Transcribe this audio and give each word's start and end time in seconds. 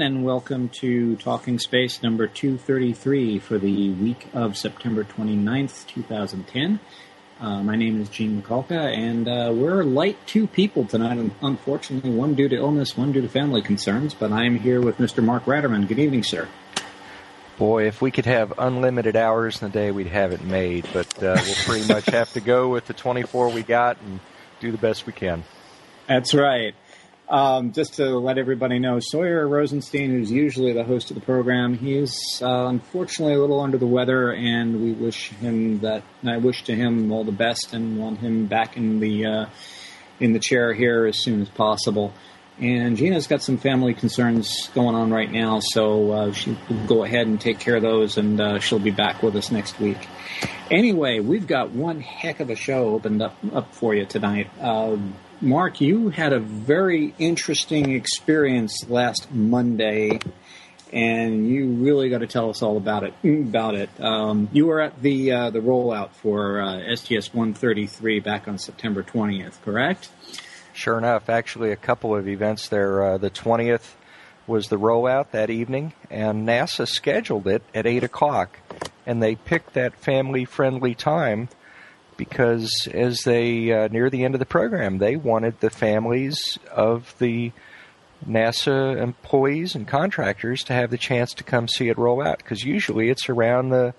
Everyone, 0.00 0.16
and 0.16 0.24
welcome 0.24 0.68
to 0.70 1.14
Talking 1.16 1.58
Space 1.58 2.02
number 2.02 2.26
233 2.26 3.38
for 3.38 3.58
the 3.58 3.90
week 3.90 4.28
of 4.32 4.56
September 4.56 5.04
29th, 5.04 5.86
2010. 5.88 6.80
Uh, 7.38 7.62
my 7.62 7.76
name 7.76 8.00
is 8.00 8.08
Gene 8.08 8.40
Mikulka, 8.40 8.96
and 8.96 9.28
uh, 9.28 9.52
we're 9.52 9.84
light 9.84 10.16
two 10.26 10.46
people 10.46 10.86
tonight, 10.86 11.30
unfortunately, 11.42 12.08
one 12.08 12.34
due 12.34 12.48
to 12.48 12.56
illness, 12.56 12.96
one 12.96 13.12
due 13.12 13.20
to 13.20 13.28
family 13.28 13.60
concerns, 13.60 14.14
but 14.14 14.32
I'm 14.32 14.56
here 14.58 14.80
with 14.80 14.96
Mr. 14.96 15.22
Mark 15.22 15.44
Ratterman. 15.44 15.86
Good 15.86 15.98
evening, 15.98 16.22
sir. 16.22 16.48
Boy, 17.58 17.86
if 17.86 18.00
we 18.00 18.10
could 18.10 18.26
have 18.26 18.54
unlimited 18.56 19.16
hours 19.16 19.60
in 19.60 19.68
the 19.68 19.72
day, 19.72 19.90
we'd 19.90 20.06
have 20.06 20.32
it 20.32 20.42
made. 20.42 20.86
But 20.94 21.22
uh, 21.22 21.36
we'll 21.44 21.54
pretty 21.66 21.92
much 21.92 22.06
have 22.06 22.32
to 22.32 22.40
go 22.40 22.68
with 22.68 22.86
the 22.86 22.94
24 22.94 23.50
we 23.50 23.62
got 23.62 24.00
and 24.00 24.20
do 24.60 24.72
the 24.72 24.78
best 24.78 25.04
we 25.04 25.12
can. 25.12 25.44
That's 26.06 26.32
right. 26.32 26.74
Um, 27.30 27.70
just 27.70 27.94
to 27.94 28.18
let 28.18 28.38
everybody 28.38 28.80
know, 28.80 28.98
Sawyer 29.00 29.46
Rosenstein, 29.46 30.10
who's 30.10 30.32
usually 30.32 30.72
the 30.72 30.82
host 30.82 31.12
of 31.12 31.14
the 31.14 31.20
program, 31.20 31.78
he's 31.78 32.42
uh, 32.42 32.66
unfortunately 32.66 33.34
a 33.34 33.38
little 33.38 33.60
under 33.60 33.78
the 33.78 33.86
weather, 33.86 34.32
and 34.32 34.82
we 34.82 34.90
wish 34.90 35.28
him 35.28 35.78
that. 35.78 36.02
I 36.26 36.38
wish 36.38 36.64
to 36.64 36.74
him 36.74 37.12
all 37.12 37.22
the 37.22 37.30
best, 37.30 37.72
and 37.72 38.00
want 38.00 38.18
him 38.18 38.46
back 38.46 38.76
in 38.76 38.98
the 38.98 39.26
uh, 39.26 39.46
in 40.18 40.32
the 40.32 40.40
chair 40.40 40.74
here 40.74 41.06
as 41.06 41.22
soon 41.22 41.40
as 41.40 41.48
possible. 41.48 42.12
And 42.60 42.98
Gina's 42.98 43.26
got 43.26 43.42
some 43.42 43.56
family 43.56 43.94
concerns 43.94 44.68
going 44.74 44.94
on 44.94 45.10
right 45.10 45.30
now, 45.30 45.60
so 45.60 46.12
uh, 46.12 46.32
she 46.32 46.58
will 46.68 46.86
go 46.86 47.04
ahead 47.04 47.26
and 47.26 47.40
take 47.40 47.58
care 47.58 47.76
of 47.76 47.82
those, 47.82 48.18
and 48.18 48.38
uh, 48.38 48.58
she'll 48.58 48.78
be 48.78 48.90
back 48.90 49.22
with 49.22 49.34
us 49.34 49.50
next 49.50 49.80
week. 49.80 49.96
Anyway, 50.70 51.20
we've 51.20 51.46
got 51.46 51.70
one 51.70 52.00
heck 52.00 52.40
of 52.40 52.50
a 52.50 52.56
show 52.56 52.90
opened 52.90 53.22
up 53.22 53.34
up 53.52 53.74
for 53.74 53.94
you 53.94 54.04
tonight. 54.04 54.50
Um, 54.60 55.14
Mark, 55.40 55.80
you 55.80 56.10
had 56.10 56.34
a 56.34 56.38
very 56.38 57.14
interesting 57.18 57.92
experience 57.92 58.84
last 58.90 59.32
Monday, 59.32 60.20
and 60.92 61.48
you 61.48 61.66
really 61.66 62.10
got 62.10 62.18
to 62.18 62.26
tell 62.26 62.50
us 62.50 62.60
all 62.62 62.76
about 62.76 63.04
it. 63.04 63.14
About 63.24 63.74
it. 63.74 63.88
Um, 63.98 64.50
you 64.52 64.66
were 64.66 64.82
at 64.82 65.00
the 65.00 65.32
uh, 65.32 65.50
the 65.50 65.60
rollout 65.60 66.10
for 66.10 66.60
uh, 66.60 66.94
STS 66.94 67.32
133 67.32 68.20
back 68.20 68.48
on 68.48 68.58
September 68.58 69.02
20th, 69.02 69.62
correct? 69.62 70.10
Sure 70.80 70.96
enough, 70.96 71.28
actually, 71.28 71.72
a 71.72 71.76
couple 71.76 72.16
of 72.16 72.26
events 72.26 72.68
there. 72.68 73.04
Uh, 73.04 73.18
the 73.18 73.28
20th 73.28 73.96
was 74.46 74.68
the 74.68 74.78
rollout 74.78 75.30
that 75.30 75.50
evening, 75.50 75.92
and 76.08 76.48
NASA 76.48 76.88
scheduled 76.88 77.46
it 77.46 77.62
at 77.74 77.86
8 77.86 78.02
o'clock. 78.02 78.58
And 79.04 79.22
they 79.22 79.34
picked 79.34 79.74
that 79.74 79.94
family 79.94 80.46
friendly 80.46 80.94
time 80.94 81.50
because 82.16 82.88
as 82.94 83.24
they 83.24 83.70
uh, 83.70 83.88
near 83.88 84.08
the 84.08 84.24
end 84.24 84.34
of 84.34 84.38
the 84.38 84.46
program, 84.46 84.96
they 84.96 85.16
wanted 85.16 85.60
the 85.60 85.68
families 85.68 86.58
of 86.72 87.14
the 87.18 87.52
NASA 88.26 88.96
employees 88.96 89.74
and 89.74 89.86
contractors 89.86 90.64
to 90.64 90.72
have 90.72 90.88
the 90.88 90.96
chance 90.96 91.34
to 91.34 91.44
come 91.44 91.68
see 91.68 91.90
it 91.90 91.98
roll 91.98 92.22
out. 92.22 92.38
Because 92.38 92.64
usually 92.64 93.10
it's 93.10 93.28
around 93.28 93.68
the 93.68 93.92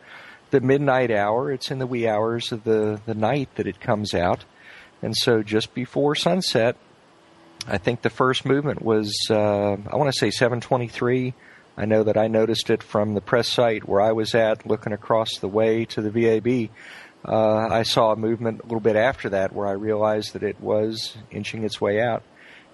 the 0.50 0.62
midnight 0.62 1.12
hour. 1.12 1.52
It's 1.52 1.70
in 1.70 1.78
the 1.78 1.86
wee 1.86 2.08
hours 2.08 2.52
of 2.52 2.64
the 2.64 3.00
the 3.06 3.14
night 3.14 3.50
that 3.53 3.68
it 3.68 3.80
comes 3.80 4.16
out, 4.16 4.46
and 5.01 5.16
so 5.16 5.44
just 5.44 5.73
before 5.73 6.16
sunset, 6.16 6.78
I 7.67 7.78
think 7.78 8.01
the 8.01 8.09
first 8.09 8.45
movement 8.45 8.81
was 8.81 9.13
uh, 9.29 9.73
I 9.73 9.95
want 9.95 10.12
to 10.12 10.17
say 10.17 10.31
723. 10.31 11.34
I 11.78 11.85
know 11.85 12.03
that 12.03 12.17
I 12.17 12.28
noticed 12.28 12.69
it 12.69 12.84
from 12.84 13.13
the 13.13 13.22
press 13.22 13.47
site 13.47 13.88
where 13.88 14.01
I 14.01 14.11
was 14.11 14.35
at, 14.35 14.67
looking 14.67 14.94
across 14.94 15.38
the 15.38 15.47
way 15.47 15.85
to 15.85 16.01
the 16.01 16.11
VAB. 16.11 16.69
Uh, 17.23 17.67
I 17.69 17.84
saw 17.84 18.11
a 18.11 18.16
movement 18.16 18.61
a 18.61 18.63
little 18.63 18.81
bit 18.81 18.95
after 18.95 19.29
that 19.29 19.53
where 19.53 19.67
I 19.67 19.73
realized 19.73 20.34
that 20.34 20.44
it 20.44 20.59
was 20.59 21.16
inching 21.29 21.63
its 21.63 21.79
way 21.79 22.01
out, 22.01 22.23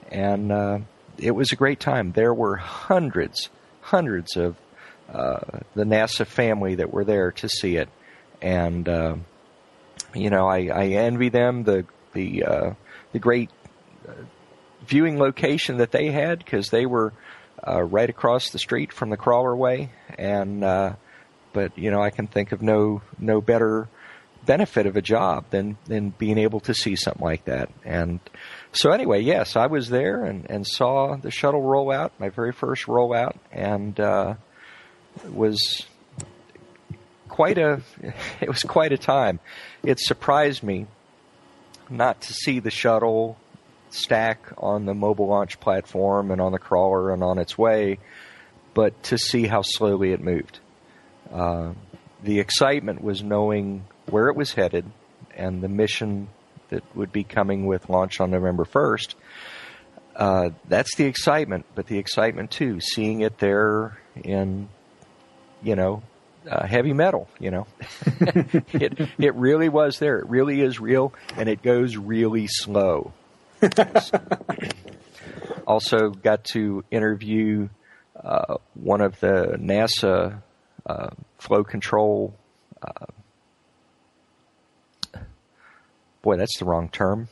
and 0.10 0.52
uh, 0.52 0.80
it 1.18 1.32
was 1.32 1.52
a 1.52 1.56
great 1.56 1.80
time. 1.80 2.14
There 2.14 2.34
were 2.34 2.56
hundreds, 2.56 3.50
hundreds 3.82 4.38
of 4.38 4.56
uh, 5.14 5.60
the 5.76 5.84
NASA 5.84 6.26
family 6.26 6.76
that 6.76 6.94
were 6.94 7.04
there 7.04 7.32
to 7.34 7.50
see 7.50 7.76
it, 7.76 7.90
and 8.42 8.88
uh, 8.88 9.18
you 10.14 10.30
know 10.30 10.48
I, 10.48 10.68
I 10.68 10.86
envy 10.88 11.30
them 11.30 11.64
the 11.64 11.86
the 12.14 12.44
uh, 12.44 12.74
the 13.12 13.20
great 13.20 13.50
uh, 14.08 14.12
viewing 14.86 15.20
location 15.20 15.78
that 15.78 15.92
they 15.92 16.12
had 16.12 16.40
because 16.40 16.70
they 16.70 16.86
were 16.86 17.14
uh, 17.68 17.82
right 17.82 18.10
across 18.10 18.50
the 18.50 18.60
street 18.60 18.94
from 18.94 19.10
the 19.10 19.18
crawler 19.18 19.56
way, 19.56 19.92
and 20.18 20.64
uh, 20.64 20.94
but 21.54 21.78
you 21.78 21.92
know 21.92 22.02
I 22.02 22.10
can 22.10 22.28
think 22.28 22.52
of 22.52 22.62
no 22.62 23.02
no 23.20 23.42
better 23.42 23.88
benefit 24.46 24.86
of 24.86 24.96
a 24.96 25.02
job 25.02 25.46
than 25.50 25.78
than 25.86 26.10
being 26.10 26.38
able 26.38 26.60
to 26.62 26.74
see 26.74 26.96
something 26.96 27.24
like 27.24 27.46
that. 27.46 27.70
And 27.84 28.20
so 28.72 28.92
anyway, 28.92 29.22
yes, 29.22 29.56
I 29.56 29.68
was 29.68 29.90
there 29.90 30.24
and, 30.24 30.50
and 30.50 30.66
saw 30.66 31.16
the 31.16 31.32
shuttle 31.32 31.62
roll 31.62 31.92
out, 31.92 32.14
my 32.20 32.30
very 32.30 32.52
first 32.52 32.86
rollout, 32.86 33.36
and 33.52 34.00
uh, 34.00 34.36
was 35.30 35.86
quite 37.28 37.58
a 37.58 37.82
it 38.42 38.48
was 38.48 38.64
quite 38.64 38.94
a 38.94 38.98
time. 38.98 39.40
It 39.84 40.00
surprised 40.00 40.64
me 40.64 40.88
not 41.90 42.22
to 42.22 42.34
see 42.34 42.60
the 42.60 42.72
shuttle 42.72 43.38
stack 43.90 44.40
on 44.58 44.86
the 44.86 44.94
mobile 44.94 45.28
launch 45.28 45.60
platform 45.60 46.32
and 46.32 46.42
on 46.42 46.52
the 46.52 46.60
crawler 46.60 47.14
and 47.14 47.24
on 47.24 47.38
its 47.38 47.58
way, 47.58 48.00
but 48.74 49.02
to 49.04 49.18
see 49.18 49.48
how 49.48 49.62
slowly 49.62 50.12
it 50.12 50.22
moved. 50.22 50.60
Uh, 51.32 51.74
the 52.24 52.40
excitement 52.40 53.02
was 53.02 53.24
knowing 53.24 53.86
where 54.10 54.28
it 54.30 54.36
was 54.36 54.54
headed 54.54 54.86
and 55.36 55.62
the 55.62 55.70
mission 55.70 56.30
that 56.70 56.84
would 56.96 57.12
be 57.12 57.24
coming 57.24 57.66
with 57.66 57.90
launch 57.90 58.20
on 58.20 58.32
November 58.32 58.66
1st. 58.66 59.16
Uh, 60.16 60.50
that's 60.68 60.96
the 60.96 61.06
excitement, 61.06 61.66
but 61.76 61.88
the 61.88 61.98
excitement 61.98 62.52
too, 62.52 62.80
seeing 62.80 63.22
it 63.22 63.38
there 63.38 63.98
in, 64.16 64.68
you 65.62 65.76
know, 65.76 66.02
uh, 66.50 66.66
heavy 66.68 66.94
metal, 66.94 67.28
you 67.40 67.52
know. 67.52 67.68
it, 68.74 69.00
it 69.18 69.36
really 69.36 69.70
was 69.70 70.00
there. 70.00 70.20
It 70.20 70.30
really 70.30 70.62
is 70.62 70.80
real, 70.80 71.14
and 71.36 71.50
it 71.50 71.62
goes 71.62 71.98
really 71.98 72.48
slow. 72.48 73.14
also 75.68 76.10
got 76.10 76.44
to 76.46 76.84
interview 76.92 77.70
uh, 78.24 78.58
one 78.76 79.02
of 79.02 79.20
the 79.20 79.58
NASA 79.60 80.42
uh, 80.86 81.10
flow 81.38 81.64
control. 81.64 82.34
Uh, 82.82 83.06
boy, 86.22 86.38
that's 86.38 86.58
the 86.60 86.66
wrong 86.66 86.90
term. 86.90 87.28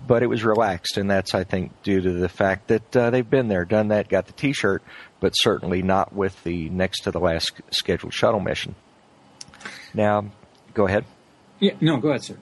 but 0.05 0.23
it 0.23 0.27
was 0.27 0.43
relaxed, 0.43 0.97
and 0.97 1.09
that's 1.09 1.33
I 1.33 1.43
think 1.43 1.71
due 1.83 2.01
to 2.01 2.13
the 2.13 2.29
fact 2.29 2.67
that 2.67 2.95
uh, 2.95 3.09
they've 3.09 3.27
been 3.27 3.47
there, 3.47 3.65
done 3.65 3.87
that, 3.89 4.09
got 4.09 4.27
the 4.27 4.33
T-shirt, 4.33 4.83
but 5.19 5.31
certainly 5.31 5.81
not 5.81 6.13
with 6.13 6.43
the 6.43 6.69
next 6.69 7.01
to 7.01 7.11
the 7.11 7.19
last 7.19 7.53
scheduled 7.71 8.13
shuttle 8.13 8.39
mission. 8.39 8.75
Now, 9.93 10.25
go 10.73 10.87
ahead. 10.87 11.05
Yeah, 11.59 11.73
no, 11.81 11.97
go 11.97 12.09
ahead, 12.09 12.23
sir. 12.23 12.37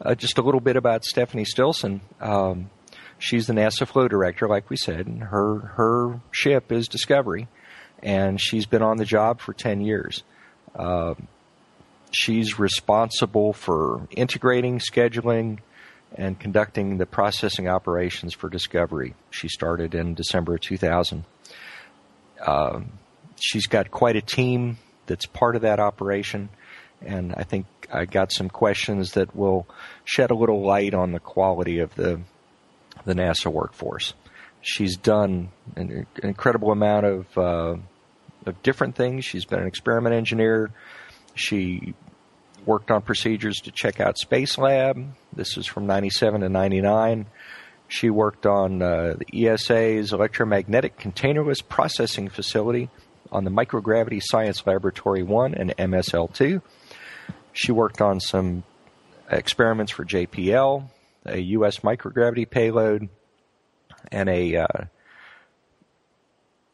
Uh, 0.00 0.14
just 0.14 0.38
a 0.38 0.42
little 0.42 0.60
bit 0.60 0.76
about 0.76 1.04
Stephanie 1.04 1.44
Stilson. 1.44 2.00
Um, 2.20 2.70
she's 3.18 3.46
the 3.46 3.52
NASA 3.52 3.86
flow 3.86 4.08
director, 4.08 4.48
like 4.48 4.68
we 4.68 4.76
said. 4.76 5.06
And 5.06 5.22
her 5.22 5.58
her 5.76 6.20
ship 6.30 6.70
is 6.70 6.88
Discovery, 6.88 7.48
and 8.02 8.40
she's 8.40 8.66
been 8.66 8.82
on 8.82 8.98
the 8.98 9.04
job 9.04 9.40
for 9.40 9.52
ten 9.52 9.80
years. 9.80 10.22
Uh, 10.74 11.14
she's 12.10 12.58
responsible 12.58 13.52
for 13.52 14.06
integrating, 14.10 14.78
scheduling, 14.78 15.58
and 16.14 16.38
conducting 16.38 16.98
the 16.98 17.06
processing 17.06 17.68
operations 17.68 18.34
for 18.34 18.48
Discovery. 18.48 19.14
She 19.30 19.48
started 19.48 19.94
in 19.94 20.14
December 20.14 20.54
of 20.54 20.60
2000. 20.60 21.24
Uh, 22.40 22.80
she's 23.40 23.66
got 23.66 23.90
quite 23.90 24.16
a 24.16 24.20
team 24.20 24.78
that's 25.06 25.26
part 25.26 25.56
of 25.56 25.62
that 25.62 25.80
operation, 25.80 26.48
and 27.00 27.34
I 27.34 27.44
think 27.44 27.66
I 27.92 28.04
got 28.04 28.32
some 28.32 28.48
questions 28.48 29.12
that 29.12 29.34
will 29.34 29.66
shed 30.04 30.30
a 30.30 30.34
little 30.34 30.62
light 30.62 30.94
on 30.94 31.12
the 31.12 31.20
quality 31.20 31.78
of 31.78 31.94
the 31.94 32.20
the 33.04 33.14
NASA 33.14 33.52
workforce. 33.52 34.14
She's 34.60 34.96
done 34.96 35.50
an, 35.76 36.06
incredible 36.22 36.72
amount 36.72 37.06
of 37.06 37.38
uh, 37.38 37.76
of 38.46 38.62
different 38.62 38.96
things. 38.96 39.24
She's 39.24 39.44
been 39.44 39.60
an 39.60 39.66
experiment 39.66 40.14
engineer. 40.14 40.70
She 41.34 41.94
worked 42.64 42.90
on 42.90 43.02
procedures 43.02 43.56
to 43.64 43.70
check 43.70 44.00
out 44.00 44.18
Space 44.18 44.58
Lab. 44.58 45.14
This 45.32 45.56
is 45.56 45.66
from 45.66 45.86
97 45.86 46.40
to 46.40 46.48
99. 46.48 47.26
She 47.88 48.10
worked 48.10 48.46
on 48.46 48.82
uh, 48.82 49.14
the 49.18 49.46
ESA's 49.46 50.12
electromagnetic 50.12 50.98
containerless 50.98 51.66
processing 51.66 52.28
facility 52.28 52.90
on 53.30 53.44
the 53.44 53.50
Microgravity 53.50 54.20
Science 54.22 54.66
Laboratory 54.66 55.22
1 55.22 55.54
and 55.54 55.76
MSL 55.76 56.32
2. 56.32 56.60
She 57.56 57.72
worked 57.72 58.02
on 58.02 58.20
some 58.20 58.64
experiments 59.30 59.90
for 59.90 60.04
JPL, 60.04 60.90
a 61.24 61.40
U.S. 61.40 61.78
microgravity 61.78 62.48
payload, 62.48 63.08
and 64.12 64.28
a 64.28 64.56
uh, 64.56 64.84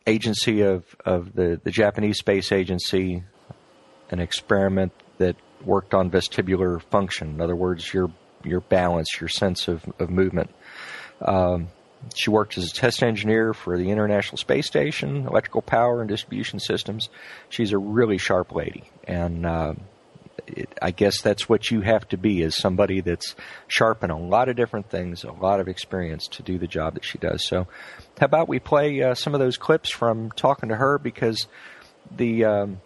agency 0.07 0.63
of, 0.63 0.85
of 1.05 1.35
the, 1.35 1.61
the 1.63 1.71
Japanese 1.71 2.19
Space 2.19 2.51
Agency, 2.51 3.23
an 4.11 4.19
experiment 4.19 4.93
that 5.19 5.37
worked 5.65 5.95
on 5.95 6.11
vestibular 6.11 6.83
function. 6.83 7.29
In 7.31 7.41
other 7.41 7.57
words, 7.57 7.95
your 7.95 8.11
your 8.45 8.61
balance, 8.61 9.09
your 9.21 9.29
sense 9.29 9.69
of, 9.69 9.85
of 10.01 10.11
movement. 10.11 10.51
Um, 11.21 11.69
she 12.17 12.29
worked 12.29 12.59
as 12.59 12.69
a 12.69 12.75
test 12.75 13.05
engineer 13.05 13.55
for 13.55 13.79
the 13.79 13.91
International 13.91 14.37
Space 14.37 14.67
Station, 14.67 15.29
electrical 15.29 15.63
power 15.63 16.01
and 16.01 16.09
distribution 16.09 16.59
systems. 16.59 17.09
She's 17.49 17.73
a 17.73 17.79
really 17.79 18.19
sharp 18.19 18.53
lady, 18.53 18.91
and 19.05 19.47
uh, 19.47 19.75
it, 20.53 20.79
I 20.81 20.91
guess 20.91 21.21
that's 21.21 21.49
what 21.49 21.71
you 21.71 21.81
have 21.81 22.09
to 22.09 22.17
be 22.17 22.43
as 22.43 22.57
somebody 22.57 23.01
that's 23.01 23.35
sharp 23.69 24.05
in 24.05 24.11
a 24.11 24.19
lot 24.19 24.49
of 24.49 24.57
different 24.57 24.91
things, 24.91 25.25
a 25.25 25.33
lot 25.33 25.61
of 25.61 25.69
experience 25.69 26.27
to 26.29 26.43
do 26.43 26.59
the 26.59 26.67
job 26.67 26.95
that 26.95 27.05
she 27.05 27.19
does. 27.19 27.47
So, 27.47 27.67
how 28.19 28.27
about 28.27 28.49
we 28.49 28.59
play 28.59 29.03
uh, 29.03 29.15
some 29.15 29.35
of 29.35 29.41
those 29.41 29.57
clips 29.57 29.91
from 29.91 30.31
talking 30.33 30.69
to 30.69 30.77
her 30.77 30.99
because 30.99 31.47
the 32.11 32.45
um, 32.45 32.81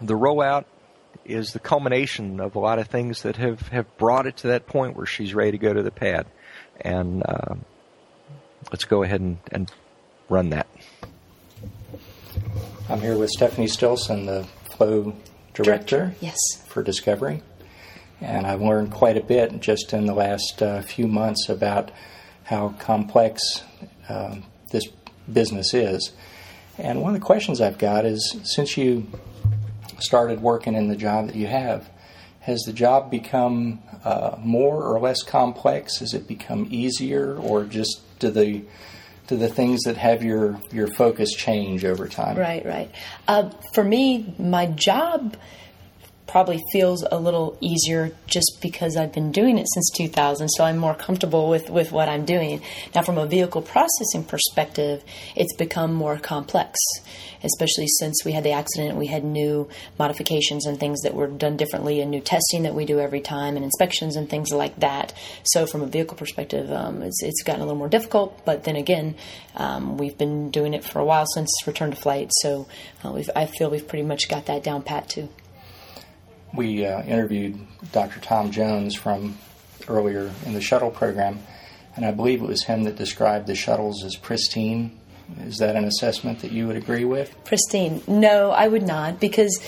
the 0.00 0.14
rollout 0.14 0.64
is 1.24 1.52
the 1.52 1.58
culmination 1.58 2.40
of 2.40 2.54
a 2.54 2.58
lot 2.58 2.78
of 2.78 2.88
things 2.88 3.22
that 3.22 3.36
have, 3.36 3.60
have 3.68 3.98
brought 3.98 4.26
it 4.26 4.38
to 4.38 4.48
that 4.48 4.66
point 4.66 4.96
where 4.96 5.06
she's 5.06 5.34
ready 5.34 5.52
to 5.52 5.58
go 5.58 5.72
to 5.72 5.82
the 5.82 5.90
pad. 5.90 6.26
And 6.80 7.22
uh, 7.24 7.54
let's 8.70 8.84
go 8.84 9.02
ahead 9.02 9.20
and, 9.20 9.38
and 9.52 9.70
run 10.28 10.50
that. 10.50 10.66
I'm 12.88 13.00
here 13.00 13.16
with 13.18 13.30
Stephanie 13.30 13.66
Stilson, 13.66 14.26
the 14.26 14.46
flow 14.76 15.14
director. 15.64 16.14
Yes. 16.20 16.38
for 16.66 16.82
Discovery. 16.82 17.42
And 18.20 18.46
I've 18.46 18.60
learned 18.60 18.90
quite 18.90 19.16
a 19.16 19.22
bit 19.22 19.60
just 19.60 19.92
in 19.92 20.06
the 20.06 20.14
last 20.14 20.60
uh, 20.60 20.82
few 20.82 21.06
months 21.06 21.48
about 21.48 21.90
how 22.44 22.70
complex 22.78 23.62
uh, 24.08 24.36
this 24.70 24.86
business 25.32 25.74
is. 25.74 26.12
And 26.78 27.02
one 27.02 27.14
of 27.14 27.20
the 27.20 27.24
questions 27.24 27.60
I've 27.60 27.78
got 27.78 28.04
is 28.04 28.36
since 28.44 28.76
you 28.76 29.06
started 30.00 30.40
working 30.40 30.74
in 30.74 30.88
the 30.88 30.96
job 30.96 31.26
that 31.26 31.36
you 31.36 31.46
have, 31.46 31.88
has 32.40 32.60
the 32.62 32.72
job 32.72 33.10
become 33.10 33.80
uh, 34.04 34.36
more 34.38 34.82
or 34.82 34.98
less 35.00 35.22
complex? 35.22 35.98
Has 35.98 36.14
it 36.14 36.26
become 36.26 36.66
easier, 36.70 37.36
or 37.36 37.64
just 37.64 38.00
do 38.18 38.30
the 38.30 38.62
do 39.28 39.36
the 39.36 39.48
things 39.48 39.82
that 39.82 39.96
have 39.96 40.24
your 40.24 40.60
your 40.72 40.88
focus 40.88 41.32
change 41.34 41.84
over 41.84 42.08
time? 42.08 42.36
Right, 42.36 42.64
right. 42.64 42.90
Uh, 43.28 43.50
for 43.74 43.84
me, 43.84 44.34
my 44.38 44.66
job 44.66 45.36
probably 46.28 46.62
feels 46.70 47.02
a 47.10 47.18
little 47.18 47.56
easier 47.60 48.12
just 48.26 48.58
because 48.60 48.96
I've 48.96 49.12
been 49.12 49.32
doing 49.32 49.58
it 49.58 49.66
since 49.72 49.90
2000, 49.96 50.48
so 50.50 50.62
I'm 50.62 50.76
more 50.76 50.94
comfortable 50.94 51.48
with, 51.48 51.70
with 51.70 51.90
what 51.90 52.08
I'm 52.08 52.26
doing. 52.26 52.60
Now, 52.94 53.02
from 53.02 53.16
a 53.16 53.26
vehicle 53.26 53.62
processing 53.62 54.24
perspective, 54.24 55.02
it's 55.34 55.54
become 55.56 55.94
more 55.94 56.18
complex, 56.18 56.78
especially 57.42 57.86
since 57.98 58.24
we 58.26 58.32
had 58.32 58.44
the 58.44 58.52
accident. 58.52 58.96
We 58.96 59.06
had 59.06 59.24
new 59.24 59.68
modifications 59.98 60.66
and 60.66 60.78
things 60.78 61.00
that 61.00 61.14
were 61.14 61.26
done 61.26 61.56
differently, 61.56 62.00
and 62.00 62.10
new 62.10 62.20
testing 62.20 62.62
that 62.64 62.74
we 62.74 62.84
do 62.84 63.00
every 63.00 63.22
time, 63.22 63.56
and 63.56 63.64
inspections 63.64 64.14
and 64.14 64.28
things 64.28 64.52
like 64.52 64.78
that. 64.80 65.14
So, 65.44 65.66
from 65.66 65.80
a 65.80 65.86
vehicle 65.86 66.18
perspective, 66.18 66.70
um, 66.70 67.02
it's, 67.02 67.22
it's 67.22 67.42
gotten 67.42 67.62
a 67.62 67.64
little 67.64 67.78
more 67.78 67.88
difficult, 67.88 68.44
but 68.44 68.64
then 68.64 68.76
again, 68.76 69.16
um, 69.56 69.96
we've 69.96 70.18
been 70.18 70.50
doing 70.50 70.74
it 70.74 70.84
for 70.84 70.98
a 70.98 71.04
while 71.04 71.26
since 71.32 71.48
return 71.66 71.90
to 71.90 71.96
flight, 71.96 72.30
so 72.42 72.68
uh, 73.02 73.22
I 73.34 73.46
feel 73.46 73.70
we've 73.70 73.88
pretty 73.88 74.04
much 74.04 74.28
got 74.28 74.44
that 74.46 74.62
down 74.62 74.82
pat 74.82 75.08
too 75.08 75.30
we 76.54 76.84
uh, 76.84 77.02
interviewed 77.02 77.58
Dr. 77.92 78.20
Tom 78.20 78.50
Jones 78.50 78.94
from 78.94 79.38
earlier 79.88 80.30
in 80.46 80.52
the 80.52 80.60
shuttle 80.60 80.90
program, 80.90 81.40
and 81.96 82.04
I 82.04 82.10
believe 82.10 82.42
it 82.42 82.48
was 82.48 82.64
him 82.64 82.84
that 82.84 82.96
described 82.96 83.46
the 83.46 83.54
shuttles 83.54 84.04
as 84.04 84.16
pristine 84.16 84.98
is 85.44 85.58
that 85.58 85.76
an 85.76 85.84
assessment 85.84 86.40
that 86.40 86.52
you 86.52 86.66
would 86.66 86.76
agree 86.76 87.04
with? 87.04 87.34
Pristine. 87.44 88.02
No, 88.06 88.50
I 88.50 88.66
would 88.66 88.82
not, 88.82 89.20
because 89.20 89.58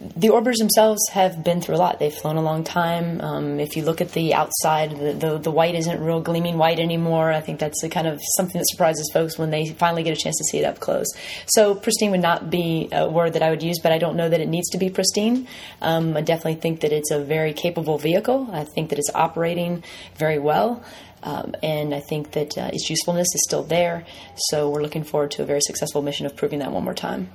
the 0.00 0.28
orbiters 0.28 0.58
themselves 0.58 1.00
have 1.10 1.42
been 1.42 1.60
through 1.60 1.74
a 1.74 1.78
lot. 1.78 1.98
They've 1.98 2.14
flown 2.14 2.36
a 2.36 2.42
long 2.42 2.62
time. 2.62 3.20
Um, 3.20 3.60
if 3.60 3.76
you 3.76 3.84
look 3.84 4.00
at 4.00 4.12
the 4.12 4.34
outside, 4.34 4.92
the, 4.92 5.12
the, 5.12 5.38
the, 5.38 5.50
white 5.50 5.74
isn't 5.74 6.00
real 6.00 6.20
gleaming 6.20 6.56
white 6.56 6.78
anymore. 6.78 7.32
I 7.32 7.40
think 7.40 7.58
that's 7.58 7.82
a 7.82 7.88
kind 7.88 8.06
of 8.06 8.20
something 8.36 8.58
that 8.58 8.68
surprises 8.68 9.10
folks 9.12 9.36
when 9.38 9.50
they 9.50 9.66
finally 9.66 10.04
get 10.04 10.12
a 10.12 10.20
chance 10.20 10.36
to 10.38 10.44
see 10.44 10.58
it 10.58 10.64
up 10.64 10.78
close. 10.78 11.06
So, 11.46 11.74
pristine 11.74 12.12
would 12.12 12.20
not 12.20 12.48
be 12.48 12.88
a 12.92 13.08
word 13.08 13.32
that 13.32 13.42
I 13.42 13.50
would 13.50 13.62
use, 13.62 13.80
but 13.82 13.90
I 13.90 13.98
don't 13.98 14.16
know 14.16 14.28
that 14.28 14.40
it 14.40 14.48
needs 14.48 14.68
to 14.70 14.78
be 14.78 14.88
pristine. 14.88 15.48
Um, 15.82 16.16
I 16.16 16.20
definitely 16.20 16.60
think 16.60 16.80
that 16.80 16.92
it's 16.92 17.10
a 17.10 17.18
very 17.18 17.52
capable 17.52 17.98
vehicle. 17.98 18.48
I 18.52 18.64
think 18.64 18.90
that 18.90 18.98
it's 18.98 19.10
operating 19.14 19.82
very 20.16 20.38
well. 20.38 20.84
Um, 21.22 21.54
and 21.62 21.94
I 21.94 22.00
think 22.00 22.32
that 22.32 22.56
uh, 22.56 22.70
its 22.72 22.88
usefulness 22.88 23.28
is 23.34 23.42
still 23.44 23.62
there. 23.62 24.06
So 24.36 24.70
we're 24.70 24.82
looking 24.82 25.04
forward 25.04 25.30
to 25.32 25.42
a 25.42 25.46
very 25.46 25.60
successful 25.60 26.02
mission 26.02 26.26
of 26.26 26.36
proving 26.36 26.60
that 26.60 26.72
one 26.72 26.84
more 26.84 26.94
time. 26.94 27.30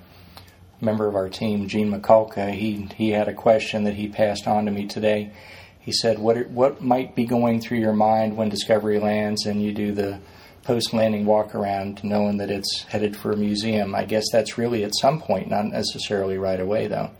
Member 0.81 1.07
of 1.07 1.15
our 1.15 1.29
team, 1.29 1.67
Gene 1.67 1.91
Mikulka, 1.91 2.51
he 2.51 2.89
he 2.95 3.11
had 3.11 3.27
a 3.27 3.33
question 3.33 3.85
that 3.85 3.93
he 3.93 4.07
passed 4.07 4.47
on 4.47 4.65
to 4.65 4.71
me 4.71 4.85
today. 4.85 5.31
He 5.79 5.91
said, 5.91 6.19
"What 6.19 6.49
what 6.49 6.81
might 6.81 7.15
be 7.15 7.25
going 7.25 7.61
through 7.61 7.79
your 7.79 7.93
mind 7.93 8.35
when 8.35 8.49
Discovery 8.49 8.99
lands 8.99 9.45
and 9.45 9.61
you 9.61 9.71
do 9.71 9.93
the 9.93 10.19
post 10.63 10.93
landing 10.93 11.25
walk 11.25 11.55
around, 11.55 12.03
knowing 12.03 12.37
that 12.37 12.51
it's 12.51 12.83
headed 12.83 13.15
for 13.15 13.31
a 13.31 13.37
museum?" 13.37 13.95
I 13.95 14.03
guess 14.03 14.25
that's 14.31 14.57
really 14.57 14.83
at 14.83 14.95
some 14.95 15.21
point, 15.21 15.49
not 15.49 15.65
necessarily 15.67 16.37
right 16.37 16.59
away, 16.59 16.87
though. 16.87 17.11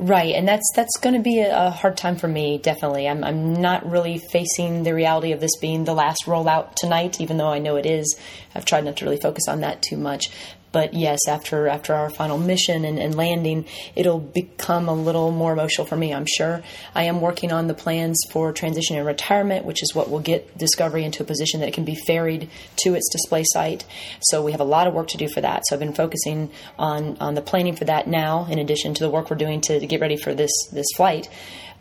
Right, 0.00 0.32
and 0.36 0.46
that's 0.46 0.70
that's 0.76 0.96
going 1.00 1.16
to 1.16 1.20
be 1.20 1.40
a, 1.40 1.70
hard 1.70 1.96
time 1.96 2.14
for 2.14 2.28
me. 2.28 2.58
Definitely, 2.58 3.08
I'm 3.08 3.24
I'm 3.24 3.54
not 3.54 3.90
really 3.90 4.18
facing 4.18 4.84
the 4.84 4.94
reality 4.94 5.32
of 5.32 5.40
this 5.40 5.56
being 5.60 5.82
the 5.82 5.92
last 5.92 6.24
rollout 6.26 6.76
tonight, 6.76 7.20
even 7.20 7.36
though 7.36 7.48
I 7.48 7.58
know 7.58 7.74
it 7.74 7.84
is. 7.84 8.16
I've 8.54 8.64
tried 8.64 8.84
not 8.84 8.96
to 8.98 9.04
really 9.04 9.18
focus 9.20 9.48
on 9.48 9.60
that 9.60 9.82
too 9.82 9.96
much 9.96 10.30
but 10.78 10.94
yes, 10.94 11.26
after 11.26 11.66
after 11.66 11.92
our 11.92 12.08
final 12.08 12.38
mission 12.38 12.84
and, 12.84 13.00
and, 13.00 13.16
landing, 13.16 13.64
it'll 13.96 14.20
become 14.20 14.88
a 14.88 14.94
little 14.94 15.32
more 15.32 15.52
emotional 15.52 15.84
for 15.88 15.96
me. 15.96 16.14
I'm 16.14 16.24
sure. 16.24 16.62
I 16.94 17.02
am 17.02 17.20
working 17.20 17.50
on 17.50 17.66
the 17.66 17.74
plans 17.74 18.16
for 18.30 18.52
transition 18.52 18.96
and 18.96 19.04
retirement, 19.04 19.64
which 19.64 19.82
is 19.82 19.92
what 19.92 20.08
will 20.08 20.20
get 20.20 20.56
Discovery 20.56 21.02
into 21.02 21.24
a 21.24 21.26
position 21.26 21.58
that 21.58 21.68
it 21.68 21.74
can 21.74 21.84
be 21.84 21.96
ferried 21.96 22.48
to 22.84 22.94
its 22.94 23.08
display 23.10 23.42
site. 23.44 23.84
So 24.20 24.44
we 24.44 24.52
have 24.52 24.60
a 24.60 24.70
lot 24.76 24.86
of 24.86 24.94
work 24.94 25.08
to 25.08 25.16
do 25.16 25.28
for 25.28 25.40
that. 25.40 25.64
So 25.66 25.74
I've 25.74 25.80
been 25.80 25.94
focusing 25.94 26.48
on 26.78 27.16
on 27.18 27.34
the 27.34 27.42
planning 27.42 27.74
for 27.74 27.86
that 27.86 28.06
now, 28.06 28.46
in 28.48 28.60
addition 28.60 28.94
to 28.94 29.02
the 29.02 29.10
work 29.10 29.30
we're 29.30 29.36
doing 29.36 29.60
to, 29.62 29.80
to 29.80 29.86
get 29.88 30.00
ready 30.00 30.16
for 30.16 30.32
this 30.32 30.52
this 30.70 30.86
flight. 30.94 31.28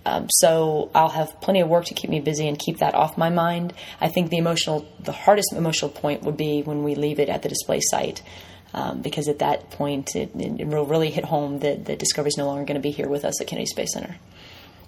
Um, 0.08 0.28
so 0.32 0.90
I'll 0.96 1.10
have 1.10 1.40
plenty 1.42 1.62
of 1.62 1.68
work 1.68 1.86
to 1.86 1.94
keep 1.94 2.10
me 2.10 2.20
busy 2.20 2.48
and 2.48 2.58
keep 2.58 2.80
that 2.80 2.96
off 2.96 3.16
my 3.16 3.30
mind. 3.30 3.74
I 4.02 4.08
think 4.08 4.32
the 4.32 4.38
emotional, 4.38 4.88
the 5.00 5.12
hardest 5.12 5.54
emotional 5.54 5.92
point 5.92 6.24
would 6.24 6.38
be 6.38 6.64
when 6.64 6.84
we 6.84 6.96
leave 6.96 7.20
it 7.20 7.30
at 7.30 7.44
the 7.44 7.50
display 7.50 7.82
site 7.92 8.24
um, 8.74 9.02
because 9.02 9.28
at 9.28 9.40
that 9.40 9.70
point 9.72 10.16
it, 10.16 10.32
it, 10.36 10.68
will 10.68 10.86
really 10.86 11.10
hit 11.10 11.26
home 11.26 11.60
that, 11.60 11.86
that 11.86 12.00
Discovery 12.00 12.30
is 12.30 12.38
no 12.38 12.46
longer 12.46 12.66
going 12.66 12.76
to 12.76 12.82
be 12.82 12.92
here 12.92 13.08
with 13.08 13.26
us 13.26 13.40
at 13.42 13.48
Kennedy 13.48 13.66
Space 13.66 13.94
Center. 13.94 14.18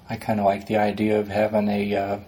I 0.10 0.16
kind 0.16 0.40
of 0.40 0.46
like 0.46 0.68
the 0.68 0.78
idea 0.78 1.20
of 1.20 1.28
having 1.28 1.68
a, 1.68 1.96
uh, 1.96 2.20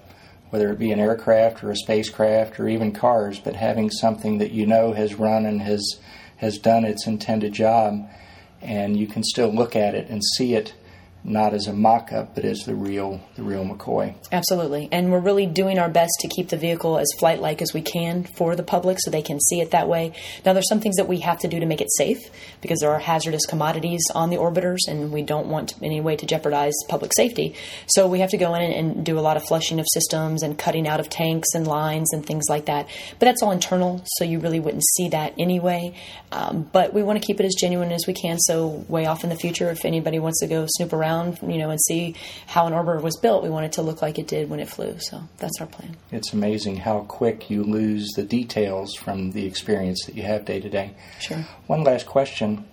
whether 0.50 0.72
it 0.72 0.80
be 0.80 0.92
an 0.92 1.00
aircraft 1.00 1.64
or 1.64 1.72
a 1.72 1.76
spacecraft 1.76 2.60
or 2.60 2.68
even 2.68 2.92
cars, 2.92 3.40
but 3.40 3.56
having 3.56 3.90
something 3.90 4.38
that 4.38 4.52
you 4.52 4.66
know 4.66 4.94
has 4.94 5.16
run 5.16 5.46
and 5.46 5.62
has 5.62 6.00
has 6.38 6.58
done 6.58 6.84
its 6.86 7.06
intended 7.06 7.54
job, 7.54 8.10
and 8.62 8.98
you 8.98 9.06
can 9.06 9.24
still 9.24 9.54
look 9.54 9.76
at 9.76 9.94
it 9.94 10.10
and 10.10 10.24
see 10.36 10.56
it 10.56 10.74
not 11.24 11.54
as 11.54 11.68
a 11.68 11.74
mock-up, 11.74 12.34
but 12.34 12.44
as 12.44 12.60
the 12.66 12.74
real, 12.74 13.22
the 13.36 13.44
real 13.44 13.64
McCoy. 13.64 14.16
Absolutely, 14.32 14.90
and 14.92 15.12
we're 15.12 15.20
really 15.20 15.46
doing 15.46 15.78
our 15.78 15.90
best 15.90 16.12
to 16.20 16.28
keep 16.28 16.50
the 16.50 16.58
vehicle 16.58 16.98
as 16.98 17.08
flight-like 17.20 17.62
as 17.62 17.74
we 17.74 17.82
can 17.82 18.24
for 18.24 18.56
the 18.56 18.64
public, 18.64 18.98
so 19.00 19.12
they 19.12 19.22
can 19.22 19.40
see 19.40 19.62
it 19.62 19.72
that 19.72 19.88
way. 19.88 20.14
Now, 20.46 20.54
there's 20.54 20.68
some 20.68 20.80
things 20.80 20.96
that 20.96 21.08
we 21.08 21.20
have 21.20 21.40
to 21.40 21.48
do 21.48 21.60
to 21.60 21.66
make 21.66 21.82
it 21.82 21.92
safe 21.96 22.18
because 22.62 22.80
there 22.80 22.92
are 22.92 23.00
hazardous 23.00 23.46
commodities 23.46 24.02
on 24.16 24.32
the 24.32 24.38
orbiters, 24.38 24.80
and 24.88 25.12
we 25.12 25.22
don't 25.22 25.48
want 25.48 25.76
any 25.84 26.02
way 26.02 26.16
to 26.16 26.26
jeopardize 26.26 26.74
public 26.90 27.12
safety. 27.16 27.54
So 27.86 28.08
we 28.08 28.20
have 28.22 28.32
to 28.32 28.38
go 28.38 28.56
in 28.56 28.72
and 28.72 29.06
do 29.06 29.20
a 29.20 29.22
lot 29.22 29.38
of 29.38 29.44
flushing 29.44 29.80
of 29.80 29.86
systems 29.94 30.42
and 30.42 30.58
cutting 30.58 30.88
out 30.88 31.00
of 31.00 31.10
tanks 31.10 31.50
and 31.54 31.68
lines 31.68 32.14
and 32.14 32.26
things 32.26 32.46
like 32.50 32.66
that. 32.66 32.88
But 33.20 33.28
that's 33.28 33.44
all 33.44 33.52
internal, 33.52 34.02
so 34.18 34.24
you 34.24 34.40
really 34.40 34.60
wouldn't 34.60 34.84
see 34.96 35.10
that 35.10 35.36
anyway. 35.38 35.94
Um, 36.32 36.68
but 36.72 36.94
we 36.94 37.04
want 37.04 37.22
to 37.22 37.26
keep 37.26 37.40
it 37.40 37.46
as 37.46 37.54
genuine 37.54 37.92
as 37.92 38.06
we 38.08 38.14
can. 38.14 38.40
So 38.40 38.84
way 38.88 39.06
off 39.06 39.24
in 39.24 39.30
the 39.30 39.36
future, 39.36 39.70
if 39.70 39.86
anybody 39.86 40.18
wants 40.18 40.40
to 40.40 40.48
go 40.48 40.66
snoop 40.68 40.94
around 40.94 41.11
around, 41.12 41.40
you 41.42 41.58
know, 41.58 41.70
and 41.70 41.80
see 41.82 42.16
how 42.48 42.68
an 42.68 42.74
orbiter 42.74 43.02
was 43.02 43.18
built. 43.18 43.44
We 43.44 43.50
want 43.50 43.66
it 43.66 43.74
to 43.74 43.82
look 43.82 44.02
like 44.02 44.18
it 44.20 44.28
did 44.28 44.50
when 44.50 44.60
it 44.60 44.70
flew. 44.70 44.98
So 45.00 45.24
that's 45.38 45.60
our 45.60 45.68
plan. 45.68 45.96
It's 46.12 46.34
amazing 46.34 46.78
how 46.78 47.02
quick 47.02 47.50
you 47.50 47.64
lose 47.64 48.10
the 48.16 48.24
details 48.24 48.96
from 48.96 49.32
the 49.32 49.46
experience 49.46 50.06
that 50.06 50.16
you 50.16 50.24
have 50.24 50.46
day 50.46 50.60
to 50.60 50.70
day. 50.70 50.92
Sure. 51.20 51.46
One 51.68 51.84
last 51.84 52.06
question. 52.06 52.66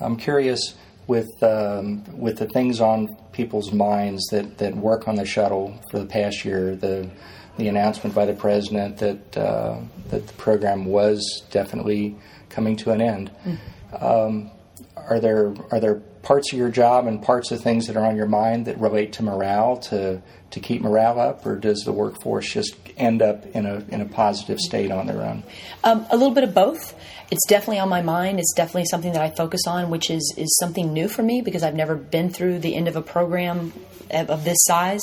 I'm 0.00 0.16
curious 0.16 0.74
with 1.06 1.28
um, 1.42 2.04
with 2.18 2.38
the 2.38 2.46
things 2.46 2.80
on 2.80 3.16
people's 3.32 3.72
minds 3.72 4.24
that, 4.30 4.58
that 4.58 4.76
work 4.76 5.06
on 5.08 5.14
the 5.16 5.24
shuttle 5.24 5.80
for 5.90 5.98
the 5.98 6.06
past 6.06 6.44
year, 6.44 6.74
the 6.74 7.08
the 7.56 7.68
announcement 7.68 8.14
by 8.14 8.26
the 8.26 8.34
president 8.34 8.98
that 8.98 9.36
uh, 9.36 9.78
that 10.08 10.26
the 10.26 10.32
program 10.34 10.84
was 10.84 11.42
definitely 11.50 12.16
coming 12.48 12.76
to 12.76 12.90
an 12.90 13.00
end. 13.00 13.30
Mm. 13.44 14.02
Um, 14.02 14.50
are 14.96 15.20
there 15.20 15.54
are 15.70 15.80
there 15.80 15.96
parts 16.22 16.52
of 16.52 16.58
your 16.58 16.70
job 16.70 17.06
and 17.06 17.22
parts 17.22 17.52
of 17.52 17.60
things 17.60 17.86
that 17.86 17.96
are 17.96 18.04
on 18.04 18.16
your 18.16 18.26
mind 18.26 18.66
that 18.66 18.78
relate 18.78 19.12
to 19.12 19.22
morale 19.22 19.76
to 19.76 20.20
to 20.50 20.60
keep 20.60 20.80
morale 20.80 21.20
up, 21.20 21.44
or 21.44 21.56
does 21.56 21.80
the 21.84 21.92
workforce 21.92 22.52
just 22.52 22.74
end 22.96 23.22
up 23.22 23.46
in 23.54 23.66
a 23.66 23.84
in 23.88 24.00
a 24.00 24.06
positive 24.06 24.58
state 24.58 24.90
on 24.90 25.06
their 25.06 25.22
own? 25.22 25.44
Um, 25.84 26.06
a 26.10 26.16
little 26.16 26.34
bit 26.34 26.44
of 26.44 26.54
both. 26.54 26.94
It's 27.30 27.46
definitely 27.46 27.80
on 27.80 27.88
my 27.88 28.02
mind. 28.02 28.38
It's 28.38 28.54
definitely 28.54 28.86
something 28.86 29.12
that 29.12 29.22
I 29.22 29.30
focus 29.30 29.62
on, 29.66 29.90
which 29.90 30.10
is 30.10 30.34
is 30.36 30.56
something 30.58 30.92
new 30.92 31.08
for 31.08 31.22
me 31.22 31.42
because 31.42 31.62
I've 31.62 31.74
never 31.74 31.94
been 31.94 32.30
through 32.30 32.60
the 32.60 32.74
end 32.74 32.88
of 32.88 32.96
a 32.96 33.02
program 33.02 33.72
of 34.10 34.44
this 34.44 34.58
size. 34.60 35.02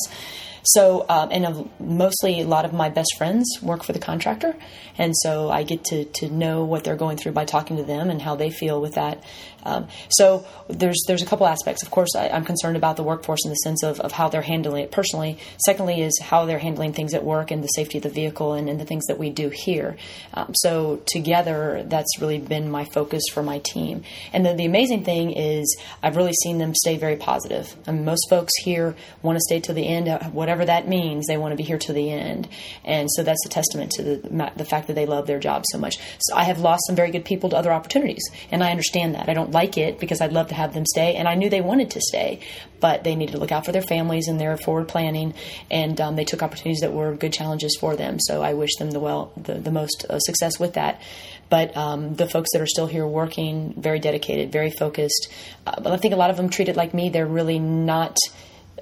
So, 0.66 1.06
um, 1.10 1.30
and 1.32 1.70
mostly 1.80 2.40
a 2.40 2.46
lot 2.46 2.64
of 2.64 2.72
my 2.72 2.88
best 2.88 3.16
friends 3.18 3.46
work 3.62 3.84
for 3.84 3.92
the 3.92 4.00
contractor, 4.00 4.56
and 4.98 5.14
so 5.18 5.50
I 5.50 5.64
get 5.64 5.84
to 5.86 6.06
to 6.06 6.30
know 6.30 6.64
what 6.64 6.86
they're 6.86 6.96
going 6.96 7.18
through 7.18 7.34
by 7.34 7.44
talking 7.46 7.78
to 7.78 7.84
them 7.84 8.10
and 8.10 8.22
how 8.22 8.36
they 8.36 8.50
feel 8.50 8.80
with 8.80 8.94
that. 8.94 9.22
Um, 9.64 9.88
so 10.10 10.46
there's 10.68 11.02
there's 11.08 11.22
a 11.22 11.26
couple 11.26 11.48
aspects. 11.48 11.84
Of 11.84 11.92
course, 11.92 12.16
I, 12.16 12.28
am 12.28 12.46
concerned 12.46 12.78
about 12.78 12.98
the 12.98 13.04
workforce 13.04 13.44
in 13.46 13.50
the 13.50 13.56
sense 13.56 13.84
of, 13.84 14.00
of 14.00 14.12
how 14.12 14.30
they're 14.30 14.42
handling 14.42 14.84
it 14.84 14.92
personally. 14.92 15.38
Secondly, 15.66 16.02
is 16.02 16.20
how 16.22 16.46
they're 16.46 16.60
handling 16.60 16.94
things 16.94 17.14
at 17.14 17.24
work 17.24 17.52
and 17.52 17.64
the 17.64 17.68
safety 17.68 17.98
of 17.98 18.04
the 18.04 18.10
vehicle 18.10 18.54
and, 18.54 18.70
and 18.70 18.80
the 18.80 18.86
things 18.86 19.06
that 19.08 19.18
we 19.18 19.30
do 19.30 19.50
here. 19.50 19.98
Um, 20.34 20.54
so 20.56 21.02
together, 21.06 21.84
that's 21.86 22.20
really 22.20 22.40
been 22.40 22.70
my 22.70 22.86
focus 22.86 23.24
for 23.32 23.44
my 23.44 23.60
team. 23.60 24.04
And 24.32 24.46
then 24.46 24.58
the 24.58 24.66
amazing 24.66 25.04
thing 25.04 25.32
is 25.32 25.78
I've 26.02 26.16
really 26.16 26.34
seen 26.44 26.58
them 26.58 26.76
stay 26.76 26.98
very 26.98 27.16
positive. 27.16 27.76
I 27.88 27.92
mean, 27.92 28.06
most 28.06 28.30
folks 28.30 28.54
here 28.64 28.96
want 29.22 29.38
to 29.38 29.42
stay 29.42 29.60
to 29.62 29.74
the 29.74 29.88
end, 29.88 30.08
uh, 30.08 30.20
whatever 30.30 30.66
that 30.66 30.88
means. 30.88 31.28
They 31.28 31.38
want 31.38 31.52
to 31.54 31.58
be 31.58 31.64
here 31.64 31.78
to 31.80 31.94
the 31.94 32.12
end, 32.12 32.48
and 32.84 33.10
so 33.12 33.24
that's 33.24 33.46
a 33.46 33.50
testament 33.50 33.92
to 33.94 34.04
the 34.04 34.52
the 34.56 34.66
fact 34.66 34.88
that 34.88 34.94
they 34.94 35.06
love 35.06 35.28
their 35.28 35.40
job 35.40 35.64
so 35.72 35.78
much. 35.78 35.98
So 36.20 36.36
I 36.36 36.44
have 36.44 36.60
lost 36.60 36.84
some 36.88 36.96
very 36.96 37.12
good 37.12 37.26
people 37.26 37.50
to 37.52 37.58
other 37.58 37.72
opportunities, 37.72 38.24
and 38.52 38.64
I 38.64 38.72
understand 38.72 39.16
that. 39.16 39.30
I 39.30 39.34
don't 39.34 39.53
like 39.54 39.78
it 39.78 40.00
because 40.00 40.22
I'd 40.22 40.34
love 40.34 40.48
to 40.50 40.56
have 40.56 40.74
them 40.74 40.86
stay, 40.86 41.16
and 41.16 41.28
I 41.28 41.36
knew 41.36 41.50
they 41.50 41.62
wanted 41.62 41.92
to 41.92 42.02
stay, 42.02 42.40
but 42.80 43.04
they 43.04 43.16
needed 43.16 43.34
to 43.34 43.38
look 43.38 43.52
out 43.52 43.66
for 43.66 43.72
their 43.72 43.82
families 43.82 44.28
and 44.28 44.40
their 44.40 44.58
forward 44.58 44.88
planning, 44.88 45.34
and 45.72 46.00
um, 46.02 46.16
they 46.16 46.26
took 46.26 46.44
opportunities 46.44 46.82
that 46.82 46.94
were 46.94 47.16
good 47.16 47.34
challenges 47.34 47.78
for 47.80 47.96
them. 47.96 48.20
So 48.20 48.42
I 48.42 48.54
wish 48.54 48.76
them 48.78 48.92
the 48.92 49.00
well, 49.00 49.32
the, 49.38 49.56
the 49.56 49.72
most 49.72 50.06
uh, 50.10 50.20
success 50.20 50.60
with 50.60 50.74
that. 50.74 51.02
But 51.50 51.76
um, 51.78 52.16
the 52.16 52.28
folks 52.28 52.50
that 52.54 52.62
are 52.62 52.68
still 52.68 52.88
here 52.88 53.06
working, 53.06 53.74
very 53.78 54.00
dedicated, 54.00 54.52
very 54.52 54.72
focused. 54.72 55.32
Uh, 55.68 55.80
but 55.82 55.94
I 55.94 55.98
think 55.98 56.14
a 56.14 56.18
lot 56.18 56.30
of 56.30 56.38
them 56.38 56.50
treat 56.50 56.68
it 56.68 56.76
like 56.76 56.94
me. 56.94 57.10
They're 57.10 57.26
really 57.26 57.60
not. 57.60 58.18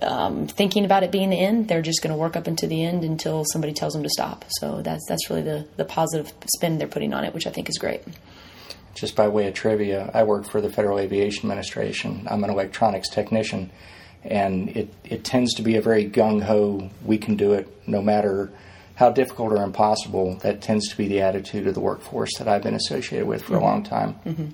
Um, 0.01 0.48
thinking 0.48 0.84
about 0.84 1.04
it 1.04 1.12
being 1.12 1.30
the 1.30 1.40
end. 1.40 1.68
They're 1.68 1.84
just 1.84 2.01
going 2.01 2.12
to 2.12 2.18
work 2.18 2.36
up 2.36 2.48
into 2.48 2.66
the 2.66 2.84
end 2.84 3.04
until 3.04 3.46
somebody 3.51 3.72
tells 3.72 3.94
them 3.94 4.01
to 4.01 4.10
stop. 4.10 4.46
So 4.48 4.82
that's 4.82 5.06
that's 5.08 5.30
really 5.30 5.44
the 5.44 5.68
the 5.78 5.86
positive 5.86 6.34
spin 6.56 6.80
they're 6.80 6.88
putting 6.88 7.13
on 7.13 7.24
it, 7.24 7.36
which 7.36 7.46
I 7.46 7.51
think 7.51 7.70
is 7.70 7.78
great 7.78 8.01
just 8.94 9.16
by 9.16 9.28
way 9.28 9.48
of 9.48 9.54
trivia, 9.54 10.12
I 10.14 10.24
work 10.24 10.50
for 10.50 10.62
the 10.62 10.70
Federal 10.70 11.00
Aviation 11.00 11.50
Administration. 11.50 12.28
I'm 12.30 12.44
an 12.44 12.50
electronics 12.50 13.10
technician, 13.10 13.72
and 14.24 14.70
it, 14.70 14.94
it 15.04 15.24
tends 15.24 15.54
to 15.56 15.62
be 15.62 15.76
a 15.76 15.82
very 15.82 16.10
gung 16.10 16.44
ho, 16.44 16.90
we 17.06 17.18
can 17.18 17.36
do 17.36 17.54
it 17.54 17.68
no 17.88 18.02
matter 18.02 18.52
how 18.96 19.10
difficult 19.10 19.52
or 19.52 19.64
impossible. 19.64 20.36
That 20.38 20.62
tends 20.62 20.90
to 20.90 20.98
be 20.98 21.08
the 21.08 21.22
attitude 21.22 21.68
of 21.68 21.74
the 21.74 21.80
workforce 21.80 22.38
that 22.38 22.48
I've 22.48 22.64
been 22.64 22.76
associated 22.76 23.28
with 23.28 23.42
for 23.42 23.54
mm-hmm. 23.54 23.64
a 23.64 23.66
long 23.66 23.84
time. 23.84 24.16
Mm-hmm. 24.26 24.48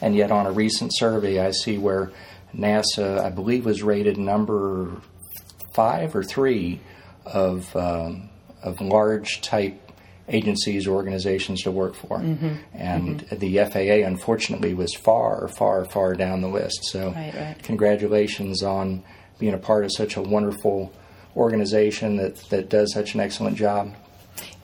And 0.00 0.14
yet, 0.14 0.30
on 0.30 0.46
a 0.46 0.52
recent 0.52 0.92
survey, 0.94 1.40
I 1.40 1.50
see 1.50 1.78
where 1.78 2.12
NASA, 2.54 3.18
I 3.18 3.30
believe, 3.30 3.64
was 3.64 3.82
rated 3.82 4.18
number 4.18 5.00
five 5.74 6.14
or 6.14 6.22
three 6.22 6.80
of, 7.24 7.74
um, 7.76 8.30
of 8.62 8.80
large 8.80 9.40
type 9.42 9.85
agencies 10.28 10.86
or 10.86 10.94
organizations 10.94 11.62
to 11.62 11.70
work 11.70 11.94
for. 11.94 12.18
Mm-hmm. 12.18 12.54
And 12.74 13.20
mm-hmm. 13.20 13.38
the 13.38 13.58
FAA, 13.64 14.06
unfortunately, 14.06 14.74
was 14.74 14.94
far, 14.94 15.48
far, 15.48 15.84
far 15.84 16.14
down 16.14 16.40
the 16.40 16.48
list. 16.48 16.84
So, 16.84 17.12
right, 17.12 17.34
right. 17.34 17.62
congratulations 17.62 18.62
on 18.62 19.04
being 19.38 19.54
a 19.54 19.58
part 19.58 19.84
of 19.84 19.92
such 19.92 20.16
a 20.16 20.22
wonderful 20.22 20.92
organization 21.36 22.16
that, 22.16 22.36
that 22.50 22.68
does 22.68 22.92
such 22.92 23.14
an 23.14 23.20
excellent 23.20 23.56
job. 23.56 23.94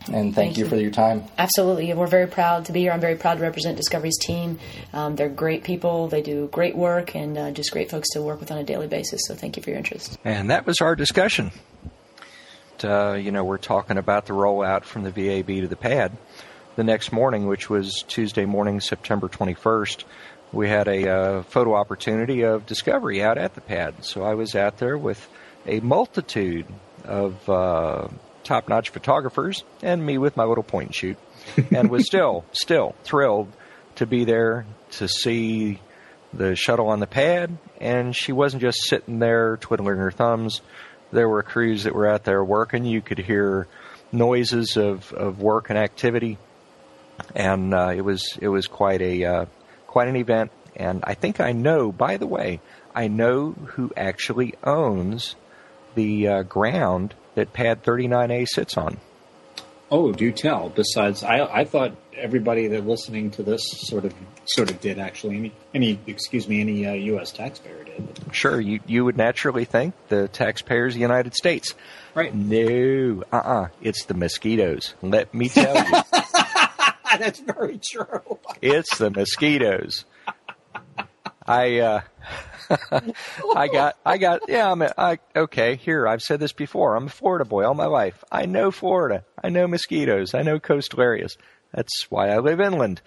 And 0.07 0.35
thank, 0.35 0.35
thank 0.35 0.59
you, 0.59 0.65
you, 0.65 0.71
for 0.71 0.77
your 0.77 0.91
time. 0.91 1.23
Absolutely. 1.39 1.95
We're 1.95 2.09
very 2.09 2.27
proud 2.27 2.65
to 2.65 2.73
be 2.73 2.81
here. 2.81 2.91
I'm 2.91 3.01
very 3.01 3.15
proud 3.15 3.35
to 3.37 3.43
represent 3.43 3.77
Discovery's 3.77 4.19
team. 4.19 4.59
Um, 4.93 5.15
they're 5.15 5.29
great 5.29 5.63
people. 5.63 6.09
They 6.09 6.23
do 6.23 6.49
great 6.49 6.75
work 6.75 7.15
and 7.15 7.39
uh, 7.39 7.51
just 7.53 7.71
great 7.71 7.89
folks 7.89 8.09
to 8.15 8.23
work 8.23 8.41
with 8.41 8.51
on 8.51 8.59
a 8.59 8.65
daily 8.65 8.89
basis. 8.89 9.21
So 9.29 9.37
thank 9.37 9.57
you 9.57 9.63
for 9.63 9.71
your 9.71 9.79
interest. 9.79 10.19
And 10.25 10.51
that 10.51 10.67
was 10.67 10.81
our 10.81 10.97
discussion 10.97 11.53
uh, 12.85 13.15
you 13.15 13.31
know, 13.31 13.45
we're 13.45 13.59
talking 13.59 13.99
about 13.99 14.27
the 14.27 14.33
rollout 14.33 14.85
from 14.85 15.03
the 15.05 15.11
VAB 15.11 15.47
to 15.47 15.69
the 15.69 15.77
pad. 15.77 16.13
The 16.77 16.85
next 16.85 17.13
morning, 17.13 17.47
which 17.47 17.69
was 17.69 18.03
Tuesday 18.09 18.47
morning, 18.47 18.81
September 18.81 19.29
21st, 19.29 20.05
we 20.53 20.69
had 20.69 20.89
a 20.89 21.09
uh, 21.09 21.43
photo 21.43 21.75
opportunity 21.75 22.43
of 22.43 22.67
discovery 22.67 23.23
out 23.23 23.39
at 23.39 23.55
the 23.55 23.61
pad. 23.61 24.05
So 24.05 24.23
I 24.23 24.35
was 24.35 24.55
out 24.55 24.79
there 24.79 24.97
with 24.97 25.27
a 25.67 25.81
multitude 25.81 26.67
of 27.05 27.49
uh, 27.49 28.09
top 28.45 28.69
notch 28.69 28.91
photographers, 28.91 29.65
and 29.83 30.05
me 30.05 30.19
with 30.19 30.37
my 30.37 30.45
little 30.45 30.65
point 30.65 30.89
and 30.89 30.95
shoot. 30.95 31.17
and 31.73 31.91
was 31.91 32.07
still, 32.07 32.45
still 32.53 32.95
thrilled 33.03 33.53
to 33.97 34.07
be 34.07 34.25
there 34.25 34.65
to 34.93 35.09
see 35.09 35.81
the 36.33 36.55
shuttle 36.55 36.89
on 36.89 37.01
the 37.01 37.07
pad. 37.07 37.59
And 37.81 38.15
she 38.15 38.33
wasn't 38.33 38.63
just 38.63 38.79
sitting 38.85 39.19
there 39.19 39.57
twiddling 39.57 39.99
her 39.99 40.11
thumbs. 40.11 40.61
There 41.13 41.29
were 41.29 41.43
crews 41.43 41.85
that 41.85 41.95
were 41.95 42.07
out 42.07 42.25
there 42.25 42.43
working. 42.43 42.85
You 42.85 43.03
could 43.03 43.19
hear 43.19 43.69
noises 44.11 44.77
of, 44.77 45.13
of 45.13 45.41
work 45.41 45.71
and 45.71 45.79
activity. 45.79 46.39
And 47.35 47.75
uh, 47.75 47.93
it 47.95 48.01
was 48.01 48.39
it 48.41 48.49
was 48.49 48.67
quite 48.67 49.03
a 49.03 49.25
uh, 49.25 49.45
quite 49.87 50.09
an 50.09 50.17
event. 50.17 50.51
And 50.75 51.05
I 51.05 51.15
think 51.15 51.41
I 51.41 51.53
know. 51.53 51.93
By 51.93 52.17
the 52.17 52.27
way, 52.27 52.61
I 52.95 53.09
know 53.09 53.53
who 53.53 53.93
actually 53.97 54.55
owns 54.65 55.37
the 55.95 56.29
uh, 56.29 56.43
ground 56.43 57.15
that 57.35 57.53
Pad 57.53 57.83
39A 57.83 58.47
sits 58.49 58.77
on. 58.77 58.99
Oh, 59.93 60.11
do 60.11 60.33
tell. 60.33 60.71
Besides, 60.71 61.23
I, 61.23 61.41
I 61.45 61.65
thought 61.67 61.93
everybody 62.17 62.67
that 62.69 62.87
listening 62.87 63.31
to 63.33 63.43
this 63.43 63.63
sort 63.63 64.07
of 64.07 64.15
sort 64.47 64.71
of 64.71 64.81
did 64.81 64.99
actually. 64.99 65.37
Any, 65.37 65.53
any 65.75 65.99
excuse 66.07 66.49
me, 66.49 66.63
any 66.63 66.87
uh, 66.87 66.93
U.S. 66.95 67.31
taxpayer 67.31 67.85
did. 67.85 68.09
Sure, 68.33 68.59
you 68.59 68.81
you 68.87 69.05
would 69.05 69.19
naturally 69.19 69.67
think 69.67 69.95
the 70.09 70.29
taxpayers 70.29 70.95
of 70.95 70.97
the 70.97 71.03
United 71.03 71.35
States. 71.35 71.75
Right. 72.15 72.35
No, 72.35 73.23
uh, 73.31 73.37
uh 73.37 73.69
it's 73.83 74.07
the 74.07 74.15
mosquitoes. 74.15 74.95
Let 75.03 75.35
me 75.35 75.51
tell 75.51 75.77
you, 75.77 76.03
That's 77.19 77.41
very 77.41 77.79
true. 77.79 78.39
it's 78.63 78.97
the 78.97 79.11
mosquitoes. 79.11 80.07
I 81.47 81.79
uh, 81.79 82.01
I 83.57 83.69
got 83.69 83.97
I 84.05 84.19
got 84.19 84.43
yeah 84.49 84.71
I'm 84.71 84.83
a, 84.83 84.93
I 84.97 85.19
okay 85.35 85.77
here 85.77 86.07
I've 86.07 86.23
said 86.23 86.41
this 86.41 86.53
before 86.53 86.97
I'm 86.97 87.07
a 87.07 87.11
Florida 87.11 87.45
boy 87.45 87.65
all 87.65 87.75
my 87.75 87.87
life. 87.87 88.23
I 88.31 88.47
know 88.47 88.71
Florida. 88.71 89.25
I 89.43 89.49
know 89.49 89.67
mosquitoes. 89.67 90.35
I 90.35 90.43
know 90.43 90.61
coastal 90.61 91.01
areas. 91.01 91.37
That's 91.73 92.11
why 92.11 92.29
I 92.29 92.39
live 92.39 92.61
inland. 92.61 93.01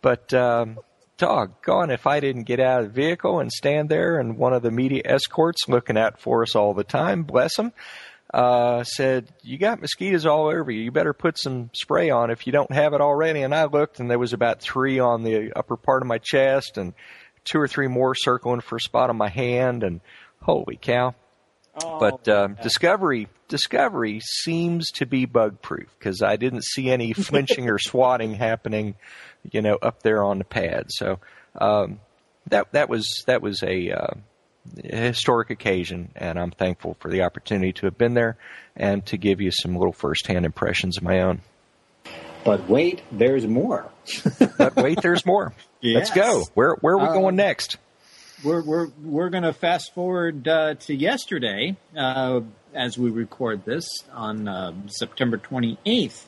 But 0.00 0.32
um, 0.32 0.78
doggone 1.18 1.90
if 1.90 2.06
I 2.06 2.20
didn't 2.20 2.44
get 2.44 2.60
out 2.60 2.82
of 2.82 2.86
the 2.88 3.02
vehicle 3.02 3.40
and 3.40 3.52
stand 3.52 3.88
there 3.88 4.18
and 4.18 4.38
one 4.38 4.54
of 4.54 4.62
the 4.62 4.70
media 4.70 5.02
escorts 5.04 5.68
looking 5.68 5.98
out 5.98 6.20
for 6.20 6.42
us 6.42 6.56
all 6.56 6.74
the 6.74 6.84
time 6.84 7.22
bless 7.22 7.56
them 7.56 7.72
uh, 8.32 8.82
said, 8.84 9.28
You 9.42 9.58
got 9.58 9.80
mosquitoes 9.80 10.26
all 10.26 10.46
over 10.46 10.70
you. 10.70 10.80
You 10.82 10.90
better 10.90 11.12
put 11.12 11.38
some 11.38 11.70
spray 11.74 12.10
on 12.10 12.30
if 12.30 12.46
you 12.46 12.52
don't 12.52 12.72
have 12.72 12.94
it 12.94 13.00
already. 13.00 13.42
And 13.42 13.54
I 13.54 13.64
looked, 13.64 14.00
and 14.00 14.10
there 14.10 14.18
was 14.18 14.32
about 14.32 14.60
three 14.60 14.98
on 14.98 15.22
the 15.22 15.52
upper 15.54 15.76
part 15.76 16.02
of 16.02 16.08
my 16.08 16.18
chest, 16.18 16.78
and 16.78 16.94
two 17.44 17.58
or 17.58 17.68
three 17.68 17.88
more 17.88 18.14
circling 18.14 18.60
for 18.60 18.76
a 18.76 18.80
spot 18.80 19.10
on 19.10 19.16
my 19.16 19.28
hand. 19.28 19.82
And 19.82 20.00
holy 20.40 20.76
cow. 20.76 21.14
but 21.74 22.28
um, 22.28 22.56
Discovery 22.62 23.28
Discovery 23.48 24.20
seems 24.20 24.90
to 24.92 25.06
be 25.06 25.26
bug 25.26 25.60
proof 25.62 25.88
because 25.98 26.22
I 26.22 26.36
didn't 26.36 26.64
see 26.64 26.90
any 26.90 27.12
flinching 27.12 27.68
or 27.68 27.78
swatting 27.78 28.34
happening, 28.34 28.94
you 29.50 29.62
know, 29.62 29.78
up 29.80 30.02
there 30.02 30.22
on 30.22 30.38
the 30.38 30.44
pad. 30.44 30.86
So 30.88 31.20
um, 31.60 32.00
that 32.48 32.72
that 32.72 32.88
was 32.88 33.06
that 33.26 33.42
was 33.42 33.62
a 33.62 33.90
uh, 33.90 34.14
a 34.84 34.96
historic 34.96 35.50
occasion, 35.50 36.12
and 36.14 36.38
I'm 36.38 36.50
thankful 36.50 36.96
for 37.00 37.10
the 37.10 37.22
opportunity 37.22 37.72
to 37.74 37.86
have 37.86 37.98
been 37.98 38.14
there 38.14 38.36
and 38.76 39.04
to 39.06 39.16
give 39.16 39.40
you 39.40 39.50
some 39.50 39.76
little 39.76 39.92
firsthand 39.92 40.46
impressions 40.46 40.96
of 40.96 41.02
my 41.02 41.20
own. 41.20 41.40
But 42.44 42.68
wait, 42.68 43.02
there's 43.12 43.46
more. 43.46 43.90
But 44.58 44.76
wait, 44.76 45.00
there's 45.02 45.24
more. 45.24 45.54
Let's 45.82 46.10
go. 46.10 46.44
Where 46.54 46.74
where 46.80 46.94
are 46.94 46.98
we 46.98 47.06
Um, 47.06 47.14
going 47.14 47.36
next? 47.36 47.76
We're 48.44 48.62
we're 48.64 48.88
we're 49.02 49.30
going 49.30 49.44
to 49.44 49.52
fast 49.52 49.94
forward 49.94 50.46
uh, 50.48 50.74
to 50.74 50.94
yesterday 50.94 51.76
uh, 51.96 52.40
as 52.74 52.98
we 52.98 53.10
record 53.10 53.64
this 53.64 53.86
on 54.12 54.48
uh, 54.48 54.72
September 54.88 55.38
28th 55.38 56.24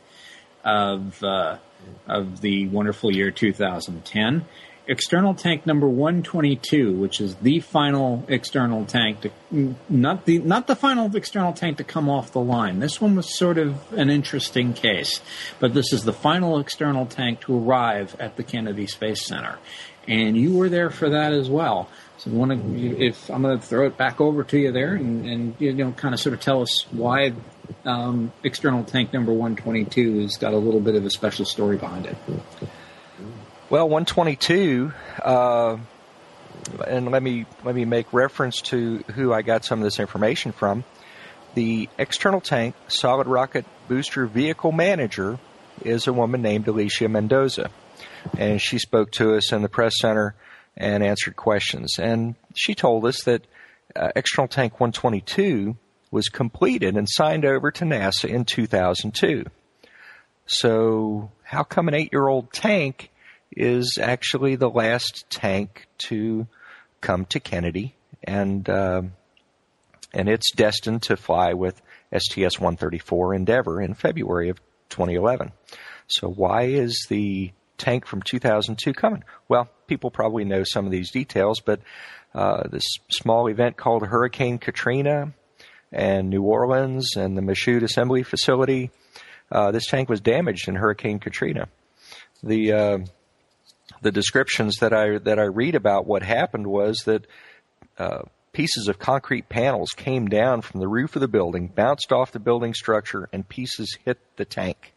of 0.65 1.23
uh, 1.25 1.59
of 2.07 2.41
the 2.41 2.69
wonderful 2.69 3.13
year 3.15 3.31
2010. 3.33 4.45
External 4.87 5.35
tank 5.35 5.65
number 5.65 5.89
122, 5.89 6.93
which 6.93 7.19
is 7.19 7.37
the 7.37 7.61
final 7.61 8.23
external 8.29 8.85
tank 8.85 9.23
to 9.23 9.75
not 9.89 10.27
the 10.27 10.41
not 10.41 10.67
the 10.67 10.77
final 10.77 11.15
external 11.17 11.55
tank 11.55 11.79
to 11.79 11.85
come 11.85 12.11
off 12.11 12.33
the 12.33 12.41
line. 12.41 12.81
This 12.81 13.01
one 13.01 13.17
was 13.17 13.35
sort 13.35 13.57
of 13.57 13.81
an 13.95 14.11
interesting 14.11 14.75
case, 14.75 15.23
but 15.59 15.73
this 15.73 15.91
is 15.91 16.05
the 16.05 16.13
final 16.13 16.59
external 16.59 17.07
tank 17.07 17.41
to 17.41 17.57
arrive 17.57 18.15
at 18.21 18.37
the 18.37 18.43
Kennedy 18.43 18.87
Space 18.87 19.25
Center, 19.25 19.59
and 20.07 20.37
you 20.37 20.55
were 20.55 20.69
there 20.69 20.91
for 20.91 21.09
that 21.09 21.33
as 21.33 21.49
well. 21.49 21.89
So, 22.19 22.31
if 22.31 23.31
I'm 23.31 23.41
going 23.41 23.59
to 23.59 23.67
throw 23.67 23.87
it 23.87 23.97
back 23.97 24.21
over 24.21 24.45
to 24.45 24.59
you 24.59 24.71
there, 24.71 24.95
and, 24.95 25.27
and 25.27 25.55
you 25.59 25.73
know, 25.73 25.93
kind 25.93 26.13
of 26.13 26.21
sort 26.21 26.35
of 26.35 26.41
tell 26.41 26.61
us 26.61 26.87
why 26.91 27.33
um, 27.87 28.33
external 28.43 28.85
tank 28.85 29.15
number 29.15 29.33
122 29.33 30.21
has 30.21 30.37
got 30.37 30.53
a 30.53 30.59
little 30.59 30.81
bit 30.81 30.95
of 30.95 31.07
a 31.07 31.11
special 31.11 31.47
story 31.47 31.79
behind 31.79 32.05
it. 32.05 32.17
Well, 33.75 33.89
122, 33.89 34.93
uh, 35.21 35.79
and 36.87 37.11
let 37.11 37.21
me 37.21 37.45
let 37.65 37.75
me 37.75 37.85
make 37.85 38.13
reference 38.13 38.61
to 38.67 38.99
who 39.17 39.33
I 39.33 39.43
got 39.43 39.65
some 39.65 39.81
of 39.81 39.85
this 39.85 39.99
information 39.99 40.53
from. 40.53 40.85
The 41.57 41.89
external 41.99 42.41
tank 42.41 42.77
solid 42.87 43.27
rocket 43.27 43.65
booster 43.89 44.27
vehicle 44.27 44.71
manager 44.71 45.41
is 45.85 46.07
a 46.07 46.13
woman 46.13 46.41
named 46.41 46.69
Alicia 46.69 47.09
Mendoza, 47.09 47.73
and 48.39 48.63
she 48.63 48.79
spoke 48.79 49.11
to 49.15 49.35
us 49.35 49.53
in 49.53 49.63
the 49.63 49.69
press 49.69 49.95
center 49.99 50.37
and 50.77 51.03
answered 51.03 51.35
questions. 51.35 51.99
And 51.99 52.37
she 52.55 52.77
told 52.77 53.05
us 53.05 53.25
that 53.25 53.45
uh, 53.97 54.13
external 54.15 54.47
tank 54.47 54.75
122 54.75 55.77
was 56.13 56.29
completed 56.29 56.97
and 56.97 57.09
signed 57.11 57.45
over 57.45 57.73
to 57.73 57.85
NASA 57.85 58.29
in 58.29 58.45
2002. 58.45 59.47
So, 60.47 61.33
how 61.43 61.65
come 61.65 61.89
an 61.89 61.95
eight 61.95 62.13
year 62.13 62.29
old 62.29 62.53
tank 62.53 63.11
is 63.57 63.99
actually 64.01 64.57
the 64.57 64.71
last 64.71 65.25
tank 65.31 65.87
to 66.09 66.47
come 67.01 67.25
to 67.27 67.41
Kennedy? 67.41 67.95
And, 68.23 68.69
um 68.69 69.13
and 70.15 70.29
it's 70.29 70.53
destined 70.53 71.03
to 71.03 71.17
fly 71.17 71.55
with 71.55 71.83
STS 72.17 72.61
134 72.61 73.35
Endeavour 73.35 73.83
in 73.83 73.95
February 73.95 74.49
of 74.49 74.61
2011. 74.91 75.51
So, 76.07 76.29
why 76.29 76.65
is 76.65 77.07
the 77.09 77.51
tank 77.79 78.07
from 78.07 78.23
2002 78.23 78.93
coming? 78.93 79.25
Well, 79.49 79.69
people 79.89 80.11
probably 80.11 80.45
know 80.45 80.63
some 80.65 80.87
of 80.87 80.93
these 80.93 81.11
details, 81.11 81.61
but 81.61 81.81
uh, 82.35 82.69
this 82.69 82.85
small 83.11 83.49
event 83.49 83.77
called 83.77 84.07
Hurricane 84.07 84.59
Katrina 84.59 85.33
and 85.93 86.31
New 86.31 86.43
Orleans 86.43 87.17
and 87.17 87.37
the 87.37 87.43
Michoud 87.43 87.83
Assembly 87.83 88.23
Facility. 88.23 88.91
Uh, 89.51 89.73
this 89.73 89.87
tank 89.87 90.09
was 90.09 90.21
damaged 90.21 90.69
in 90.69 90.77
Hurricane 90.77 91.19
Katrina. 91.19 91.69
The 92.43 92.73
uh, 92.73 92.99
the 94.03 94.13
descriptions 94.13 94.77
that 94.81 94.93
I 94.93 95.19
that 95.19 95.39
I 95.39 95.45
read 95.45 95.75
about 95.75 96.07
what 96.07 96.23
happened 96.23 96.67
was 96.67 96.99
that 97.07 97.27
uh, 97.99 98.23
pieces 98.53 98.89
of 98.89 98.99
concrete 98.99 99.49
panels 99.49 99.91
came 99.97 100.27
down 100.27 100.63
from 100.63 100.81
the 100.81 100.89
roof 100.89 101.17
of 101.17 101.21
the 101.21 101.29
building, 101.29 101.69
bounced 101.69 102.13
off 102.13 102.33
the 102.33 102.39
building 102.39 102.73
structure, 102.75 103.29
and 103.33 103.49
pieces 103.49 103.99
hit 104.05 104.19
the 104.37 104.45
tank. 104.45 104.95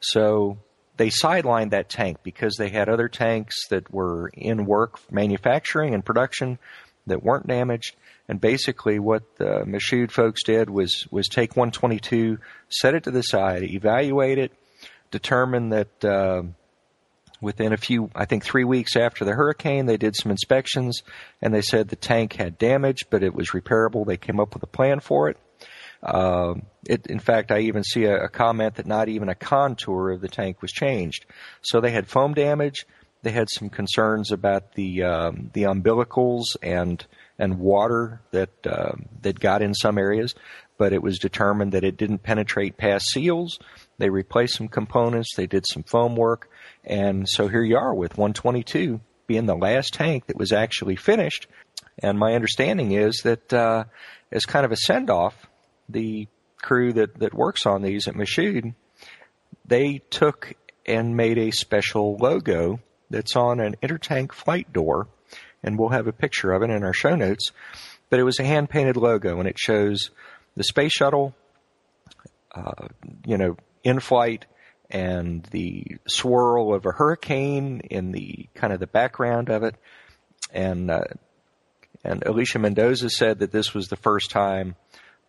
So 0.00 0.58
they 0.96 1.08
sidelined 1.08 1.70
that 1.70 1.90
tank 1.90 2.18
because 2.22 2.56
they 2.56 2.70
had 2.70 2.88
other 2.88 3.08
tanks 3.08 3.54
that 3.68 3.92
were 3.92 4.30
in 4.32 4.64
work, 4.64 5.00
manufacturing 5.10 5.94
and 5.94 6.04
production, 6.04 6.58
that 7.06 7.22
weren't 7.22 7.46
damaged. 7.46 7.94
And 8.28 8.40
basically, 8.40 8.98
what 8.98 9.36
the 9.36 9.64
Michoud 9.66 10.10
folks 10.10 10.42
did 10.42 10.68
was 10.68 11.06
was 11.10 11.28
take 11.28 11.56
122, 11.56 12.38
set 12.68 12.94
it 12.94 13.04
to 13.04 13.10
the 13.10 13.22
side, 13.22 13.62
evaluate 13.62 14.38
it, 14.38 14.52
determine 15.10 15.68
that 15.70 16.04
uh, 16.04 16.42
within 17.40 17.72
a 17.72 17.76
few, 17.76 18.10
I 18.14 18.24
think 18.24 18.44
three 18.44 18.64
weeks 18.64 18.96
after 18.96 19.24
the 19.24 19.32
hurricane, 19.34 19.86
they 19.86 19.96
did 19.96 20.16
some 20.16 20.30
inspections, 20.30 21.02
and 21.42 21.54
they 21.54 21.62
said 21.62 21.88
the 21.88 21.96
tank 21.96 22.34
had 22.34 22.58
damage, 22.58 23.06
but 23.10 23.22
it 23.22 23.34
was 23.34 23.50
repairable. 23.50 24.06
They 24.06 24.16
came 24.16 24.40
up 24.40 24.54
with 24.54 24.62
a 24.62 24.68
plan 24.68 25.00
for 25.00 25.28
it. 25.28 25.36
Um, 26.02 26.66
it, 26.86 27.06
in 27.06 27.18
fact, 27.18 27.50
I 27.50 27.60
even 27.60 27.82
see 27.82 28.04
a, 28.04 28.24
a 28.24 28.28
comment 28.28 28.76
that 28.76 28.86
not 28.86 29.08
even 29.08 29.28
a 29.28 29.34
contour 29.34 30.10
of 30.10 30.20
the 30.20 30.28
tank 30.28 30.62
was 30.62 30.72
changed. 30.72 31.24
So 31.62 31.80
they 31.80 31.90
had 31.90 32.06
foam 32.06 32.34
damage. 32.34 32.86
They 33.22 33.32
had 33.32 33.48
some 33.50 33.70
concerns 33.70 34.30
about 34.30 34.74
the 34.74 35.02
um, 35.02 35.50
the 35.52 35.62
umbilicals 35.64 36.44
and 36.62 37.04
and 37.38 37.58
water 37.58 38.20
that 38.30 38.50
uh, 38.64 38.92
that 39.22 39.40
got 39.40 39.62
in 39.62 39.74
some 39.74 39.98
areas, 39.98 40.34
but 40.78 40.92
it 40.92 41.02
was 41.02 41.18
determined 41.18 41.72
that 41.72 41.82
it 41.82 41.96
didn't 41.96 42.22
penetrate 42.22 42.76
past 42.76 43.06
seals. 43.06 43.58
They 43.98 44.10
replaced 44.10 44.54
some 44.54 44.68
components. 44.68 45.34
They 45.34 45.46
did 45.46 45.64
some 45.66 45.82
foam 45.82 46.14
work, 46.14 46.50
and 46.86 47.28
so 47.28 47.48
here 47.48 47.62
you 47.62 47.76
are 47.76 47.94
with 47.94 48.16
122 48.16 49.00
being 49.26 49.46
the 49.46 49.56
last 49.56 49.94
tank 49.94 50.26
that 50.26 50.36
was 50.36 50.52
actually 50.52 50.96
finished. 50.96 51.48
And 51.98 52.18
my 52.18 52.34
understanding 52.34 52.92
is 52.92 53.22
that 53.24 53.52
uh, 53.52 53.84
as 54.30 54.44
kind 54.44 54.64
of 54.64 54.72
a 54.72 54.76
send 54.76 55.10
off, 55.10 55.46
the 55.88 56.28
crew 56.62 56.92
that, 56.92 57.18
that 57.18 57.34
works 57.34 57.66
on 57.66 57.82
these 57.82 58.06
at 58.06 58.14
Michoud, 58.14 58.74
they 59.64 60.00
took 60.10 60.54
and 60.84 61.16
made 61.16 61.38
a 61.38 61.50
special 61.50 62.16
logo 62.16 62.80
that's 63.10 63.34
on 63.34 63.60
an 63.60 63.76
intertank 63.82 64.32
flight 64.32 64.72
door, 64.72 65.08
and 65.62 65.78
we'll 65.78 65.88
have 65.88 66.06
a 66.06 66.12
picture 66.12 66.52
of 66.52 66.62
it 66.62 66.70
in 66.70 66.84
our 66.84 66.92
show 66.92 67.16
notes. 67.16 67.50
But 68.10 68.20
it 68.20 68.24
was 68.24 68.38
a 68.38 68.44
hand 68.44 68.70
painted 68.70 68.96
logo, 68.96 69.40
and 69.40 69.48
it 69.48 69.58
shows 69.58 70.10
the 70.56 70.62
space 70.62 70.92
shuttle 70.92 71.34
uh, 72.56 72.88
you 73.26 73.36
know, 73.36 73.56
in 73.84 74.00
flight 74.00 74.46
and 74.90 75.42
the 75.50 75.98
swirl 76.06 76.74
of 76.74 76.86
a 76.86 76.92
hurricane 76.92 77.80
in 77.90 78.12
the 78.12 78.48
kind 78.54 78.72
of 78.72 78.80
the 78.80 78.86
background 78.86 79.50
of 79.50 79.62
it. 79.62 79.74
And 80.52 80.90
uh, 80.90 81.04
and 82.04 82.22
Alicia 82.24 82.58
Mendoza 82.58 83.10
said 83.10 83.40
that 83.40 83.50
this 83.50 83.74
was 83.74 83.88
the 83.88 83.96
first 83.96 84.30
time 84.30 84.76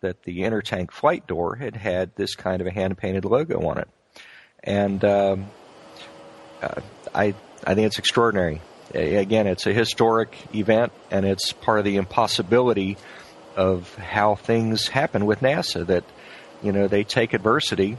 that 0.00 0.22
the 0.22 0.40
intertank 0.40 0.92
flight 0.92 1.26
door 1.26 1.56
had 1.56 1.74
had 1.74 2.14
this 2.14 2.36
kind 2.36 2.60
of 2.60 2.66
a 2.66 2.70
hand 2.70 2.96
painted 2.96 3.24
logo 3.24 3.66
on 3.66 3.78
it. 3.78 3.88
And 4.62 5.04
um, 5.04 5.46
uh, 6.62 6.80
I 7.14 7.34
I 7.64 7.74
think 7.74 7.86
it's 7.86 7.98
extraordinary. 7.98 8.60
Again, 8.94 9.46
it's 9.46 9.66
a 9.66 9.72
historic 9.72 10.34
event, 10.54 10.92
and 11.10 11.26
it's 11.26 11.52
part 11.52 11.78
of 11.78 11.84
the 11.84 11.96
impossibility 11.96 12.96
of 13.54 13.94
how 13.96 14.34
things 14.34 14.88
happen 14.88 15.26
with 15.26 15.40
NASA. 15.40 15.86
That 15.86 16.04
you 16.62 16.72
know 16.72 16.88
they 16.88 17.04
take 17.04 17.34
adversity. 17.34 17.98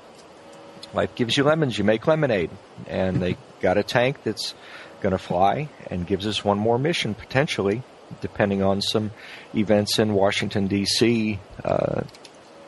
Life 0.94 1.16
gives 1.16 1.38
you 1.38 1.44
lemons, 1.44 1.78
you 1.78 1.84
make 1.84 2.08
lemonade, 2.08 2.50
and 2.88 3.22
they 3.22 3.38
got 3.62 3.78
a 3.78 3.84
tank 3.84 4.24
that's 4.24 4.54
going 5.02 5.12
to 5.12 5.18
fly 5.18 5.70
and 5.88 6.06
gives 6.06 6.26
us 6.26 6.44
one 6.44 6.58
more 6.58 6.78
mission 6.78 7.14
potentially, 7.14 7.84
depending 8.22 8.64
on 8.64 8.82
some 8.82 9.12
events 9.56 10.00
in 10.00 10.14
Washington 10.14 10.68
D.C. 10.68 11.40
Uh, 11.64 12.02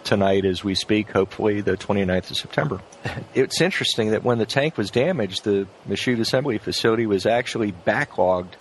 tonight 0.03 0.45
as 0.45 0.63
we 0.63 0.75
speak, 0.75 1.11
hopefully 1.11 1.61
the 1.61 1.77
29th 1.77 2.31
of 2.31 2.37
September. 2.37 2.81
It's 3.33 3.61
interesting 3.61 4.11
that 4.11 4.23
when 4.23 4.37
the 4.37 4.45
tank 4.45 4.77
was 4.77 4.91
damaged, 4.91 5.43
the 5.43 5.67
Michoud 5.87 6.19
assembly 6.19 6.57
facility 6.59 7.07
was 7.07 7.25
actually 7.25 7.71
backlogged 7.71 8.53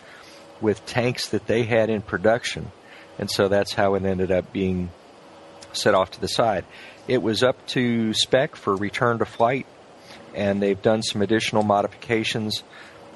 with 0.61 0.85
tanks 0.87 1.29
that 1.31 1.47
they 1.47 1.65
had 1.65 1.91
in 1.91 2.03
production. 2.03 2.71
And 3.19 3.31
so 3.31 3.49
that's 3.49 3.75
how 3.75 3.95
it 3.97 4.05
ended 4.05 4.31
up 4.31 4.53
being 4.53 4.91
set 5.73 5.95
off 5.95 6.13
to 6.13 6.21
the 6.21 6.29
side. 6.29 6.65
It 7.09 7.23
was 7.23 7.43
up 7.43 7.67
to 7.69 8.15
spec 8.15 8.57
for 8.57 8.75
return 8.77 9.19
to 9.19 9.25
flight, 9.25 9.67
and 10.35 10.63
they've 10.63 10.81
done 10.81 11.03
some 11.03 11.23
additional 11.23 11.63
modifications. 11.63 12.63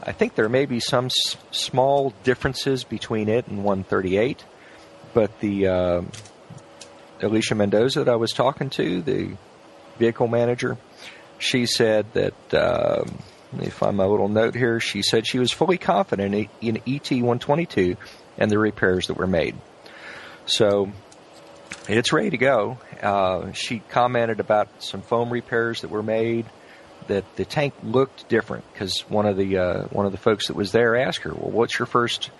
I 0.02 0.12
think 0.12 0.34
there 0.34 0.48
may 0.48 0.66
be 0.66 0.80
some 0.80 1.06
s- 1.06 1.36
small 1.50 2.12
differences 2.24 2.84
between 2.84 3.28
it 3.28 3.46
and 3.46 3.58
138, 3.64 4.44
but 5.12 5.38
the 5.40 5.68
uh, 5.68 6.02
Alicia 7.22 7.54
Mendoza 7.54 8.04
that 8.04 8.12
I 8.12 8.16
was 8.16 8.32
talking 8.32 8.70
to, 8.70 9.02
the 9.02 9.36
vehicle 9.98 10.28
manager, 10.28 10.76
she 11.38 11.66
said 11.66 12.06
that. 12.14 12.54
Um, 12.54 13.18
let 13.52 13.62
me 13.66 13.70
find 13.70 13.96
my 13.96 14.04
little 14.04 14.28
note 14.28 14.56
here. 14.56 14.80
She 14.80 15.00
said 15.02 15.28
she 15.28 15.38
was 15.38 15.52
fully 15.52 15.78
confident 15.78 16.48
in 16.60 16.76
ET 16.88 17.08
122 17.08 17.96
and 18.36 18.50
the 18.50 18.58
repairs 18.58 19.06
that 19.06 19.16
were 19.16 19.28
made. 19.28 19.54
So 20.46 20.90
it's 21.88 22.12
ready 22.12 22.30
to 22.30 22.38
go. 22.38 22.78
Uh, 23.02 23.52
she 23.52 23.80
commented 23.90 24.40
about 24.40 24.82
some 24.82 25.02
foam 25.02 25.30
repairs 25.30 25.82
that 25.82 25.90
were 25.90 26.02
made. 26.02 26.46
That 27.06 27.36
the 27.36 27.44
tank 27.44 27.74
looked 27.82 28.30
different 28.30 28.64
because 28.72 29.00
one 29.08 29.26
of 29.26 29.36
the 29.36 29.58
uh, 29.58 29.82
one 29.88 30.06
of 30.06 30.12
the 30.12 30.18
folks 30.18 30.46
that 30.46 30.56
was 30.56 30.72
there 30.72 30.96
asked 30.96 31.22
her, 31.22 31.34
"Well, 31.34 31.50
what's 31.50 31.78
your 31.78 31.84
first 31.84 32.30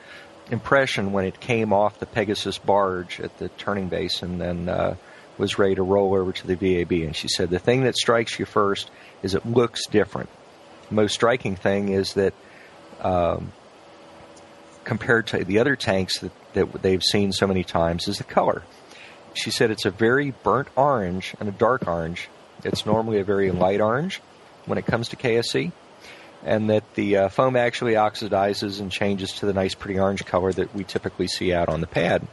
impression 0.51 1.13
when 1.13 1.27
it 1.27 1.39
came 1.39 1.73
off 1.73 1.99
the 1.99 2.07
Pegasus 2.07 2.57
barge 2.57 3.21
at 3.21 3.37
the 3.39 3.51
turning 3.51 3.89
base 3.89 4.23
and 4.23 4.41
then 4.41 4.71
uh, 4.71 4.97
was 5.37 5.59
ready 5.59 5.75
to 5.75 5.83
roll 5.83 6.15
over 6.15 6.33
to 6.33 6.47
the 6.47 6.55
VAB?" 6.55 6.93
And 6.93 7.15
she 7.15 7.29
said, 7.29 7.51
"The 7.51 7.59
thing 7.59 7.85
that 7.85 7.95
strikes 7.95 8.39
you 8.39 8.47
first 8.47 8.91
is 9.23 9.35
it 9.35 9.45
looks 9.45 9.87
different. 9.89 10.31
The 10.89 10.95
most 10.95 11.13
striking 11.13 11.57
thing 11.57 11.91
is 11.91 12.15
that." 12.15 12.33
Um, 13.01 13.53
compared 14.85 15.27
to 15.29 15.45
the 15.45 15.59
other 15.59 15.77
tanks 15.77 16.21
that, 16.21 16.33
that 16.53 16.83
they've 16.83 17.03
seen 17.03 17.33
so 17.33 17.47
many 17.47 17.65
times 17.65 18.07
is 18.07 18.19
the 18.19 18.25
color. 18.25 18.63
She 19.35 19.51
said 19.51 19.71
it's 19.71 19.85
a 19.85 19.91
very 19.91 20.31
burnt 20.31 20.69
orange 20.77 21.35
and 21.41 21.49
a 21.49 21.53
dark 21.53 21.87
orange. 21.87 22.29
It's 22.65 22.87
normally 22.87 23.21
a 23.21 23.25
very 23.25 23.51
light 23.51 23.81
orange 23.81 24.21
when 24.67 24.79
it 24.79 24.87
comes 24.87 25.09
to 25.09 25.17
KSC, 25.17 25.73
and 26.45 26.71
that 26.71 26.85
the 26.95 27.17
uh, 27.17 27.29
foam 27.29 27.57
actually 27.57 27.95
oxidizes 27.95 28.81
and 28.81 28.91
changes 28.91 29.33
to 29.33 29.47
the 29.47 29.53
nice, 29.53 29.75
pretty 29.75 29.99
orange 29.99 30.25
color 30.25 30.53
that 30.53 30.75
we 30.75 30.85
typically 30.85 31.27
see 31.27 31.53
out 31.53 31.69
on 31.69 31.81
the 31.81 31.87
pad. 31.87 32.27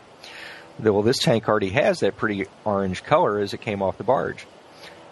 Well, 0.79 1.01
this 1.01 1.17
tank 1.17 1.49
already 1.49 1.69
has 1.69 1.99
that 1.99 2.17
pretty 2.17 2.45
orange 2.63 3.03
color 3.03 3.39
as 3.39 3.53
it 3.53 3.61
came 3.61 3.81
off 3.81 3.97
the 3.97 4.03
barge. 4.03 4.45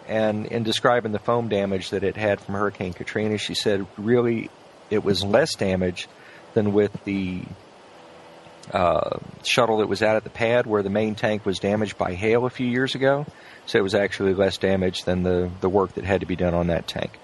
And 0.08 0.46
in 0.46 0.62
describing 0.64 1.12
the 1.12 1.18
foam 1.18 1.48
damage 1.48 1.90
that 1.90 2.02
it 2.02 2.16
had 2.16 2.40
from 2.40 2.54
Hurricane 2.54 2.92
Katrina, 2.92 3.38
she 3.38 3.54
said 3.54 3.86
really 3.96 4.50
it 4.90 5.04
was 5.04 5.22
less 5.22 5.54
damage 5.54 6.08
than 6.54 6.72
with 6.72 6.92
the 7.04 7.42
uh, 8.72 9.18
shuttle 9.44 9.78
that 9.78 9.88
was 9.88 10.02
out 10.02 10.16
at 10.16 10.24
the 10.24 10.30
pad 10.30 10.66
where 10.66 10.82
the 10.82 10.90
main 10.90 11.14
tank 11.14 11.44
was 11.44 11.58
damaged 11.58 11.98
by 11.98 12.14
hail 12.14 12.46
a 12.46 12.50
few 12.50 12.66
years 12.66 12.94
ago. 12.94 13.26
So 13.66 13.78
it 13.78 13.82
was 13.82 13.94
actually 13.94 14.34
less 14.34 14.58
damage 14.58 15.04
than 15.04 15.22
the, 15.22 15.50
the 15.60 15.68
work 15.68 15.94
that 15.94 16.04
had 16.04 16.20
to 16.20 16.26
be 16.26 16.36
done 16.36 16.54
on 16.54 16.68
that 16.68 16.86
tank. 16.86 17.18